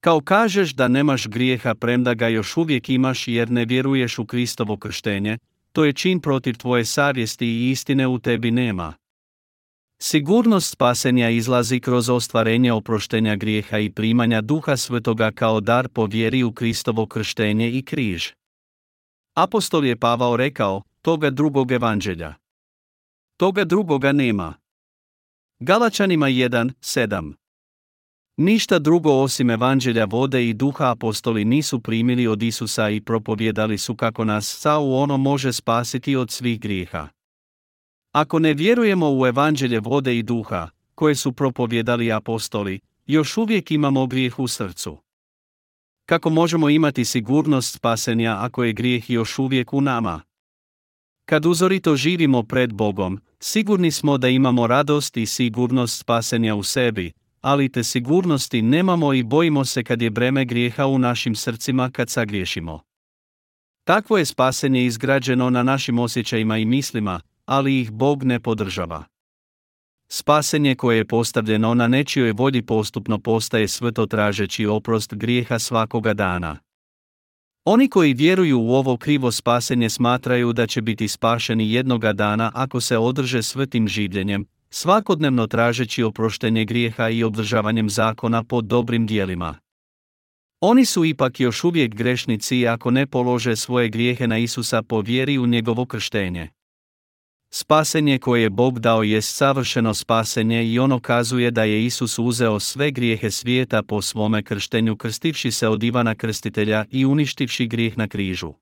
Kao 0.00 0.20
kažeš 0.20 0.74
da 0.74 0.88
nemaš 0.88 1.26
grijeha 1.26 1.74
premda 1.74 2.14
ga 2.14 2.28
još 2.28 2.56
uvijek 2.56 2.88
imaš 2.88 3.28
jer 3.28 3.50
ne 3.50 3.64
vjeruješ 3.64 4.18
u 4.18 4.26
Kristovo 4.26 4.76
krštenje, 4.76 5.38
to 5.78 5.84
je 5.84 5.92
čin 5.92 6.20
protiv 6.20 6.56
tvoje 6.56 6.84
savjesti 6.84 7.46
i 7.46 7.70
istine 7.70 8.06
u 8.06 8.18
tebi 8.18 8.50
nema. 8.50 8.94
Sigurnost 10.02 10.72
spasenja 10.72 11.30
izlazi 11.30 11.80
kroz 11.80 12.10
ostvarenje 12.10 12.72
oproštenja 12.72 13.36
grijeha 13.36 13.78
i 13.78 13.90
primanja 13.90 14.40
duha 14.40 14.76
svetoga 14.76 15.30
kao 15.30 15.60
dar 15.60 15.88
po 15.88 16.06
vjeri 16.06 16.42
u 16.42 16.52
Kristovo 16.52 17.06
krštenje 17.06 17.70
i 17.70 17.82
križ. 17.82 18.28
Apostol 19.36 19.84
je 19.84 19.96
Pavao 19.96 20.36
rekao, 20.36 20.82
toga 21.02 21.30
drugog 21.30 21.72
evanđelja. 21.72 22.34
Toga 23.36 23.64
drugoga 23.64 24.12
nema. 24.12 24.54
Galačanima 25.58 26.26
1, 26.26 26.72
7 26.80 27.34
Ništa 28.40 28.78
drugo 28.78 29.12
osim 29.12 29.50
evanđelja 29.50 30.04
vode 30.04 30.48
i 30.48 30.54
duha 30.54 30.90
apostoli 30.90 31.44
nisu 31.44 31.80
primili 31.80 32.26
od 32.26 32.42
Isusa 32.42 32.90
i 32.90 33.00
propovjedali 33.00 33.78
su 33.78 33.94
kako 33.94 34.24
nas 34.24 34.56
sa 34.60 34.78
u 34.78 34.94
ono 34.94 35.16
može 35.16 35.52
spasiti 35.52 36.16
od 36.16 36.30
svih 36.30 36.60
grijeha. 36.60 37.08
Ako 38.12 38.38
ne 38.38 38.54
vjerujemo 38.54 39.18
u 39.18 39.26
evanđelje 39.26 39.80
vode 39.80 40.18
i 40.18 40.22
duha, 40.22 40.68
koje 40.94 41.14
su 41.14 41.32
propovjedali 41.32 42.12
apostoli, 42.12 42.80
još 43.06 43.36
uvijek 43.36 43.70
imamo 43.70 44.06
grijeh 44.06 44.38
u 44.38 44.48
srcu. 44.48 44.98
Kako 46.06 46.30
možemo 46.30 46.68
imati 46.68 47.04
sigurnost 47.04 47.74
spasenja 47.74 48.36
ako 48.40 48.64
je 48.64 48.72
grijeh 48.72 49.10
još 49.10 49.38
uvijek 49.38 49.72
u 49.72 49.80
nama? 49.80 50.20
Kad 51.24 51.46
uzorito 51.46 51.96
živimo 51.96 52.42
pred 52.42 52.72
Bogom, 52.72 53.20
sigurni 53.40 53.90
smo 53.90 54.18
da 54.18 54.28
imamo 54.28 54.66
radost 54.66 55.16
i 55.16 55.26
sigurnost 55.26 55.98
spasenja 56.00 56.54
u 56.54 56.62
sebi, 56.62 57.12
ali 57.40 57.68
te 57.68 57.84
sigurnosti 57.84 58.62
nemamo 58.62 59.12
i 59.14 59.22
bojimo 59.22 59.64
se 59.64 59.84
kad 59.84 60.02
je 60.02 60.10
breme 60.10 60.44
grijeha 60.44 60.86
u 60.86 60.98
našim 60.98 61.34
srcima 61.34 61.90
kad 61.90 62.10
sagriješimo. 62.10 62.80
Takvo 63.84 64.18
je 64.18 64.24
spasenje 64.24 64.84
izgrađeno 64.84 65.50
na 65.50 65.62
našim 65.62 65.98
osjećajima 65.98 66.58
i 66.58 66.64
mislima, 66.64 67.20
ali 67.44 67.80
ih 67.80 67.90
Bog 67.90 68.24
ne 68.24 68.40
podržava. 68.40 69.04
Spasenje 70.08 70.74
koje 70.74 70.96
je 70.96 71.04
postavljeno 71.04 71.74
na 71.74 71.88
nečijoj 71.88 72.32
volji 72.32 72.62
postupno 72.62 73.18
postaje 73.18 73.68
sveto 73.68 74.06
tražeći 74.06 74.66
oprost 74.66 75.14
grijeha 75.14 75.58
svakoga 75.58 76.14
dana. 76.14 76.58
Oni 77.64 77.88
koji 77.88 78.14
vjeruju 78.14 78.60
u 78.60 78.74
ovo 78.74 78.96
krivo 78.96 79.32
spasenje 79.32 79.90
smatraju 79.90 80.52
da 80.52 80.66
će 80.66 80.82
biti 80.82 81.08
spašeni 81.08 81.72
jednoga 81.72 82.12
dana 82.12 82.50
ako 82.54 82.80
se 82.80 82.98
održe 82.98 83.42
svetim 83.42 83.88
življenjem, 83.88 84.46
svakodnevno 84.70 85.46
tražeći 85.46 86.02
oproštenje 86.02 86.64
grijeha 86.64 87.08
i 87.08 87.24
obdržavanjem 87.24 87.90
zakona 87.90 88.44
pod 88.44 88.64
dobrim 88.64 89.06
dijelima. 89.06 89.58
Oni 90.60 90.84
su 90.84 91.04
ipak 91.04 91.40
još 91.40 91.64
uvijek 91.64 91.94
grešnici 91.94 92.66
ako 92.66 92.90
ne 92.90 93.06
polože 93.06 93.56
svoje 93.56 93.88
grijehe 93.88 94.26
na 94.26 94.38
Isusa 94.38 94.82
po 94.82 95.00
vjeri 95.00 95.38
u 95.38 95.46
njegovo 95.46 95.86
krštenje. 95.86 96.48
Spasenje 97.50 98.18
koje 98.18 98.42
je 98.42 98.50
Bog 98.50 98.80
dao 98.80 99.02
je 99.02 99.22
savršeno 99.22 99.94
spasenje 99.94 100.66
i 100.66 100.78
ono 100.78 101.00
kazuje 101.00 101.50
da 101.50 101.64
je 101.64 101.84
Isus 101.84 102.18
uzeo 102.18 102.60
sve 102.60 102.90
grijehe 102.90 103.30
svijeta 103.30 103.82
po 103.82 104.02
svome 104.02 104.42
krštenju 104.42 104.96
krstivši 104.96 105.50
se 105.50 105.68
od 105.68 105.82
Ivana 105.82 106.14
Krstitelja 106.14 106.84
i 106.90 107.06
uništivši 107.06 107.66
grijeh 107.66 107.98
na 107.98 108.08
križu. 108.08 108.52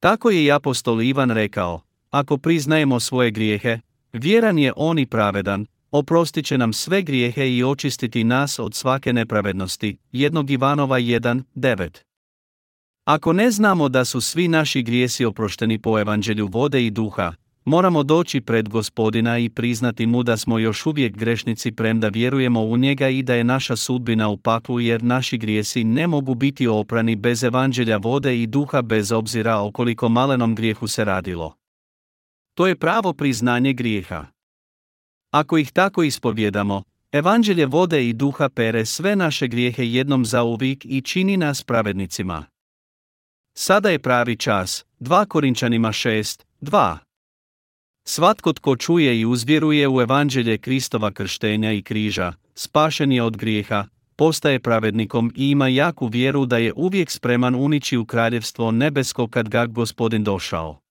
Tako 0.00 0.30
je 0.30 0.44
i 0.44 0.52
apostol 0.52 1.02
Ivan 1.02 1.30
rekao, 1.30 1.80
ako 2.10 2.36
priznajemo 2.36 3.00
svoje 3.00 3.30
grijehe, 3.30 3.78
Vjeran 4.14 4.58
je 4.58 4.72
on 4.76 4.98
i 4.98 5.06
pravedan, 5.06 5.66
oprostit 5.90 6.46
će 6.46 6.58
nam 6.58 6.72
sve 6.72 7.02
grijehe 7.02 7.50
i 7.50 7.64
očistiti 7.64 8.24
nas 8.24 8.58
od 8.58 8.74
svake 8.74 9.12
nepravednosti. 9.12 9.96
Jednog 10.12 10.50
Ivanova 10.50 10.98
1, 10.98 11.42
9. 11.54 11.88
Ako 13.04 13.32
ne 13.32 13.50
znamo 13.50 13.88
da 13.88 14.04
su 14.04 14.20
svi 14.20 14.48
naši 14.48 14.82
grijesi 14.82 15.24
oprošteni 15.24 15.78
po 15.78 15.98
evanđelju 15.98 16.46
vode 16.46 16.86
i 16.86 16.90
duha, 16.90 17.32
moramo 17.64 18.02
doći 18.02 18.40
pred 18.40 18.68
gospodina 18.68 19.38
i 19.38 19.48
priznati 19.48 20.06
mu 20.06 20.22
da 20.22 20.36
smo 20.36 20.58
još 20.58 20.86
uvijek 20.86 21.16
grešnici 21.16 21.72
premda 21.72 22.08
vjerujemo 22.08 22.62
u 22.62 22.76
njega 22.76 23.08
i 23.08 23.22
da 23.22 23.34
je 23.34 23.44
naša 23.44 23.76
sudbina 23.76 24.28
u 24.28 24.36
paklu 24.36 24.80
jer 24.80 25.02
naši 25.02 25.38
grijesi 25.38 25.84
ne 25.84 26.06
mogu 26.06 26.34
biti 26.34 26.66
oprani 26.66 27.16
bez 27.16 27.44
evanđelja 27.44 27.96
vode 27.96 28.42
i 28.42 28.46
duha 28.46 28.82
bez 28.82 29.12
obzira 29.12 29.56
o 29.56 29.72
koliko 29.72 30.08
malenom 30.08 30.54
grijehu 30.54 30.86
se 30.86 31.04
radilo. 31.04 31.63
To 32.54 32.66
je 32.66 32.76
pravo 32.76 33.12
priznanje 33.12 33.72
grijeha. 33.72 34.26
Ako 35.30 35.58
ih 35.58 35.72
tako 35.72 36.02
ispovjedamo, 36.02 36.82
evanđelje 37.12 37.66
vode 37.66 38.08
i 38.08 38.12
duha 38.12 38.48
pere 38.48 38.86
sve 38.86 39.16
naše 39.16 39.48
grijehe 39.48 39.86
jednom 39.86 40.24
za 40.24 40.42
uvijek 40.42 40.84
i 40.84 41.02
čini 41.02 41.36
nas 41.36 41.62
pravednicima. 41.62 42.44
Sada 43.56 43.90
je 43.90 43.98
pravi 43.98 44.36
čas, 44.36 44.84
2 45.00 45.26
Korinčanima 45.26 45.88
6, 45.88 46.44
2. 46.60 46.98
Svatko 48.04 48.52
tko 48.52 48.76
čuje 48.76 49.20
i 49.20 49.26
uzvjeruje 49.26 49.88
u 49.88 50.00
evanđelje 50.00 50.58
Kristova 50.58 51.10
krštenja 51.12 51.72
i 51.72 51.82
križa, 51.82 52.32
spašen 52.54 53.12
je 53.12 53.22
od 53.22 53.36
grijeha, 53.36 53.84
postaje 54.16 54.60
pravednikom 54.60 55.32
i 55.36 55.50
ima 55.50 55.68
jaku 55.68 56.06
vjeru 56.06 56.46
da 56.46 56.58
je 56.58 56.72
uvijek 56.76 57.10
spreman 57.10 57.54
unići 57.54 57.96
u 57.96 58.06
kraljevstvo 58.06 58.70
nebesko 58.70 59.28
kad 59.28 59.48
ga 59.48 59.66
gospodin 59.66 60.24
došao. 60.24 60.83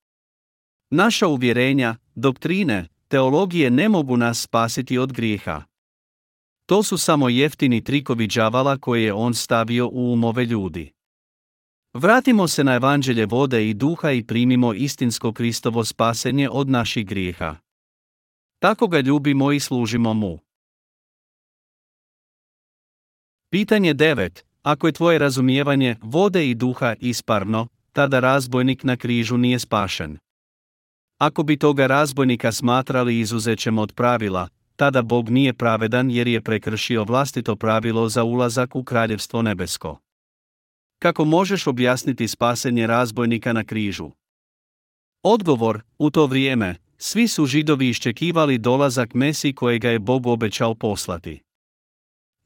Naša 0.96 1.28
uvjerenja, 1.28 1.96
doktrine, 2.16 2.88
teologije 3.08 3.72
ne 3.72 3.90
mogu 3.90 4.18
nas 4.18 4.42
spasiti 4.42 4.98
od 4.98 5.14
grijeha. 5.14 5.64
To 6.66 6.84
su 6.84 6.98
samo 6.98 7.30
jeftini 7.30 7.84
trikovi 7.84 8.28
đavala 8.28 8.78
koje 8.78 9.04
je 9.04 9.14
on 9.14 9.34
stavio 9.34 9.88
u 9.88 10.14
umove 10.14 10.46
ljudi. 10.46 10.92
Vratimo 11.94 12.48
se 12.48 12.64
na 12.64 12.74
evanđelje 12.74 13.26
vode 13.26 13.70
i 13.70 13.74
duha 13.74 14.12
i 14.12 14.24
primimo 14.24 14.74
istinsko 14.74 15.32
Kristovo 15.32 15.86
spasenje 15.86 16.50
od 16.50 16.70
naših 16.70 17.06
grijeha. 17.06 17.56
Tako 18.60 18.88
ga 18.88 19.00
ljubimo 19.00 19.52
i 19.52 19.60
služimo 19.60 20.14
mu. 20.14 20.40
Pitanje 23.50 23.94
9. 23.94 24.44
Ako 24.62 24.88
je 24.88 24.94
tvoje 24.94 25.20
razumijevanje 25.20 25.96
vode 26.02 26.50
i 26.50 26.56
duha 26.56 26.96
isparno, 27.00 27.68
tada 27.92 28.20
razbojnik 28.20 28.84
na 28.84 28.98
križu 28.98 29.38
nije 29.38 29.60
spašen. 29.60 30.18
Ako 31.24 31.44
bi 31.44 31.58
toga 31.58 31.88
razbojnika 31.88 32.52
smatrali 32.52 33.20
izuzećem 33.20 33.80
od 33.80 33.94
pravila, 33.94 34.48
tada 34.76 35.02
Bog 35.02 35.30
nije 35.30 35.54
pravedan 35.54 36.12
jer 36.12 36.28
je 36.28 36.42
prekršio 36.42 37.04
vlastito 37.04 37.56
pravilo 37.56 38.10
za 38.10 38.24
ulazak 38.24 38.76
u 38.76 38.84
kraljevstvo 38.84 39.42
nebesko. 39.42 40.00
Kako 41.00 41.26
možeš 41.26 41.68
objasniti 41.68 42.28
spasenje 42.28 42.88
razbojnika 42.88 43.54
na 43.54 43.64
križu? 43.64 44.12
Odgovor, 45.24 45.82
u 45.98 46.10
to 46.10 46.26
vrijeme, 46.26 46.76
svi 46.98 47.28
su 47.28 47.46
židovi 47.46 47.90
iščekivali 47.90 48.58
dolazak 48.58 49.14
Mesi 49.14 49.54
kojega 49.54 49.90
je 49.90 50.00
Bog 50.00 50.28
obećao 50.28 50.76
poslati. 50.76 51.42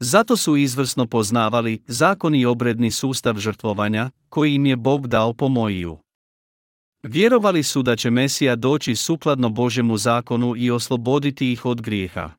Zato 0.00 0.36
su 0.36 0.56
izvrsno 0.56 1.06
poznavali 1.06 1.82
zakon 1.86 2.34
i 2.34 2.46
obredni 2.46 2.90
sustav 2.90 3.38
žrtvovanja, 3.38 4.10
koji 4.28 4.54
im 4.54 4.66
je 4.66 4.76
Bog 4.76 5.08
dao 5.08 5.32
po 5.32 5.48
Mojiju. 5.48 5.98
Vjerovali 7.02 7.62
su 7.62 7.82
da 7.82 7.96
će 7.96 8.10
Mesija 8.10 8.56
doći 8.56 8.96
sukladno 8.96 9.48
Božjemu 9.48 9.96
zakonu 9.96 10.56
i 10.56 10.70
osloboditi 10.70 11.52
ih 11.52 11.66
od 11.66 11.80
grijeha. 11.80 12.30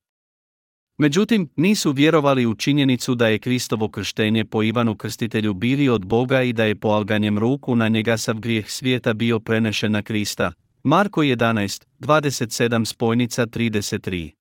Međutim, 0.98 1.50
nisu 1.56 1.92
vjerovali 1.92 2.46
u 2.46 2.56
činjenicu 2.56 3.16
da 3.16 3.28
je 3.28 3.40
Kristovo 3.40 3.90
krštenje 3.90 4.46
po 4.46 4.64
Ivanu 4.64 4.96
Krstitelju 4.96 5.54
bili 5.54 5.90
od 5.90 6.06
Boga 6.06 6.42
i 6.42 6.54
da 6.54 6.64
je 6.64 6.76
po 6.76 6.88
alganjem 6.88 7.40
ruku 7.40 7.76
na 7.76 7.88
njega 7.88 8.18
sav 8.18 8.40
grijeh 8.40 8.72
svijeta 8.72 9.14
bio 9.14 9.40
prenešen 9.40 9.92
na 9.92 10.02
Krista. 10.02 10.52
Marko 10.84 11.22
11, 11.22 11.86
27 12.00 12.86
spojnica 12.86 13.46
33 13.46 14.32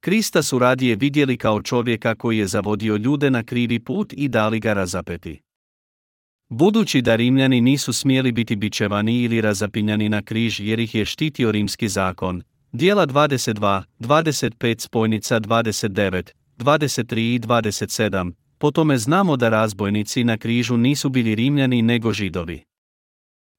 Krista 0.00 0.42
su 0.42 0.58
radije 0.58 0.96
vidjeli 0.96 1.36
kao 1.36 1.62
čovjeka 1.62 2.14
koji 2.14 2.38
je 2.38 2.46
zavodio 2.46 2.96
ljude 2.96 3.30
na 3.30 3.42
krivi 3.42 3.78
put 3.78 4.12
i 4.16 4.28
dali 4.28 4.60
ga 4.60 4.72
razapeti. 4.72 5.45
Budući 6.48 7.02
da 7.02 7.16
Rimljani 7.16 7.60
nisu 7.60 7.92
smjeli 7.92 8.32
biti 8.32 8.56
bičevani 8.56 9.22
ili 9.22 9.40
razapinjani 9.40 10.08
na 10.08 10.22
križ 10.22 10.60
jer 10.60 10.80
ih 10.80 10.94
je 10.94 11.04
štitio 11.04 11.52
rimski 11.52 11.88
zakon, 11.88 12.42
dijela 12.72 13.06
22, 13.06 13.82
25 14.00 14.80
spojnica 14.80 15.40
29, 15.40 16.30
23 16.58 17.34
i 17.34 17.40
27, 17.40 18.32
po 18.58 18.70
tome 18.70 18.98
znamo 18.98 19.36
da 19.36 19.48
razbojnici 19.48 20.24
na 20.24 20.36
križu 20.36 20.76
nisu 20.76 21.08
bili 21.08 21.34
Rimljani 21.34 21.82
nego 21.82 22.12
Židovi. 22.12 22.62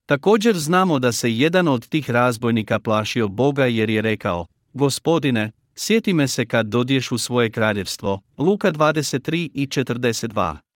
Također 0.05 0.57
znamo 0.57 0.99
da 0.99 1.11
se 1.11 1.31
jedan 1.31 1.67
od 1.67 1.87
tih 1.89 2.09
razbojnika 2.09 2.79
plašio 2.79 3.27
Boga 3.27 3.65
jer 3.65 3.89
je 3.89 4.01
rekao, 4.01 4.45
Gospodine, 4.73 5.51
sjeti 5.75 6.13
me 6.13 6.27
se 6.27 6.45
kad 6.45 6.67
dodješ 6.67 7.11
u 7.11 7.17
svoje 7.17 7.51
kraljevstvo, 7.51 8.21
Luka 8.37 8.71
23 8.71 9.49
i 9.53 9.67
42. 9.67 10.66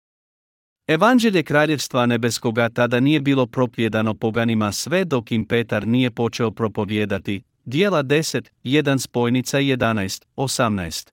Evanđelje 0.92 1.44
kraljevstva 1.44 2.06
nebeskoga 2.06 2.70
tada 2.70 3.00
nije 3.00 3.20
bilo 3.20 3.46
propjedano 3.46 4.14
poganima 4.14 4.72
sve 4.72 5.06
dok 5.06 5.32
im 5.32 5.46
Petar 5.46 5.88
nije 5.88 6.12
počeo 6.12 6.52
propovijedati, 6.52 7.42
dijela 7.66 8.04
10, 8.04 8.50
1 8.64 8.98
spojnica 8.98 9.58
11, 9.58 10.26
18. 10.36 11.10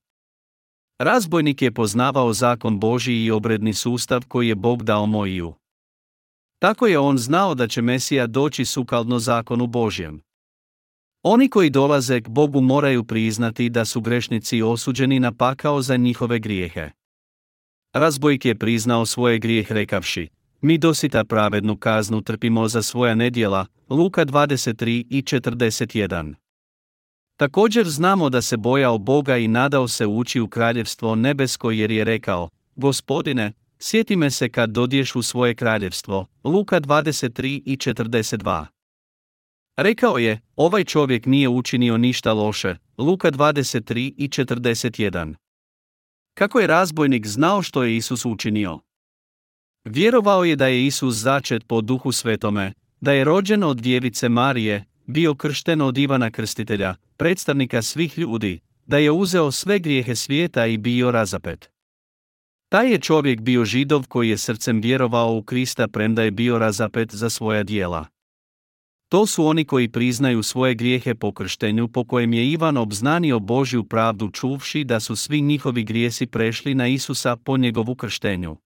Razbojnik 0.98 1.62
je 1.62 1.72
poznavao 1.72 2.32
zakon 2.32 2.80
Božji 2.80 3.24
i 3.24 3.30
obredni 3.30 3.74
sustav 3.74 4.24
koji 4.28 4.48
je 4.48 4.54
Bog 4.54 4.82
dao 4.82 5.06
Mojiju. 5.06 5.54
Tako 6.58 6.86
je 6.86 6.98
on 6.98 7.18
znao 7.18 7.54
da 7.54 7.68
će 7.68 7.82
Mesija 7.82 8.26
doći 8.26 8.64
sukladno 8.64 9.18
zakonu 9.18 9.66
Božjem. 9.66 10.20
Oni 11.22 11.48
koji 11.48 11.70
dolaze 11.70 12.20
k 12.20 12.28
Bogu 12.28 12.60
moraju 12.60 13.04
priznati 13.04 13.70
da 13.70 13.84
su 13.84 14.00
grešnici 14.00 14.62
osuđeni 14.62 15.20
na 15.20 15.32
pakao 15.32 15.82
za 15.82 15.96
njihove 15.96 16.38
grijehe. 16.38 16.97
Razbojik 17.93 18.45
je 18.45 18.55
priznao 18.55 19.07
svoje 19.07 19.39
grijeh 19.39 19.72
rekavši, 19.72 20.28
mi 20.61 20.78
dosita 20.78 21.24
pravednu 21.24 21.76
kaznu 21.76 22.20
trpimo 22.20 22.68
za 22.68 22.82
svoja 22.82 23.14
nedjela, 23.14 23.66
Luka 23.89 24.24
23 24.24 25.05
i 25.11 25.22
41. 25.22 26.34
Također 27.36 27.89
znamo 27.89 28.30
da 28.30 28.43
se 28.43 28.57
bojao 28.57 28.99
Boga 28.99 29.36
i 29.36 29.49
nadao 29.49 29.89
se 29.89 30.07
ući 30.07 30.41
u 30.41 30.49
kraljevstvo 30.49 31.14
nebesko 31.14 31.70
jer 31.70 31.91
je 31.91 32.05
rekao, 32.05 32.49
Gospodine, 32.76 33.53
sjeti 33.78 34.16
me 34.16 34.30
se 34.30 34.49
kad 34.49 34.70
dodješ 34.70 35.16
u 35.16 35.22
svoje 35.22 35.55
kraljevstvo, 35.55 36.26
Luka 36.45 36.80
23 36.80 37.62
i 37.66 37.76
42. 37.76 38.66
Rekao 39.76 40.18
je, 40.18 40.41
ovaj 40.57 40.84
čovjek 40.84 41.26
nije 41.26 41.49
učinio 41.49 41.97
ništa 41.99 42.32
loše, 42.32 42.76
Luka 42.99 43.30
23 43.30 44.14
i 44.16 44.28
41. 44.28 45.34
Kako 46.39 46.61
je 46.61 46.66
razbojnik 46.66 47.26
znao 47.26 47.62
što 47.62 47.82
je 47.82 47.97
Isus 47.97 48.24
učinio? 48.24 48.78
Vjerovao 49.84 50.45
je 50.45 50.57
da 50.57 50.66
je 50.66 50.86
Isus 50.86 51.14
začet 51.14 51.64
po 51.66 51.80
duhu 51.80 52.12
svetome, 52.12 52.72
da 53.01 53.12
je 53.12 53.24
rođen 53.24 53.64
od 53.64 53.76
djevice 53.76 54.28
Marije, 54.28 54.84
bio 55.07 55.34
kršten 55.34 55.80
od 55.80 55.99
Ivana 55.99 56.30
Krstitelja, 56.30 56.95
predstavnika 57.16 57.82
svih 57.82 58.18
ljudi, 58.18 58.61
da 58.86 58.99
je 58.99 59.11
uzeo 59.11 59.51
sve 59.51 59.78
grijehe 59.78 60.14
svijeta 60.14 60.66
i 60.66 60.76
bio 60.76 61.11
razapet. 61.11 61.70
Taj 62.68 62.93
je 62.93 62.99
čovjek 62.99 63.41
bio 63.41 63.64
židov 63.64 64.07
koji 64.09 64.28
je 64.28 64.39
srcem 64.39 64.80
vjerovao 64.80 65.36
u 65.36 65.43
Krista 65.43 65.89
premda 65.89 66.22
je 66.22 66.30
bio 66.30 66.59
razapet 66.59 67.14
za 67.14 67.30
svoja 67.30 67.62
dijela. 67.62 68.07
To 69.09 69.26
su 69.26 69.46
oni 69.46 69.64
koji 69.64 69.88
priznaju 69.88 70.42
svoje 70.42 70.74
grijehe 70.74 71.14
po 71.14 71.32
krštenju 71.32 71.88
po 71.88 72.04
kojem 72.04 72.32
je 72.32 72.50
Ivan 72.50 72.76
obznanio 72.76 73.38
Božju 73.38 73.84
pravdu 73.84 74.30
čuvši 74.30 74.84
da 74.84 75.00
su 75.00 75.16
svi 75.16 75.40
njihovi 75.40 75.84
grijesi 75.84 76.26
prešli 76.26 76.74
na 76.74 76.88
Isusa 76.88 77.36
po 77.36 77.56
njegovu 77.56 77.94
krštenju. 77.94 78.56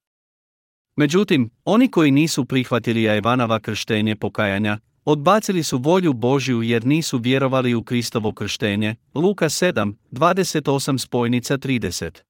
Međutim, 0.97 1.51
oni 1.64 1.88
koji 1.88 2.11
nisu 2.11 2.45
prihvatili 2.45 3.03
Ivanova 3.03 3.61
krštenje 3.61 4.16
pokajanja, 4.16 4.78
odbacili 5.05 5.62
su 5.62 5.78
volju 5.78 6.12
Božju 6.12 6.62
jer 6.62 6.86
nisu 6.86 7.18
vjerovali 7.18 7.74
u 7.74 7.82
Kristovo 7.82 8.32
krštenje, 8.32 8.97
Luka 9.14 9.49
7, 9.49 9.95
28 10.11 10.99
spojnica 10.99 11.59
30. 11.59 12.20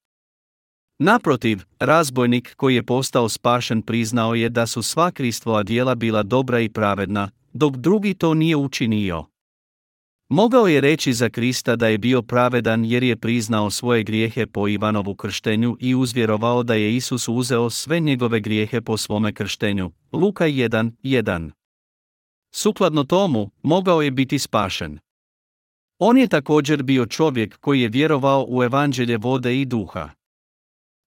Naprotiv, 0.98 1.62
razbojnik 1.78 2.54
koji 2.56 2.74
je 2.74 2.82
postao 2.82 3.28
spašen 3.28 3.82
priznao 3.82 4.34
je 4.34 4.48
da 4.48 4.66
su 4.66 4.82
sva 4.82 5.10
Kristvova 5.10 5.62
dijela 5.62 5.94
bila 5.94 6.22
dobra 6.22 6.60
i 6.60 6.68
pravedna, 6.68 7.30
dok 7.53 7.76
drugi 7.76 8.14
to 8.14 8.34
nije 8.34 8.57
učinio. 8.57 9.24
Mogao 10.28 10.66
je 10.66 10.80
reći 10.80 11.12
za 11.12 11.28
Krista 11.28 11.76
da 11.76 11.88
je 11.88 11.98
bio 11.98 12.22
pravedan 12.22 12.84
jer 12.84 13.03
je 13.03 13.16
priznao 13.16 13.70
svoje 13.70 14.03
grijehe 14.03 14.46
po 14.46 14.68
Ivanovu 14.68 15.14
krštenju 15.14 15.76
i 15.80 15.94
uzvjerovao 15.94 16.62
da 16.62 16.74
je 16.74 16.96
Isus 16.96 17.28
uzeo 17.28 17.70
sve 17.70 18.00
njegove 18.00 18.40
grijehe 18.40 18.80
po 18.80 18.96
svome 18.96 19.32
krštenju. 19.32 19.90
Luka 20.12 20.44
1, 20.44 20.92
1. 21.03 21.50
Sukladno 22.55 23.05
tomu, 23.05 23.50
mogao 23.62 24.03
je 24.03 24.11
biti 24.11 24.38
spašen. 24.38 24.98
On 25.98 26.18
je 26.18 26.28
također 26.28 26.82
bio 26.82 27.07
čovjek 27.07 27.59
koji 27.59 27.80
je 27.80 27.88
vjerovao 27.88 28.46
u 28.48 28.62
evanđelje 28.62 29.16
vode 29.16 29.61
i 29.61 29.64
duha. 29.64 30.11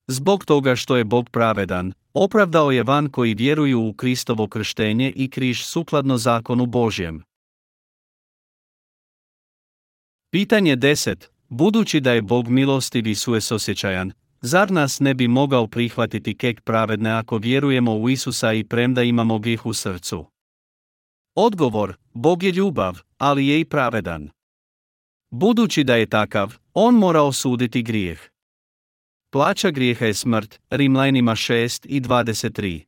Zbog 0.07 0.45
toga 0.45 0.75
što 0.75 0.97
je 0.97 1.03
Bog 1.03 1.29
pravedan, 1.29 1.93
opravdao 2.15 2.71
je 2.71 2.83
van 2.83 3.09
koji 3.09 3.33
vjeruju 3.33 3.81
u 3.81 3.93
Kristovo 3.93 4.47
krštenje 4.47 5.13
i 5.15 5.29
križ 5.29 5.63
sukladno 5.63 6.17
zakonu 6.17 6.65
Božjem. 6.65 7.23
Pitanje 10.31 10.77
10. 10.77 11.25
Budući 11.49 11.99
da 11.99 12.11
je 12.11 12.21
Bog 12.21 12.47
milostiv 12.47 13.07
i 13.07 13.15
suesosjećajan, 13.15 14.11
zar 14.41 14.71
nas 14.71 14.99
ne 14.99 15.13
bi 15.13 15.27
mogao 15.27 15.67
prihvatiti 15.67 16.37
kek 16.37 16.61
pravedne 16.61 17.11
ako 17.11 17.37
vjerujemo 17.37 17.95
u 17.95 18.09
Isusa 18.09 18.53
i 18.53 18.63
premda 18.63 19.03
imamo 19.03 19.39
grijeh 19.39 19.65
u 19.65 19.73
srcu? 19.73 20.25
Odgovor, 21.35 21.95
Bog 22.13 22.43
je 22.43 22.51
ljubav, 22.51 23.01
ali 23.17 23.47
je 23.47 23.59
i 23.59 23.65
pravedan. 23.65 24.29
Budući 25.29 25.83
da 25.83 25.95
je 25.95 26.09
takav, 26.09 26.57
on 26.73 26.95
mora 26.95 27.21
osuditi 27.21 27.83
grijeh. 27.83 28.34
Plaća 29.29 29.71
grijeha 29.71 30.05
je 30.05 30.13
smrt, 30.13 30.59
Rimlajnima 30.69 31.31
6 31.31 31.85
i 31.89 32.01
23. 32.01 32.83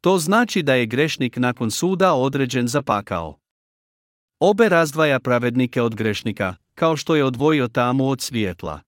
To 0.00 0.18
znači 0.18 0.62
da 0.62 0.74
je 0.74 0.86
grešnik 0.86 1.36
nakon 1.36 1.70
suda 1.70 2.14
određen 2.14 2.68
za 2.68 2.82
pakao. 2.82 3.38
Obe 4.40 4.68
razdvaja 4.68 5.20
pravednike 5.20 5.82
od 5.82 5.94
grešnika, 5.94 6.54
kao 6.74 6.96
što 6.96 7.16
je 7.16 7.24
odvojio 7.24 7.68
tamu 7.68 8.08
od 8.08 8.20
svijetla. 8.20 8.80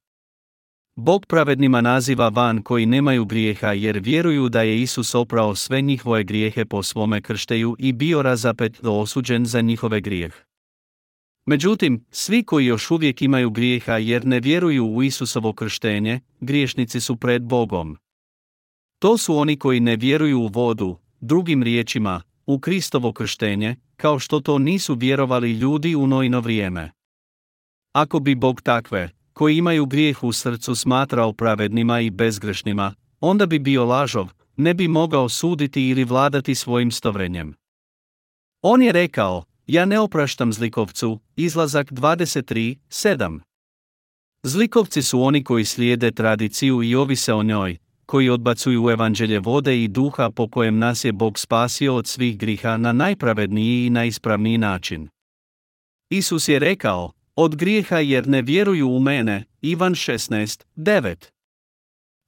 Bog 0.96 1.26
pravednima 1.26 1.80
naziva 1.80 2.28
van 2.28 2.62
koji 2.62 2.86
nemaju 2.86 3.24
grijeha 3.24 3.72
jer 3.72 3.98
vjeruju 3.98 4.48
da 4.48 4.62
je 4.62 4.80
Isus 4.80 5.14
oprao 5.14 5.54
sve 5.54 5.80
njihove 5.80 6.24
grijehe 6.24 6.64
po 6.64 6.82
svome 6.82 7.20
kršteju 7.20 7.76
i 7.78 7.92
bio 7.92 8.22
razapet 8.22 8.80
do 8.82 8.92
osuđen 8.92 9.46
za 9.46 9.60
njihove 9.60 10.00
grijeh. 10.00 10.51
Međutim, 11.46 12.04
svi 12.10 12.44
koji 12.44 12.66
još 12.66 12.90
uvijek 12.90 13.22
imaju 13.22 13.50
grijeha 13.50 13.96
jer 13.96 14.26
ne 14.26 14.40
vjeruju 14.40 14.86
u 14.86 15.02
Isusovo 15.02 15.52
krštenje, 15.52 16.20
griješnici 16.40 17.00
su 17.00 17.16
pred 17.16 17.42
Bogom. 17.42 17.96
To 18.98 19.18
su 19.18 19.36
oni 19.36 19.58
koji 19.58 19.80
ne 19.80 19.96
vjeruju 19.96 20.40
u 20.40 20.46
vodu, 20.46 20.98
drugim 21.20 21.62
riječima, 21.62 22.22
u 22.46 22.58
Kristovo 22.58 23.12
krštenje, 23.12 23.76
kao 23.96 24.18
što 24.18 24.40
to 24.40 24.58
nisu 24.58 24.94
vjerovali 24.94 25.52
ljudi 25.52 25.94
u 25.94 26.06
nojno 26.06 26.40
vrijeme. 26.40 26.90
Ako 27.92 28.20
bi 28.20 28.34
Bog 28.34 28.62
takve, 28.62 29.10
koji 29.32 29.56
imaju 29.56 29.86
grijeh 29.86 30.24
u 30.24 30.32
srcu 30.32 30.74
smatrao 30.74 31.32
pravednima 31.32 32.00
i 32.00 32.10
bezgrešnima, 32.10 32.94
onda 33.20 33.46
bi 33.46 33.58
bio 33.58 33.84
lažov, 33.84 34.28
ne 34.56 34.74
bi 34.74 34.88
mogao 34.88 35.28
suditi 35.28 35.88
ili 35.88 36.04
vladati 36.04 36.54
svojim 36.54 36.90
stovrenjem. 36.90 37.54
On 38.62 38.82
je 38.82 38.92
rekao, 38.92 39.44
ja 39.66 39.84
ne 39.84 40.00
opraštam 40.00 40.52
zlikovcu, 40.52 41.20
izlazak 41.36 41.92
23, 41.92 42.76
7. 42.88 43.40
Zlikovci 44.42 45.02
su 45.02 45.22
oni 45.22 45.44
koji 45.44 45.64
slijede 45.64 46.10
tradiciju 46.10 46.82
i 46.82 46.94
ovise 46.94 47.34
o 47.34 47.42
njoj, 47.42 47.76
koji 48.06 48.28
odbacuju 48.28 48.90
evanđelje 48.90 49.38
vode 49.38 49.82
i 49.82 49.88
duha 49.88 50.30
po 50.30 50.48
kojem 50.48 50.78
nas 50.78 51.04
je 51.04 51.12
Bog 51.12 51.38
spasio 51.38 51.94
od 51.94 52.06
svih 52.06 52.38
griha 52.38 52.76
na 52.76 52.92
najpravedniji 52.92 53.86
i 53.86 53.90
najispravniji 53.90 54.58
način. 54.58 55.08
Isus 56.10 56.48
je 56.48 56.58
rekao, 56.58 57.12
od 57.36 57.56
grijeha 57.56 57.98
jer 57.98 58.28
ne 58.28 58.42
vjeruju 58.42 58.88
u 58.88 59.00
mene, 59.00 59.44
Ivan 59.60 59.92
16, 59.92 60.64
9. 60.76 61.30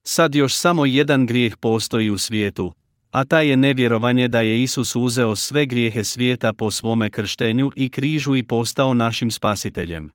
Sad 0.06 0.34
još 0.34 0.54
samo 0.54 0.86
jedan 0.86 1.26
grijeh 1.26 1.56
postoji 1.56 2.10
u 2.10 2.18
svijetu, 2.18 2.72
a 3.14 3.24
taj 3.24 3.48
je 3.48 3.56
nevjerovanje 3.56 4.28
da 4.28 4.40
je 4.40 4.62
Isus 4.62 4.96
uzeo 4.96 5.36
sve 5.36 5.66
grijehe 5.66 6.04
svijeta 6.04 6.52
po 6.52 6.70
svome 6.70 7.10
krštenju 7.10 7.70
i 7.76 7.88
križu 7.88 8.36
i 8.36 8.42
postao 8.42 8.94
našim 8.94 9.30
spasiteljem. 9.30 10.10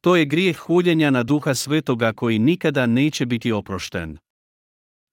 To 0.00 0.16
je 0.16 0.24
grijeh 0.24 0.56
huljenja 0.56 1.10
na 1.10 1.22
duha 1.22 1.54
svetoga 1.54 2.12
koji 2.12 2.38
nikada 2.38 2.86
neće 2.86 3.26
biti 3.26 3.52
oprošten. 3.52 4.18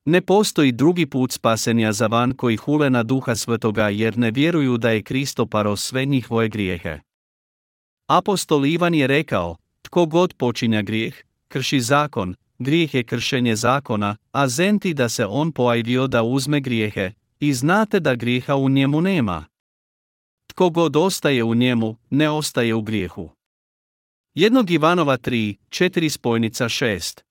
Ne 0.05 0.21
postoji 0.21 0.71
drugi 0.71 1.05
put 1.05 1.31
spasenja 1.31 1.93
za 1.93 2.07
van 2.07 2.33
koji 2.33 2.55
hule 2.55 2.89
na 2.89 3.03
duha 3.03 3.35
svetoga 3.35 3.89
jer 3.89 4.17
ne 4.17 4.31
vjeruju 4.31 4.77
da 4.77 4.89
je 4.89 5.03
Kristo 5.03 5.45
paro 5.45 5.75
sve 5.75 6.05
njihove 6.05 6.49
grijehe. 6.49 6.99
Apostol 8.07 8.65
Ivan 8.65 8.93
je 8.93 9.07
rekao, 9.07 9.55
tko 9.81 10.05
god 10.05 10.33
počinja 10.33 10.81
grijeh, 10.81 11.15
krši 11.47 11.81
zakon, 11.81 12.35
grijeh 12.63 12.93
je 12.93 13.03
kršenje 13.03 13.55
zakona, 13.55 14.15
a 14.31 14.47
zenti 14.47 14.93
da 14.93 15.09
se 15.09 15.25
on 15.25 15.51
poajdio 15.51 16.07
da 16.07 16.23
uzme 16.23 16.59
grijehe, 16.59 17.11
i 17.39 17.53
znate 17.53 17.99
da 17.99 18.15
grijeha 18.15 18.55
u 18.55 18.69
njemu 18.69 19.01
nema. 19.01 19.45
Tko 20.47 20.69
god 20.69 20.95
ostaje 20.95 21.43
u 21.43 21.55
njemu, 21.55 21.95
ne 22.09 22.29
ostaje 22.29 22.75
u 22.75 22.81
grijehu. 22.81 23.29
Jednog 24.33 24.71
Ivanova 24.71 25.17
3, 25.17 25.55
4 25.69 26.09
spojnica 26.09 26.65
6. 26.65 27.21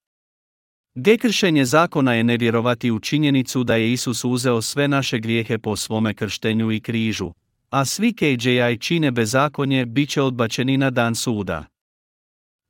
Dekršenje 0.95 1.65
zakona 1.65 2.13
je 2.13 2.23
nevjerovati 2.23 2.91
u 2.91 2.99
činjenicu 2.99 3.63
da 3.63 3.75
je 3.75 3.91
Isus 3.91 4.23
uzeo 4.23 4.61
sve 4.61 4.87
naše 4.87 5.19
grijehe 5.19 5.57
po 5.57 5.75
svome 5.75 6.13
krštenju 6.13 6.71
i 6.71 6.79
križu, 6.79 7.31
a 7.69 7.85
svi 7.85 8.13
KJI 8.13 8.77
čine 8.79 9.11
bezakonje 9.11 9.85
bit 9.85 10.09
će 10.09 10.21
odbačeni 10.21 10.77
na 10.77 10.89
dan 10.89 11.15
suda. 11.15 11.65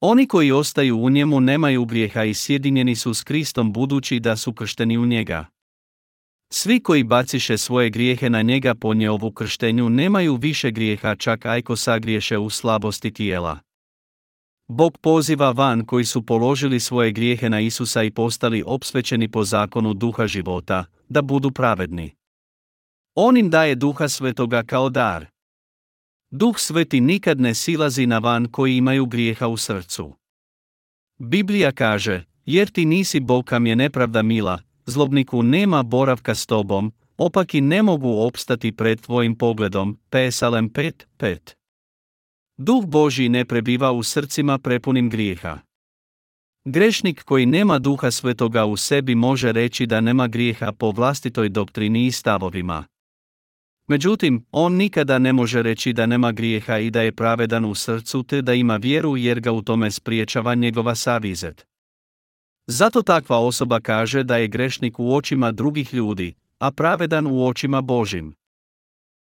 Oni 0.03 0.27
koji 0.27 0.51
ostaju 0.51 0.97
u 0.97 1.09
njemu 1.09 1.39
nemaju 1.39 1.85
grijeha 1.85 2.23
i 2.23 2.33
sjedinjeni 2.33 2.95
su 2.95 3.13
s 3.13 3.23
Kristom 3.23 3.73
budući 3.73 4.19
da 4.19 4.35
su 4.35 4.53
kršteni 4.53 4.97
u 4.97 5.05
njega. 5.05 5.45
Svi 6.53 6.79
koji 6.79 7.03
baciše 7.03 7.57
svoje 7.57 7.89
grijehe 7.89 8.29
na 8.29 8.41
njega 8.41 8.75
po 8.75 8.93
njeovu 8.93 9.31
krštenju 9.31 9.89
nemaju 9.89 10.35
više 10.35 10.71
grijeha 10.71 11.15
čak 11.15 11.45
ajko 11.45 11.75
sagriješe 11.75 12.37
u 12.37 12.49
slabosti 12.49 13.13
tijela. 13.13 13.59
Bog 14.67 14.97
poziva 14.97 15.51
van 15.51 15.85
koji 15.85 16.05
su 16.05 16.25
položili 16.25 16.79
svoje 16.79 17.11
grijehe 17.11 17.49
na 17.49 17.59
Isusa 17.59 18.03
i 18.03 18.11
postali 18.11 18.63
opsvećeni 18.65 19.31
po 19.31 19.43
zakonu 19.43 19.93
duha 19.93 20.27
života, 20.27 20.85
da 21.09 21.21
budu 21.21 21.51
pravedni. 21.51 22.11
On 23.15 23.37
im 23.37 23.49
daje 23.49 23.75
duha 23.75 24.09
svetoga 24.09 24.63
kao 24.63 24.89
dar. 24.89 25.25
Duh 26.31 26.59
sveti 26.59 27.01
nikad 27.01 27.39
ne 27.39 27.53
silazi 27.53 28.05
na 28.05 28.17
van 28.17 28.47
koji 28.51 28.77
imaju 28.77 29.05
grijeha 29.05 29.47
u 29.47 29.57
srcu. 29.57 30.15
Biblija 31.17 31.71
kaže, 31.71 32.23
jer 32.45 32.69
ti 32.69 32.85
nisi 32.85 33.19
Bog 33.19 33.45
kam 33.45 33.67
je 33.67 33.75
nepravda 33.75 34.21
mila, 34.21 34.61
zlobniku 34.85 35.43
nema 35.43 35.83
boravka 35.83 36.35
s 36.35 36.45
tobom, 36.45 36.91
opaki 37.17 37.61
ne 37.61 37.83
mogu 37.83 38.27
opstati 38.27 38.71
pred 38.71 39.01
tvojim 39.01 39.35
pogledom, 39.35 39.97
Psalm 40.09 40.69
5, 40.69 40.91
5. 41.19 41.37
Duh 42.57 42.85
Božji 42.85 43.29
ne 43.29 43.45
prebiva 43.45 43.91
u 43.91 44.03
srcima 44.03 44.57
prepunim 44.57 45.09
grijeha. 45.09 45.59
Grešnik 46.65 47.23
koji 47.23 47.45
nema 47.45 47.79
duha 47.79 48.11
svetoga 48.11 48.65
u 48.65 48.77
sebi 48.77 49.15
može 49.15 49.51
reći 49.51 49.85
da 49.85 50.01
nema 50.01 50.27
grijeha 50.27 50.71
po 50.71 50.91
vlastitoj 50.91 51.49
doktrini 51.49 52.05
i 52.05 52.11
stavovima. 52.11 52.85
Međutim, 53.87 54.45
on 54.51 54.73
nikada 54.73 55.19
ne 55.19 55.33
može 55.33 55.61
reći 55.61 55.93
da 55.93 56.05
nema 56.05 56.31
grijeha 56.31 56.77
i 56.77 56.91
da 56.91 57.01
je 57.01 57.11
pravedan 57.11 57.65
u 57.65 57.75
srcu 57.75 58.23
te 58.23 58.41
da 58.41 58.53
ima 58.53 58.75
vjeru 58.75 59.17
jer 59.17 59.39
ga 59.39 59.51
u 59.51 59.61
tome 59.61 59.91
spriječava 59.91 60.55
njegova 60.55 60.95
savizet. 60.95 61.65
Zato 62.67 63.01
takva 63.01 63.37
osoba 63.37 63.79
kaže 63.79 64.23
da 64.23 64.37
je 64.37 64.47
grešnik 64.47 64.99
u 64.99 65.15
očima 65.15 65.51
drugih 65.51 65.93
ljudi, 65.93 66.33
a 66.59 66.71
pravedan 66.71 67.27
u 67.27 67.45
očima 67.47 67.81
Božim. 67.81 68.35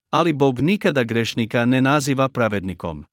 Ali 0.10 0.34
Bog 0.34 0.60
nikada 0.60 1.03
grešnika 1.03 1.66
ne 1.66 1.82
naziva 1.82 2.30
pravednikom. 2.30 3.05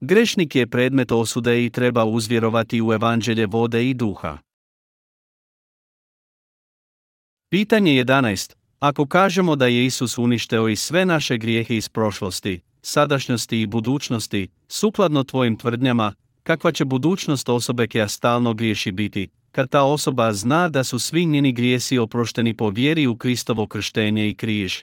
Grešnik 0.00 0.54
je 0.54 0.66
predmet 0.66 1.12
osude 1.12 1.64
i 1.64 1.70
treba 1.70 2.04
uzvjerovati 2.04 2.82
u 2.82 2.92
evanđelje 2.92 3.46
vode 3.46 3.90
i 3.90 3.94
duha. 3.94 4.38
Pitanje 7.50 7.92
11. 8.04 8.61
Ako 8.82 9.06
kažemo 9.06 9.56
da 9.56 9.66
je 9.66 9.86
Isus 9.86 10.18
uništeo 10.18 10.68
i 10.68 10.76
sve 10.76 11.06
naše 11.06 11.38
grijehe 11.38 11.76
iz 11.76 11.88
prošlosti, 11.88 12.60
sadašnjosti 12.82 13.60
i 13.60 13.66
budućnosti, 13.66 14.48
sukladno 14.68 15.24
tvojim 15.24 15.56
tvrdnjama, 15.56 16.14
kakva 16.42 16.72
će 16.72 16.84
budućnost 16.84 17.48
osobe 17.48 17.86
koja 17.86 18.08
stalno 18.08 18.54
griješi 18.54 18.92
biti, 18.92 19.28
kad 19.52 19.70
ta 19.70 19.82
osoba 19.82 20.32
zna 20.32 20.68
da 20.68 20.84
su 20.84 20.98
svi 20.98 21.26
njeni 21.26 21.52
grijesi 21.52 21.98
oprošteni 21.98 22.56
po 22.56 22.70
vjeri 22.70 23.06
u 23.06 23.16
Kristovo 23.16 23.66
krštenje 23.66 24.28
i 24.28 24.34
križ. 24.34 24.78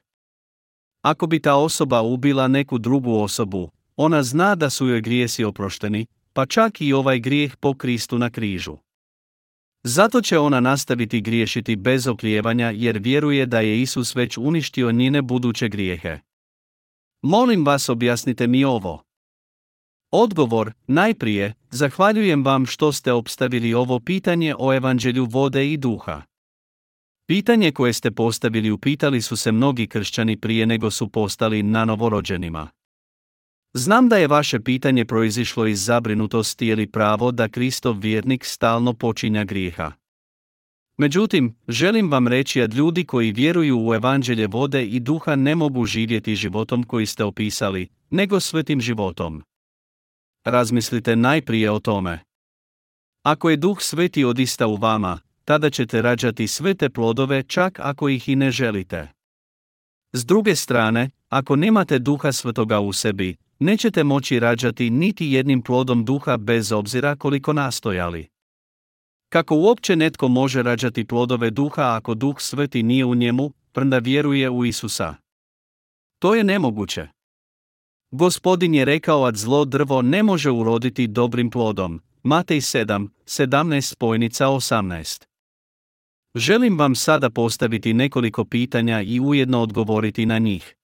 Ako 1.02 1.28
bi 1.28 1.42
ta 1.42 1.56
osoba 1.56 2.02
ubila 2.02 2.48
neku 2.48 2.78
drugu 2.78 3.16
osobu, 3.16 3.72
ona 3.96 4.24
zna 4.24 4.56
da 4.56 4.70
su 4.70 4.88
joj 4.88 5.02
grijesi 5.02 5.44
oprošteni, 5.44 6.06
pa 6.34 6.46
čak 6.46 6.82
i 6.82 6.94
ovaj 6.94 7.20
grijeh 7.20 7.56
po 7.56 7.74
Kristu 7.74 8.18
na 8.18 8.30
križu. 8.30 8.78
Zato 9.84 10.22
će 10.22 10.40
ona 10.40 10.60
nastaviti 10.60 11.22
griješiti 11.22 11.76
bez 11.76 12.08
oklijevanja 12.08 12.72
jer 12.76 12.98
vjeruje 12.98 13.46
da 13.46 13.60
je 13.60 13.82
Isus 13.82 14.16
već 14.16 14.38
uništio 14.38 14.92
njene 14.92 15.22
buduće 15.22 15.70
grijehe. 15.70 16.20
Molim 17.22 17.66
vas 17.66 17.90
objasnite 17.90 18.48
mi 18.48 18.64
ovo. 18.64 19.04
Odgovor, 20.12 20.72
najprije, 20.88 21.54
zahvaljujem 21.70 22.46
vam 22.46 22.66
što 22.66 22.92
ste 22.92 23.14
obstavili 23.14 23.74
ovo 23.74 24.00
pitanje 24.00 24.56
o 24.60 24.74
evanđelju 24.74 25.26
vode 25.26 25.72
i 25.72 25.78
duha. 25.78 26.22
Pitanje 27.28 27.72
koje 27.72 27.94
ste 27.94 28.12
postavili 28.12 28.72
upitali 28.72 29.22
su 29.22 29.38
se 29.38 29.52
mnogi 29.52 29.88
kršćani 29.88 30.38
prije 30.38 30.66
nego 30.66 30.92
su 30.92 31.10
postali 31.10 31.64
na 31.64 31.86
novorođenima. 31.86 32.70
Znam 33.74 34.10
da 34.10 34.18
je 34.18 34.28
vaše 34.28 34.60
pitanje 34.60 35.06
proizišlo 35.06 35.66
iz 35.66 35.86
zabrinutosti 35.86 36.68
ili 36.68 36.88
pravo 36.88 37.32
da 37.32 37.48
Kristov 37.48 38.00
vjernik 38.00 38.46
stalno 38.46 38.94
počinja 38.94 39.44
grijeha. 39.44 39.92
Međutim, 40.98 41.56
želim 41.68 42.12
vam 42.12 42.28
reći 42.28 42.68
da 42.68 42.76
ljudi 42.76 43.06
koji 43.06 43.32
vjeruju 43.32 43.88
u 43.88 43.94
evanđelje 43.94 44.48
vode 44.48 44.86
i 44.86 45.00
duha 45.00 45.36
ne 45.36 45.56
mogu 45.56 45.86
živjeti 45.86 46.36
životom 46.36 46.84
koji 46.84 47.06
ste 47.06 47.24
opisali, 47.24 47.88
nego 48.10 48.40
svetim 48.40 48.82
životom. 48.82 49.44
Razmislite 50.46 51.16
najprije 51.16 51.72
o 51.72 51.80
tome. 51.80 52.20
Ako 53.24 53.50
je 53.50 53.58
duh 53.58 53.82
sveti 53.82 54.24
odista 54.24 54.68
u 54.68 54.76
vama, 54.76 55.20
tada 55.46 55.70
ćete 55.70 56.02
rađati 56.02 56.48
sve 56.48 56.74
te 56.74 56.90
plodove 56.90 57.44
čak 57.44 57.80
ako 57.80 58.10
ih 58.10 58.30
i 58.30 58.36
ne 58.36 58.52
želite. 58.52 59.08
S 60.14 60.26
druge 60.26 60.56
strane, 60.56 61.10
ako 61.30 61.56
nemate 61.56 62.00
duha 62.00 62.32
svetoga 62.32 62.80
u 62.80 62.94
sebi, 62.94 63.36
nećete 63.60 64.04
moći 64.04 64.40
rađati 64.40 64.90
niti 64.90 65.32
jednim 65.32 65.62
plodom 65.62 66.06
duha 66.06 66.38
bez 66.38 66.72
obzira 66.72 67.16
koliko 67.16 67.54
nastojali. 67.54 68.28
Kako 69.30 69.56
uopće 69.56 69.96
netko 69.96 70.28
može 70.28 70.64
rađati 70.64 71.06
plodove 71.06 71.50
duha 71.50 71.96
ako 71.96 72.16
duh 72.16 72.36
sveti 72.40 72.84
nije 72.84 73.06
u 73.06 73.16
njemu, 73.16 73.52
prnda 73.72 73.98
vjeruje 73.98 74.50
u 74.50 74.66
Isusa? 74.66 75.16
To 76.20 76.36
je 76.36 76.44
nemoguće. 76.44 77.08
Gospodin 78.12 78.74
je 78.74 78.86
rekao 78.86 79.32
da 79.32 79.38
zlo 79.38 79.66
drvo 79.66 80.02
ne 80.02 80.24
može 80.24 80.52
uroditi 80.52 81.08
dobrim 81.08 81.50
plodom. 81.50 82.02
Matej 82.24 82.58
7, 82.58 83.08
17 83.26 83.82
spojnica 83.82 84.46
18. 84.46 85.26
Želim 86.36 86.80
vam 86.80 86.96
sada 86.96 87.30
postaviti 87.30 87.94
nekoliko 87.94 88.46
pitanja 88.46 89.02
i 89.02 89.20
ujedno 89.20 89.62
odgovoriti 89.62 90.26
na 90.26 90.38
njih. 90.38 90.76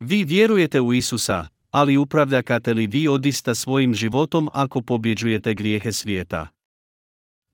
Vi 0.00 0.24
vjerujete 0.24 0.80
u 0.80 0.92
Isusa, 0.92 1.48
ali 1.74 1.96
upravljate 1.96 2.74
li 2.74 2.86
vi 2.86 3.08
odista 3.08 3.54
svojim 3.54 3.94
životom 3.94 4.48
ako 4.52 4.80
pobjeđujete 4.80 5.54
grijehe 5.54 5.92
svijeta? 5.92 6.48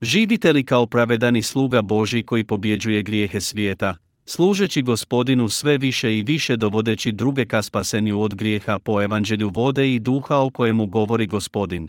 Živite 0.01 0.53
li 0.53 0.65
kao 0.65 0.85
pravedani 0.85 1.41
sluga 1.41 1.81
Boži 1.81 2.23
koji 2.23 2.43
pobjeđuje 2.43 3.03
grijehe 3.03 3.41
svijeta, 3.41 3.95
služeći 4.25 4.81
gospodinu 4.81 5.49
sve 5.49 5.77
više 5.77 6.17
i 6.17 6.23
više 6.23 6.57
dovodeći 6.57 7.11
druge 7.11 7.45
ka 7.45 7.61
spasenju 7.61 8.21
od 8.21 8.35
grijeha 8.35 8.79
po 8.79 9.01
evanđelju 9.01 9.51
vode 9.53 9.93
i 9.93 9.99
duha 9.99 10.37
o 10.37 10.49
kojemu 10.49 10.85
govori 10.85 11.27
gospodin. 11.27 11.87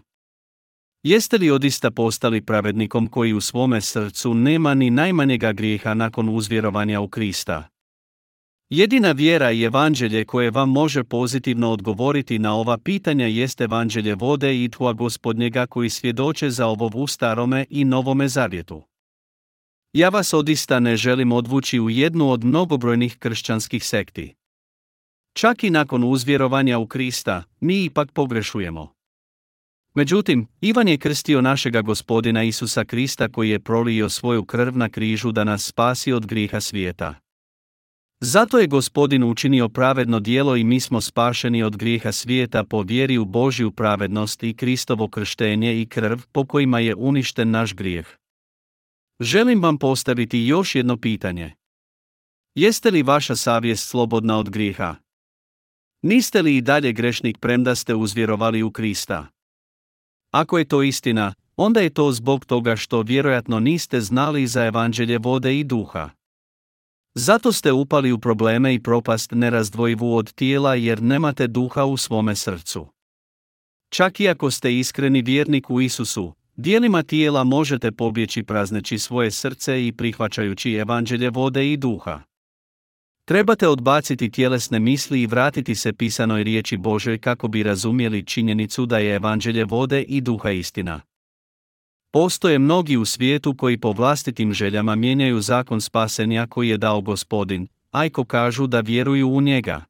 Jeste 1.02 1.38
li 1.38 1.50
odista 1.50 1.90
postali 1.90 2.42
pravednikom 2.42 3.06
koji 3.06 3.32
u 3.32 3.40
svome 3.40 3.80
srcu 3.80 4.34
nema 4.34 4.74
ni 4.74 4.90
najmanjega 4.90 5.52
grijeha 5.52 5.94
nakon 5.94 6.28
uzvjerovanja 6.28 7.00
u 7.00 7.08
Krista? 7.08 7.71
Jedina 8.74 9.12
vjera 9.12 9.50
i 9.52 9.62
evanđelje 9.62 10.24
koje 10.24 10.50
vam 10.50 10.70
može 10.70 11.04
pozitivno 11.04 11.70
odgovoriti 11.70 12.38
na 12.38 12.54
ova 12.54 12.78
pitanja 12.78 13.26
jeste 13.26 13.64
evanđelje 13.64 14.14
vode 14.14 14.64
i 14.64 14.68
tva 14.68 14.92
gospodnjega 14.92 15.66
koji 15.66 15.90
svjedoče 15.90 16.50
za 16.50 16.66
ovo 16.66 16.90
u 16.94 17.06
starome 17.06 17.66
i 17.70 17.84
novome 17.84 18.28
zavjetu. 18.28 18.82
Ja 19.92 20.08
vas 20.08 20.34
odista 20.34 20.80
ne 20.80 20.96
želim 20.96 21.32
odvući 21.32 21.80
u 21.80 21.90
jednu 21.90 22.30
od 22.30 22.44
mnogobrojnih 22.44 23.16
kršćanskih 23.18 23.84
sekti. 23.84 24.34
Čak 25.32 25.64
i 25.64 25.70
nakon 25.70 26.04
uzvjerovanja 26.04 26.78
u 26.78 26.86
Krista, 26.86 27.42
mi 27.60 27.84
ipak 27.84 28.12
pogrešujemo. 28.12 28.92
Međutim, 29.94 30.46
Ivan 30.60 30.88
je 30.88 30.98
krstio 30.98 31.40
našega 31.40 31.82
gospodina 31.82 32.42
Isusa 32.42 32.84
Krista 32.84 33.28
koji 33.28 33.50
je 33.50 33.60
prolio 33.60 34.08
svoju 34.08 34.44
krv 34.44 34.76
na 34.76 34.88
križu 34.88 35.32
da 35.32 35.44
nas 35.44 35.64
spasi 35.64 36.12
od 36.12 36.26
griha 36.26 36.60
svijeta. 36.60 37.21
Zato 38.24 38.58
je 38.58 38.66
gospodin 38.66 39.24
učinio 39.24 39.68
pravedno 39.68 40.20
dijelo 40.20 40.56
i 40.56 40.64
mi 40.64 40.80
smo 40.80 41.00
spašeni 41.00 41.62
od 41.62 41.76
grijeha 41.76 42.12
svijeta 42.12 42.64
po 42.64 42.82
vjeri 42.82 43.18
u 43.18 43.24
Božju 43.24 43.70
pravednost 43.70 44.42
i 44.42 44.56
Kristovo 44.56 45.08
krštenje 45.08 45.80
i 45.80 45.86
krv 45.86 46.18
po 46.32 46.46
kojima 46.46 46.80
je 46.80 46.94
uništen 46.94 47.50
naš 47.50 47.74
grijeh. 47.74 48.06
Želim 49.20 49.62
vam 49.62 49.78
postaviti 49.78 50.38
još 50.38 50.74
jedno 50.74 50.96
pitanje. 50.96 51.54
Jeste 52.54 52.90
li 52.90 53.02
vaša 53.02 53.36
savjest 53.36 53.88
slobodna 53.88 54.38
od 54.38 54.50
grijeha? 54.50 54.94
Niste 56.02 56.42
li 56.42 56.56
i 56.56 56.62
dalje 56.62 56.92
grešnik 56.92 57.38
premda 57.38 57.74
ste 57.74 57.94
uzvjerovali 57.94 58.62
u 58.62 58.70
Krista? 58.70 59.26
Ako 60.30 60.58
je 60.58 60.64
to 60.64 60.82
istina, 60.82 61.34
onda 61.56 61.80
je 61.80 61.90
to 61.90 62.12
zbog 62.12 62.44
toga 62.44 62.76
što 62.76 63.02
vjerojatno 63.02 63.60
niste 63.60 64.00
znali 64.00 64.46
za 64.46 64.64
evanđelje 64.64 65.18
vode 65.18 65.58
i 65.58 65.64
duha. 65.64 66.21
Zato 67.14 67.52
ste 67.52 67.72
upali 67.72 68.12
u 68.12 68.18
probleme 68.18 68.74
i 68.74 68.82
propast 68.82 69.30
nerazdvojivu 69.30 70.16
od 70.16 70.32
tijela 70.32 70.74
jer 70.74 71.02
nemate 71.02 71.46
duha 71.46 71.84
u 71.84 71.96
svome 71.96 72.36
srcu. 72.36 72.86
Čak 73.90 74.20
i 74.20 74.28
ako 74.28 74.50
ste 74.50 74.78
iskreni 74.78 75.22
vjernik 75.22 75.70
u 75.70 75.80
Isusu, 75.80 76.34
dijelima 76.56 77.02
tijela 77.02 77.44
možete 77.44 77.92
pobjeći 77.92 78.42
prazneći 78.42 78.98
svoje 78.98 79.30
srce 79.30 79.86
i 79.86 79.92
prihvaćajući 79.92 80.72
evanđelje 80.72 81.30
vode 81.30 81.72
i 81.72 81.76
duha. 81.76 82.22
Trebate 83.24 83.68
odbaciti 83.68 84.30
tjelesne 84.30 84.78
misli 84.78 85.22
i 85.22 85.26
vratiti 85.26 85.74
se 85.74 85.92
pisanoj 85.92 86.44
riječi 86.44 86.76
Božoj 86.76 87.18
kako 87.18 87.48
bi 87.48 87.62
razumjeli 87.62 88.26
činjenicu 88.26 88.86
da 88.86 88.98
je 88.98 89.14
evanđelje 89.14 89.64
vode 89.64 90.02
i 90.02 90.20
duha 90.20 90.50
istina. 90.50 91.00
Postoje 92.12 92.58
mnogi 92.58 92.96
u 92.96 93.04
svijetu 93.04 93.54
koji 93.56 93.78
po 93.78 93.92
vlastitim 93.92 94.52
željama 94.52 94.94
mijenjaju 94.94 95.40
zakon 95.40 95.80
spasenja 95.80 96.46
koji 96.46 96.68
je 96.68 96.78
dao 96.78 97.00
gospodin, 97.00 97.66
ajko 97.90 98.24
kažu 98.24 98.66
da 98.66 98.80
vjeruju 98.80 99.28
u 99.28 99.40
njega. 99.40 99.84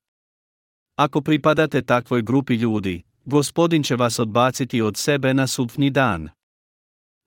Ako 0.96 1.20
pripadate 1.20 1.82
takvoj 1.82 2.22
grupi 2.22 2.54
ljudi, 2.54 3.02
gospodin 3.24 3.82
će 3.82 3.96
vas 3.96 4.18
odbaciti 4.18 4.80
od 4.80 4.96
sebe 4.96 5.34
na 5.34 5.46
sudnji 5.46 5.90
dan. 5.90 6.28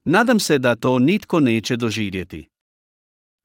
Nadam 0.05 0.39
se 0.39 0.59
da 0.59 0.75
to 0.75 0.99
nitko 0.99 1.39
neće 1.39 1.75
doživjeti. 1.75 2.47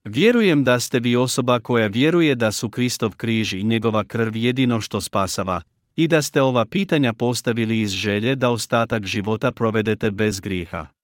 Vjerujem 0.05 0.65
da 0.65 0.81
ste 0.81 1.01
vi 1.01 1.17
osoba 1.17 1.61
koja 1.61 1.87
vjeruje 1.87 2.35
da 2.35 2.53
su 2.53 2.71
Kristov 2.71 3.17
križ 3.17 3.53
i 3.53 3.63
njegova 3.63 4.05
krv 4.05 4.37
jedino 4.37 4.81
što 4.81 5.01
spasava, 5.01 5.63
i 5.97 6.09
da 6.09 6.23
ste 6.23 6.43
ova 6.43 6.65
pitanja 6.65 7.13
postavili 7.13 7.81
iz 7.81 7.91
želje 7.91 8.37
da 8.37 8.51
ostatak 8.51 9.07
života 9.07 9.53
provedete 9.53 10.11
bez 10.11 10.41
grijeha. 10.41 11.00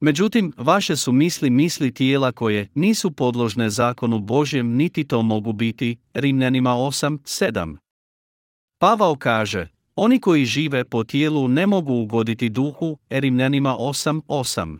Međutim, 0.00 0.52
vaše 0.56 0.96
su 0.96 1.12
misli 1.12 1.50
misli 1.50 1.94
tijela 1.94 2.32
koje 2.32 2.68
nisu 2.74 3.10
podložne 3.10 3.70
zakonu 3.70 4.18
Božjem 4.18 4.76
niti 4.76 5.04
to 5.04 5.22
mogu 5.22 5.52
biti, 5.52 5.96
Rimljanima 6.14 6.70
8, 6.70 7.18
7. 7.18 7.76
Pavao 8.80 9.16
kaže, 9.16 9.68
oni 9.96 10.20
koji 10.20 10.44
žive 10.44 10.84
po 10.84 11.04
tijelu 11.04 11.48
ne 11.48 11.66
mogu 11.66 11.94
ugoditi 11.94 12.48
duhu, 12.48 12.98
Rimljanima 13.10 13.76
8, 13.78 14.20
8. 14.28 14.78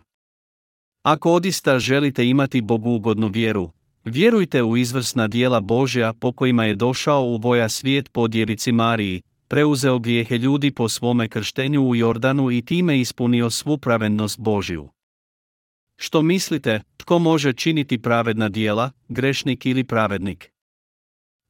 Ako 1.03 1.31
odista 1.31 1.79
želite 1.79 2.27
imati 2.27 2.61
Bogu 2.61 2.89
ugodnu 2.89 3.27
vjeru, 3.27 3.71
vjerujte 4.05 4.63
u 4.63 4.77
izvrsna 4.77 5.27
dijela 5.27 5.59
Božja 5.59 6.13
po 6.13 6.31
kojima 6.31 6.65
je 6.65 6.75
došao 6.75 7.23
u 7.23 7.37
voja 7.37 7.69
svijet 7.69 8.11
po 8.11 8.27
djevici 8.27 8.71
Mariji, 8.71 9.21
preuzeo 9.47 9.99
grijehe 9.99 10.37
ljudi 10.37 10.71
po 10.71 10.89
svome 10.89 11.27
krštenju 11.27 11.81
u 11.81 11.95
Jordanu 11.95 12.51
i 12.51 12.61
time 12.61 12.99
ispunio 12.99 13.49
svu 13.49 13.77
pravednost 13.77 14.39
Božju. 14.39 14.89
Što 16.01 16.21
mislite, 16.21 16.81
tko 16.97 17.19
može 17.19 17.53
činiti 17.53 18.01
pravedna 18.01 18.49
dijela, 18.49 18.91
grešnik 19.07 19.65
ili 19.65 19.83
pravednik? 19.83 20.51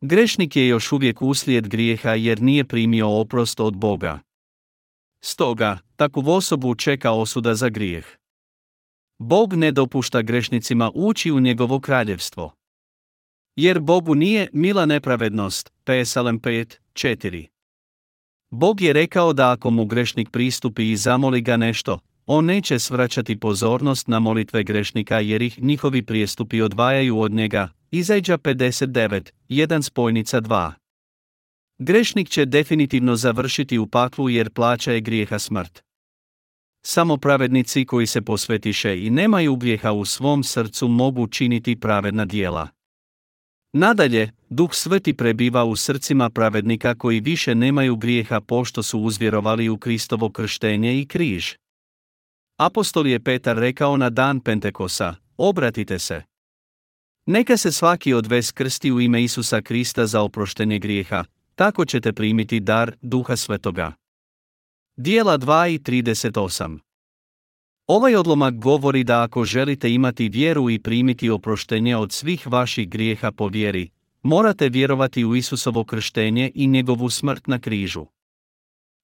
Grešnik 0.02 0.56
je 0.56 0.68
još 0.68 0.92
uvijek 0.92 1.22
uslijed 1.22 1.68
grijeha 1.68 2.14
jer 2.14 2.42
nije 2.42 2.66
primio 2.66 3.10
oprost 3.10 3.60
od 3.60 3.78
Boga. 3.78 4.20
Stoga, 5.24 5.78
takvu 5.96 6.30
osobu 6.30 6.76
čeka 6.76 7.12
osuda 7.12 7.56
za 7.56 7.70
grijeh. 7.70 8.06
Bog 9.20 9.54
ne 9.54 9.72
dopušta 9.72 10.22
grešnicima 10.22 10.92
ući 10.94 11.32
u 11.32 11.40
njegovo 11.40 11.80
kraljevstvo. 11.80 12.54
Jer 13.56 13.80
Bogu 13.80 14.16
nije 14.16 14.50
mila 14.54 14.86
nepravednost, 14.86 15.72
Psalm 15.84 16.40
5, 16.40 16.78
4. 16.94 17.48
Bog 18.50 18.82
je 18.82 18.94
rekao 18.94 19.34
da 19.34 19.52
ako 19.52 19.70
mu 19.70 19.86
grešnik 19.86 20.30
pristupi 20.30 20.92
i 20.92 20.98
zamoli 20.98 21.42
ga 21.42 21.58
nešto, 21.58 22.00
on 22.32 22.46
neće 22.46 22.80
svraćati 22.80 23.40
pozornost 23.40 24.08
na 24.08 24.20
molitve 24.20 24.64
grešnika 24.64 25.20
jer 25.20 25.42
ih 25.42 25.64
njihovi 25.64 26.02
prijestupi 26.06 26.62
odvajaju 26.62 27.20
od 27.20 27.32
njega. 27.32 27.70
Izađa 27.92 28.38
59, 28.38 29.32
1 29.50 29.82
spojnica 29.82 30.42
2. 30.42 30.72
Grešnik 31.80 32.30
će 32.30 32.46
definitivno 32.46 33.16
završiti 33.16 33.78
u 33.78 33.88
paklu 33.88 34.30
jer 34.30 34.50
plaća 34.50 34.92
je 34.92 35.02
grijeha 35.02 35.40
smrt. 35.40 35.84
Samo 36.86 37.18
pravednici 37.18 37.86
koji 37.86 38.08
se 38.08 38.22
posvetiše 38.22 39.06
i 39.06 39.10
nemaju 39.10 39.56
grijeha 39.56 39.92
u 39.92 40.06
svom 40.06 40.44
srcu 40.44 40.88
mogu 40.88 41.28
činiti 41.28 41.80
pravedna 41.80 42.26
dijela. 42.26 42.68
Nadalje, 43.74 44.32
Duh 44.50 44.74
Sveti 44.74 45.14
prebiva 45.14 45.66
u 45.66 45.76
srcima 45.76 46.30
pravednika 46.30 46.96
koji 46.96 47.20
više 47.20 47.56
nemaju 47.56 47.96
grijeha 47.96 48.42
pošto 48.42 48.84
su 48.84 49.00
uzvjerovali 49.00 49.70
u 49.70 49.78
Kristovo 49.78 50.30
krštenje 50.30 51.00
i 51.00 51.06
križ. 51.06 51.54
Apostol 52.60 53.08
je 53.08 53.20
Petar 53.20 53.58
rekao 53.58 53.98
na 53.98 54.10
dan 54.10 54.40
Pentekosa, 54.40 55.16
obratite 55.38 56.00
se. 56.00 56.22
Neka 57.26 57.58
se 57.58 57.72
svaki 57.72 58.14
od 58.14 58.28
vas 58.28 58.52
krsti 58.52 58.92
u 58.92 59.02
ime 59.02 59.24
Isusa 59.24 59.62
Krista 59.62 60.06
za 60.06 60.22
oproštenje 60.22 60.80
grijeha, 60.80 61.24
tako 61.56 61.86
ćete 61.86 62.14
primiti 62.14 62.60
dar 62.60 62.96
Duha 63.02 63.36
Svetoga. 63.36 63.94
Dijela 64.98 65.38
2 65.38 65.74
i 65.74 65.80
38 65.80 66.80
Ovaj 67.88 68.16
odlomak 68.16 68.56
govori 68.56 69.04
da 69.04 69.24
ako 69.24 69.44
želite 69.44 69.94
imati 69.94 70.30
vjeru 70.30 70.70
i 70.70 70.80
primiti 70.80 71.30
oproštenje 71.30 71.98
od 71.98 72.12
svih 72.12 72.48
vaših 72.48 72.90
grijeha 72.90 73.32
po 73.32 73.48
vjeri, 73.48 73.90
morate 74.24 74.70
vjerovati 74.70 75.26
u 75.26 75.36
Isusovo 75.36 75.84
krštenje 75.84 76.52
i 76.56 76.68
njegovu 76.68 77.10
smrt 77.10 77.48
na 77.48 77.60
križu. 77.60 78.06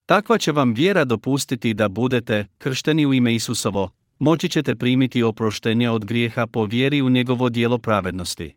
Takva 0.05 0.37
će 0.37 0.51
vam 0.51 0.73
vjera 0.73 1.05
dopustiti 1.05 1.73
da 1.73 1.89
budete 1.89 2.45
kršteni 2.57 3.05
u 3.05 3.13
ime 3.13 3.35
Isusovo, 3.35 3.89
moći 4.19 4.49
ćete 4.49 4.75
primiti 4.75 5.23
oproštenje 5.23 5.89
od 5.89 6.05
grijeha 6.05 6.47
po 6.47 6.65
vjeri 6.65 7.01
u 7.01 7.09
njegovo 7.09 7.49
dijelo 7.49 7.77
pravednosti. 7.77 8.55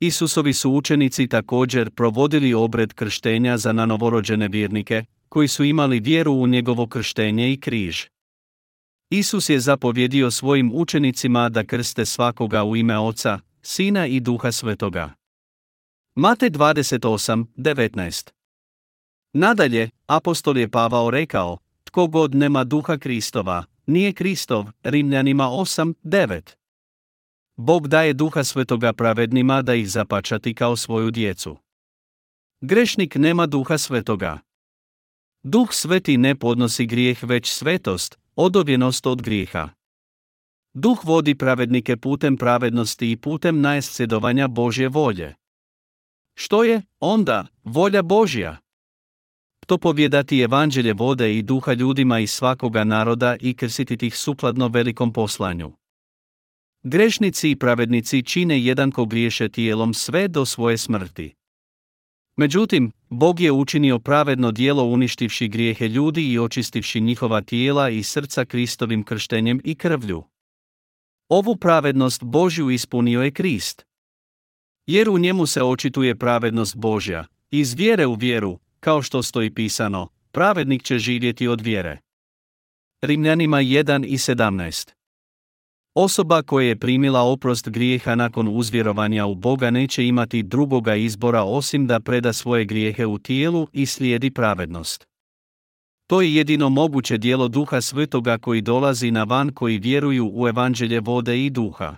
Isusovi 0.00 0.52
su 0.52 0.70
učenici 0.70 1.28
također 1.28 1.90
provodili 1.90 2.54
obred 2.54 2.92
krštenja 2.92 3.58
za 3.58 3.72
nanovorođene 3.72 4.48
vjernike, 4.48 5.04
koji 5.28 5.48
su 5.48 5.64
imali 5.64 6.00
vjeru 6.00 6.32
u 6.32 6.46
njegovo 6.46 6.86
krštenje 6.86 7.52
i 7.52 7.60
križ. 7.60 8.04
Isus 9.10 9.48
je 9.48 9.60
zapovjedio 9.60 10.30
svojim 10.30 10.70
učenicima 10.74 11.48
da 11.48 11.64
krste 11.64 12.06
svakoga 12.06 12.64
u 12.64 12.76
ime 12.76 12.98
Oca, 12.98 13.40
Sina 13.62 14.06
i 14.06 14.20
Duha 14.20 14.52
Svetoga. 14.52 15.12
Mate 16.14 16.50
28, 16.50 17.44
19 17.56 18.37
Nadalje, 19.32 19.90
apostol 20.06 20.58
je 20.58 20.70
Pavao 20.70 21.10
rekao, 21.10 21.58
tko 21.84 22.06
god 22.06 22.34
nema 22.34 22.64
duha 22.64 22.98
Kristova, 22.98 23.64
nije 23.86 24.12
Kristov, 24.12 24.66
Rimljanima 24.82 25.44
8, 25.44 25.94
9. 26.04 26.54
Bog 27.56 27.88
daje 27.88 28.12
duha 28.12 28.44
svetoga 28.44 28.92
pravednima 28.92 29.62
da 29.62 29.74
ih 29.74 29.90
zapačati 29.90 30.54
kao 30.54 30.76
svoju 30.76 31.10
djecu. 31.10 31.56
Grešnik 32.60 33.14
nema 33.14 33.46
duha 33.46 33.78
svetoga. 33.78 34.38
Duh 35.42 35.68
sveti 35.72 36.16
ne 36.16 36.34
podnosi 36.34 36.86
grijeh 36.86 37.24
već 37.24 37.50
svetost, 37.50 38.18
odovjenost 38.36 39.06
od 39.06 39.22
grijeha. 39.22 39.68
Duh 40.74 41.04
vodi 41.04 41.34
pravednike 41.34 41.96
putem 41.96 42.36
pravednosti 42.36 43.10
i 43.10 43.16
putem 43.16 43.60
najsjedovanja 43.60 44.48
Božje 44.48 44.88
volje. 44.88 45.34
Što 46.34 46.64
je, 46.64 46.82
onda, 47.00 47.46
volja 47.64 48.02
Božja? 48.02 48.56
To 49.68 49.78
povjedati 49.78 50.40
evanđelje 50.40 50.92
vode 50.92 51.38
i 51.38 51.42
duha 51.42 51.72
ljudima 51.72 52.18
iz 52.18 52.30
svakoga 52.30 52.84
naroda 52.84 53.36
i 53.40 53.54
krsiti 53.54 54.06
ih 54.06 54.16
sukladno 54.16 54.68
velikom 54.68 55.12
poslanju. 55.12 55.72
Grešnici 56.82 57.50
i 57.50 57.56
pravednici 57.56 58.22
čine 58.22 58.62
jedan 58.62 58.90
ko 58.90 59.04
griješe 59.04 59.48
tijelom 59.48 59.94
sve 59.94 60.28
do 60.28 60.44
svoje 60.44 60.78
smrti. 60.78 61.34
Međutim, 62.36 62.92
Bog 63.08 63.40
je 63.40 63.52
učinio 63.52 63.98
pravedno 63.98 64.52
dijelo 64.52 64.84
uništivši 64.84 65.48
grijehe 65.48 65.88
ljudi 65.88 66.32
i 66.32 66.38
očistivši 66.38 67.00
njihova 67.00 67.40
tijela 67.40 67.90
i 67.90 68.02
srca 68.02 68.44
Kristovim 68.44 69.02
krštenjem 69.02 69.60
i 69.64 69.74
krvlju. 69.74 70.24
Ovu 71.28 71.56
pravednost 71.56 72.22
Božju 72.22 72.70
ispunio 72.70 73.22
je 73.22 73.30
Krist. 73.30 73.86
Jer 74.86 75.10
u 75.10 75.18
njemu 75.18 75.46
se 75.46 75.62
očituje 75.62 76.16
pravednost 76.16 76.76
Božja, 76.76 77.26
iz 77.50 77.74
vjere 77.74 78.06
u 78.06 78.14
vjeru, 78.14 78.58
kao 78.80 79.02
što 79.02 79.22
stoji 79.22 79.50
pisano, 79.50 80.08
pravednik 80.32 80.82
će 80.82 80.98
živjeti 80.98 81.48
od 81.48 81.60
vjere. 81.60 81.98
Rimljanima 83.02 83.58
1 83.58 84.06
i 84.06 84.16
17 84.16 84.98
Osoba 85.94 86.42
koja 86.42 86.66
je 86.66 86.78
primila 86.78 87.22
oprost 87.22 87.68
grijeha 87.68 88.14
nakon 88.14 88.48
uzvjerovanja 88.48 89.26
u 89.26 89.34
Boga 89.34 89.70
neće 89.70 90.06
imati 90.06 90.42
drugoga 90.42 90.94
izbora 90.94 91.42
osim 91.42 91.86
da 91.86 92.00
preda 92.00 92.32
svoje 92.32 92.64
grijehe 92.64 93.06
u 93.06 93.18
tijelu 93.18 93.68
i 93.72 93.86
slijedi 93.86 94.30
pravednost. 94.30 95.06
To 96.06 96.20
je 96.22 96.34
jedino 96.34 96.68
moguće 96.68 97.18
dijelo 97.18 97.48
duha 97.48 97.80
svetoga 97.80 98.38
koji 98.38 98.60
dolazi 98.60 99.10
na 99.10 99.24
van 99.24 99.52
koji 99.52 99.78
vjeruju 99.78 100.30
u 100.34 100.48
evanđelje 100.48 101.00
vode 101.00 101.44
i 101.44 101.50
duha. 101.50 101.96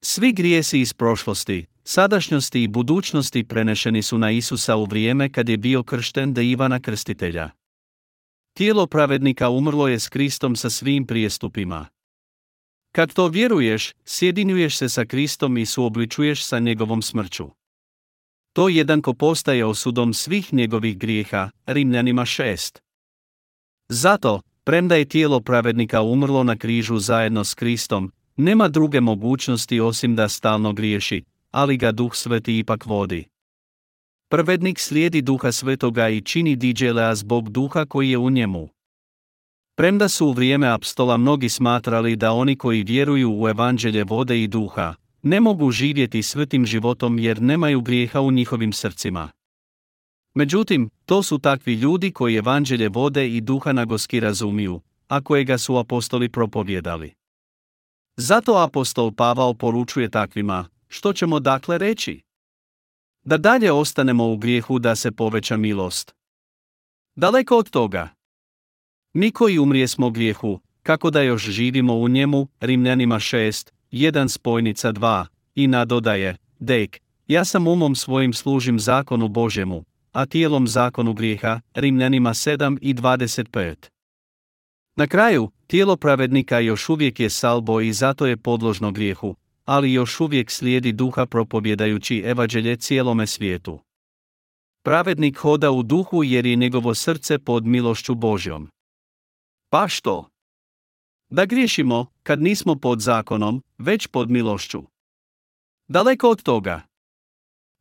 Svi 0.00 0.32
grijesi 0.32 0.80
iz 0.80 0.92
prošlosti, 0.92 1.66
sadašnjosti 1.84 2.62
i 2.62 2.68
budućnosti 2.68 3.44
prenešeni 3.44 4.02
su 4.02 4.18
na 4.18 4.30
Isusa 4.30 4.76
u 4.76 4.84
vrijeme 4.84 5.32
kad 5.32 5.48
je 5.48 5.56
bio 5.56 5.82
kršten 5.82 6.34
da 6.34 6.42
Ivana 6.42 6.80
Krstitelja. 6.80 7.50
Tijelo 8.52 8.86
pravednika 8.86 9.50
umrlo 9.50 9.88
je 9.88 9.98
s 9.98 10.08
Kristom 10.08 10.56
sa 10.56 10.70
svim 10.70 11.06
prijestupima. 11.06 11.86
Kad 12.92 13.12
to 13.12 13.28
vjeruješ, 13.28 13.92
sjedinjuješ 14.04 14.76
se 14.76 14.88
sa 14.88 15.04
Kristom 15.04 15.58
i 15.58 15.66
suobličuješ 15.66 16.44
sa 16.44 16.58
njegovom 16.58 17.02
smrću. 17.02 17.50
To 18.52 18.68
jedan 18.68 19.02
ko 19.02 19.14
postaje 19.14 19.64
osudom 19.64 20.14
svih 20.14 20.54
njegovih 20.54 20.98
grijeha, 20.98 21.50
Rimljanima 21.66 22.22
6. 22.22 22.78
Zato, 23.88 24.40
premda 24.64 24.96
je 24.96 25.04
tijelo 25.04 25.40
pravednika 25.40 26.02
umrlo 26.02 26.44
na 26.44 26.56
križu 26.56 26.98
zajedno 26.98 27.44
s 27.44 27.54
Kristom, 27.54 28.12
nema 28.38 28.68
druge 28.68 29.00
mogućnosti 29.00 29.80
osim 29.80 30.16
da 30.16 30.28
stalno 30.28 30.72
griješi, 30.72 31.24
ali 31.50 31.76
ga 31.76 31.92
duh 31.92 32.14
sveti 32.14 32.58
ipak 32.58 32.86
vodi. 32.86 33.24
Pravednik 34.30 34.78
slijedi 34.78 35.22
duha 35.22 35.52
svetoga 35.52 36.08
i 36.08 36.20
čini 36.20 36.56
diđelea 36.56 37.14
zbog 37.14 37.50
duha 37.50 37.84
koji 37.84 38.10
je 38.10 38.18
u 38.18 38.30
njemu. 38.30 38.68
Premda 39.76 40.08
su 40.08 40.26
u 40.26 40.32
vrijeme 40.32 40.68
apstola 40.68 41.16
mnogi 41.16 41.48
smatrali 41.48 42.16
da 42.16 42.32
oni 42.32 42.56
koji 42.56 42.82
vjeruju 42.82 43.40
u 43.40 43.48
evanđelje 43.48 44.04
vode 44.04 44.42
i 44.42 44.48
duha, 44.48 44.94
ne 45.22 45.40
mogu 45.40 45.70
živjeti 45.70 46.22
svetim 46.22 46.66
životom 46.66 47.18
jer 47.18 47.42
nemaju 47.42 47.80
grijeha 47.80 48.20
u 48.20 48.30
njihovim 48.30 48.72
srcima. 48.72 49.30
Međutim, 50.34 50.90
to 51.06 51.22
su 51.22 51.38
takvi 51.38 51.74
ljudi 51.74 52.10
koji 52.10 52.36
evanđelje 52.36 52.88
vode 52.88 53.28
i 53.28 53.40
duha 53.40 53.72
nagoski 53.72 54.20
razumiju, 54.20 54.80
a 55.08 55.20
kojega 55.20 55.58
su 55.58 55.76
apostoli 55.76 56.28
propovjedali. 56.28 57.17
Zato 58.20 58.56
apostol 58.56 59.12
Pavao 59.12 59.54
poručuje 59.54 60.10
takvima, 60.10 60.68
što 60.88 61.12
ćemo 61.12 61.40
dakle 61.40 61.78
reći? 61.78 62.20
Da 63.24 63.36
dalje 63.36 63.72
ostanemo 63.72 64.32
u 64.32 64.36
grijehu 64.36 64.78
da 64.78 64.96
se 64.96 65.12
poveća 65.12 65.56
milost. 65.56 66.14
Daleko 67.16 67.56
od 67.58 67.70
toga. 67.70 68.08
Mi 69.12 69.30
koji 69.30 69.58
umrije 69.58 69.88
smo 69.88 70.10
grijehu, 70.10 70.60
kako 70.82 71.10
da 71.10 71.22
još 71.22 71.42
živimo 71.42 71.94
u 71.94 72.08
njemu, 72.08 72.48
Rimljanima 72.60 73.16
6, 73.16 73.70
1 73.92 74.28
spojnica 74.28 74.92
2, 74.92 75.26
i 75.54 75.66
nadodaje, 75.66 76.36
dek, 76.58 77.00
ja 77.26 77.44
sam 77.44 77.66
umom 77.66 77.94
svojim 77.94 78.32
služim 78.32 78.80
zakonu 78.80 79.28
Božemu, 79.28 79.84
a 80.12 80.26
tijelom 80.26 80.68
zakonu 80.68 81.12
grijeha, 81.12 81.60
Rimljanima 81.74 82.30
7 82.30 82.78
i 82.80 82.94
25. 82.94 83.97
Na 84.98 85.06
kraju, 85.06 85.50
tijelo 85.66 85.96
pravednika 85.96 86.58
još 86.58 86.88
uvijek 86.88 87.20
je 87.20 87.30
salbo 87.30 87.80
i 87.80 87.92
zato 87.92 88.26
je 88.26 88.36
podložno 88.36 88.92
grijehu, 88.92 89.36
ali 89.64 89.92
još 89.92 90.20
uvijek 90.20 90.50
slijedi 90.50 90.92
duha 90.92 91.26
propovjedajući 91.26 92.18
evađelje 92.18 92.76
cijelome 92.76 93.26
svijetu. 93.26 93.80
Pravednik 94.82 95.38
hoda 95.38 95.70
u 95.70 95.82
duhu 95.82 96.24
jer 96.24 96.46
je 96.46 96.56
njegovo 96.56 96.94
srce 96.94 97.38
pod 97.38 97.66
milošću 97.66 98.14
Božjom. 98.14 98.70
Pa 99.70 99.88
što? 99.88 100.28
Da 101.30 101.44
griješimo, 101.44 102.06
kad 102.22 102.42
nismo 102.42 102.76
pod 102.76 103.00
zakonom, 103.00 103.62
već 103.78 104.06
pod 104.06 104.30
milošću. 104.30 104.82
Daleko 105.88 106.30
od 106.30 106.42
toga. 106.42 106.82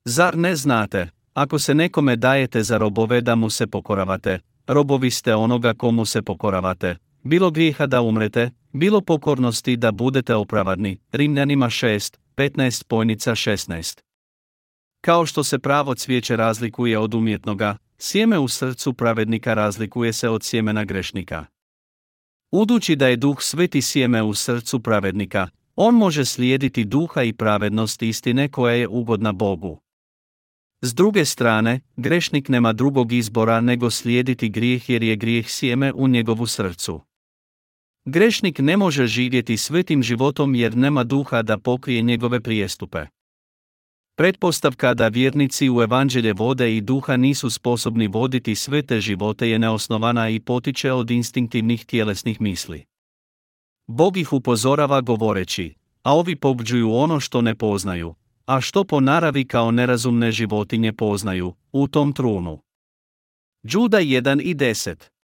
Zar 0.05 0.37
ne 0.37 0.55
znate, 0.55 1.09
ako 1.33 1.59
se 1.59 1.75
nekome 1.75 2.15
dajete 2.15 2.63
za 2.63 2.77
robove 2.77 3.21
da 3.21 3.35
mu 3.35 3.49
se 3.49 3.67
pokoravate, 3.67 4.39
robovi 4.67 5.11
ste 5.11 5.35
onoga 5.35 5.73
komu 5.73 6.05
se 6.05 6.21
pokoravate, 6.21 7.06
bilo 7.27 7.51
grijeha 7.51 7.85
da 7.85 8.01
umrete, 8.01 8.51
bilo 8.73 9.01
pokornosti 9.01 9.77
da 9.77 9.91
budete 9.91 10.35
opravadni, 10.35 10.99
Rimljanima 11.11 11.65
6, 11.65 12.17
15 12.35 12.83
pojnica 12.87 13.31
16. 13.31 14.01
Kao 15.01 15.25
što 15.25 15.43
se 15.43 15.59
pravo 15.59 15.95
cvijeće 15.95 16.35
razlikuje 16.35 16.99
od 16.99 17.13
umjetnoga, 17.13 17.77
sjeme 17.97 18.39
u 18.39 18.47
srcu 18.47 18.93
pravednika 18.93 19.53
razlikuje 19.53 20.13
se 20.13 20.29
od 20.29 20.43
sjemena 20.43 20.83
grešnika. 20.83 21.45
Udući 22.51 22.95
da 22.95 23.07
je 23.07 23.15
duh 23.15 23.41
sveti 23.41 23.81
sjeme 23.81 24.23
u 24.23 24.33
srcu 24.33 24.79
pravednika, 24.79 25.47
on 25.75 25.95
može 25.95 26.25
slijediti 26.25 26.85
duha 26.85 27.23
i 27.23 27.33
pravednost 27.33 28.01
istine 28.01 28.49
koja 28.49 28.73
je 28.73 28.87
ugodna 28.87 29.31
Bogu. 29.31 29.79
S 30.81 30.93
druge 30.93 31.25
strane, 31.25 31.79
grešnik 31.95 32.49
nema 32.49 32.73
drugog 32.73 33.11
izbora 33.11 33.61
nego 33.61 33.89
slijediti 33.89 34.49
grijeh 34.49 34.89
jer 34.89 35.03
je 35.03 35.15
grijeh 35.15 35.49
sjeme 35.49 35.93
u 35.93 36.07
njegovu 36.07 36.45
srcu. 36.45 37.01
Grešnik 38.09 38.59
ne 38.59 38.77
može 38.77 39.07
živjeti 39.07 39.57
svetim 39.57 40.03
životom 40.03 40.55
jer 40.55 40.77
nema 40.77 41.03
duha 41.03 41.41
da 41.41 41.57
pokrije 41.57 42.01
njegove 42.01 42.39
prijestupe. 42.39 43.05
Pretpostavka 44.15 44.93
da 44.93 45.07
vjernici 45.07 45.69
u 45.69 45.81
evanđelje 45.81 46.33
vode 46.33 46.77
i 46.77 46.81
duha 46.81 47.17
nisu 47.17 47.49
sposobni 47.49 48.07
voditi 48.07 48.55
sve 48.55 48.81
te 48.81 49.01
živote 49.01 49.49
je 49.49 49.59
neosnovana 49.59 50.29
i 50.29 50.39
potiče 50.39 50.91
od 50.91 51.11
instinktivnih 51.11 51.85
tjelesnih 51.85 52.41
misli. 52.41 52.85
Bog 53.87 54.17
ih 54.17 54.33
upozorava 54.33 55.01
govoreći, 55.01 55.73
a 56.03 56.15
ovi 56.15 56.35
pobđuju 56.35 56.93
ono 56.93 57.19
što 57.19 57.41
ne 57.41 57.55
poznaju, 57.55 58.15
a 58.45 58.61
što 58.61 58.83
po 58.83 58.99
naravi 58.99 59.45
kao 59.45 59.71
nerazumne 59.71 60.31
životinje 60.31 60.93
poznaju, 60.93 61.53
u 61.71 61.87
tom 61.87 62.13
trunu. 62.13 62.61
Đuda 63.63 63.97
1 63.97 64.41
i 64.41 64.55
10 64.55 65.16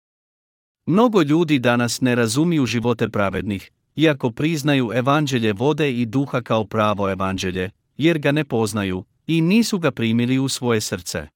Mnogo 0.87 1.23
ljudi 1.23 1.59
danas 1.59 2.01
ne 2.01 2.15
razumiju 2.15 2.67
živote 2.67 3.09
pravednih, 3.09 3.71
iako 3.97 4.31
priznaju 4.31 4.91
evanđelje 4.95 5.53
vode 5.53 5.93
i 5.93 6.07
duha 6.07 6.41
kao 6.41 6.65
pravo 6.65 7.11
evanđelje, 7.11 7.71
jer 7.97 8.19
ga 8.19 8.33
ne 8.33 8.45
poznaju 8.45 9.05
i 9.27 9.41
nisu 9.41 9.79
ga 9.79 9.91
primili 9.91 10.39
u 10.39 10.49
svoje 10.49 10.81
srce. 10.81 11.27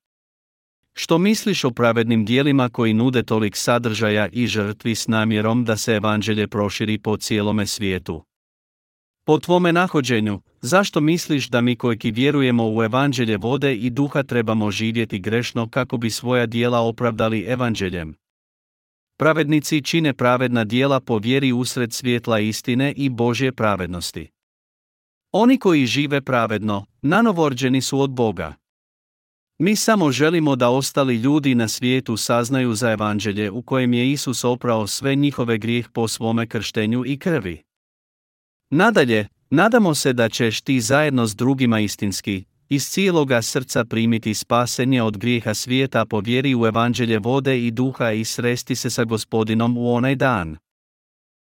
Što 0.95 1.19
misliš 1.19 1.65
o 1.65 1.71
pravednim 1.71 2.25
dijelima 2.25 2.69
koji 2.69 2.95
nude 2.95 3.23
tolik 3.23 3.57
sadržaja 3.57 4.29
i 4.33 4.47
žrtvi 4.47 4.95
s 4.95 5.09
namjerom 5.09 5.65
da 5.65 5.77
se 5.77 5.93
evanđelje 5.93 6.49
proširi 6.49 6.99
po 6.99 7.17
cijelome 7.17 7.67
svijetu? 7.67 8.25
Po 9.25 9.39
tvome 9.39 9.73
nahođenju, 9.73 10.41
zašto 10.61 11.01
misliš 11.01 11.49
da 11.49 11.61
mi 11.61 11.77
koji 11.77 11.99
vjerujemo 12.05 12.71
u 12.71 12.83
evanđelje 12.83 13.37
vode 13.37 13.75
i 13.75 13.91
duha 13.91 14.23
trebamo 14.23 14.71
živjeti 14.71 15.19
grešno 15.19 15.69
kako 15.69 15.97
bi 15.97 16.11
svoja 16.11 16.47
dijela 16.47 16.81
opravdali 16.81 17.41
evanđeljem? 17.41 18.15
Pravednici 19.19 19.83
čine 19.83 20.15
pravedna 20.15 20.65
dijela 20.65 21.01
po 21.01 21.19
vjeri 21.19 21.53
usred 21.53 21.93
svjetla 21.93 22.41
istine 22.41 22.93
i 22.93 23.09
Božje 23.09 23.53
pravednosti. 23.53 24.31
Oni 25.33 25.59
koji 25.59 25.87
žive 25.87 26.21
pravedno, 26.21 26.87
nanovorđeni 27.03 27.81
su 27.81 28.01
od 28.01 28.11
Boga. 28.11 28.55
Mi 29.59 29.77
samo 29.77 30.13
želimo 30.13 30.57
da 30.57 30.69
ostali 30.69 31.17
ljudi 31.17 31.55
na 31.55 31.69
svijetu 31.69 32.17
saznaju 32.17 32.75
za 32.75 32.91
evanđelje 32.93 33.51
u 33.51 33.63
kojem 33.63 33.93
je 33.93 34.13
Isus 34.13 34.45
oprao 34.45 34.87
sve 34.87 35.15
njihove 35.15 35.59
grijeh 35.59 35.89
po 35.89 36.09
svome 36.09 36.47
krštenju 36.47 37.03
i 37.07 37.19
krvi. 37.19 37.63
Nadalje, 38.71 39.29
nadamo 39.51 39.95
se 39.95 40.13
da 40.13 40.29
ćeš 40.29 40.61
ti 40.61 40.81
zajedno 40.81 41.27
s 41.27 41.37
drugima 41.37 41.81
istinski, 41.81 42.45
iz 42.69 42.89
cijeloga 42.89 43.43
srca 43.43 43.85
primiti 43.85 44.35
spasenje 44.35 45.03
od 45.03 45.19
grijeha 45.19 45.55
svijeta 45.55 46.05
po 46.05 46.21
vjeri 46.21 46.55
u 46.55 46.67
evanđelje 46.67 47.19
vode 47.19 47.67
i 47.67 47.71
duha 47.71 48.13
i 48.13 48.25
sresti 48.25 48.75
se 48.77 48.91
sa 48.91 49.05
gospodinom 49.05 49.79
u 49.79 49.95
onaj 49.95 50.15
dan. 50.15 50.57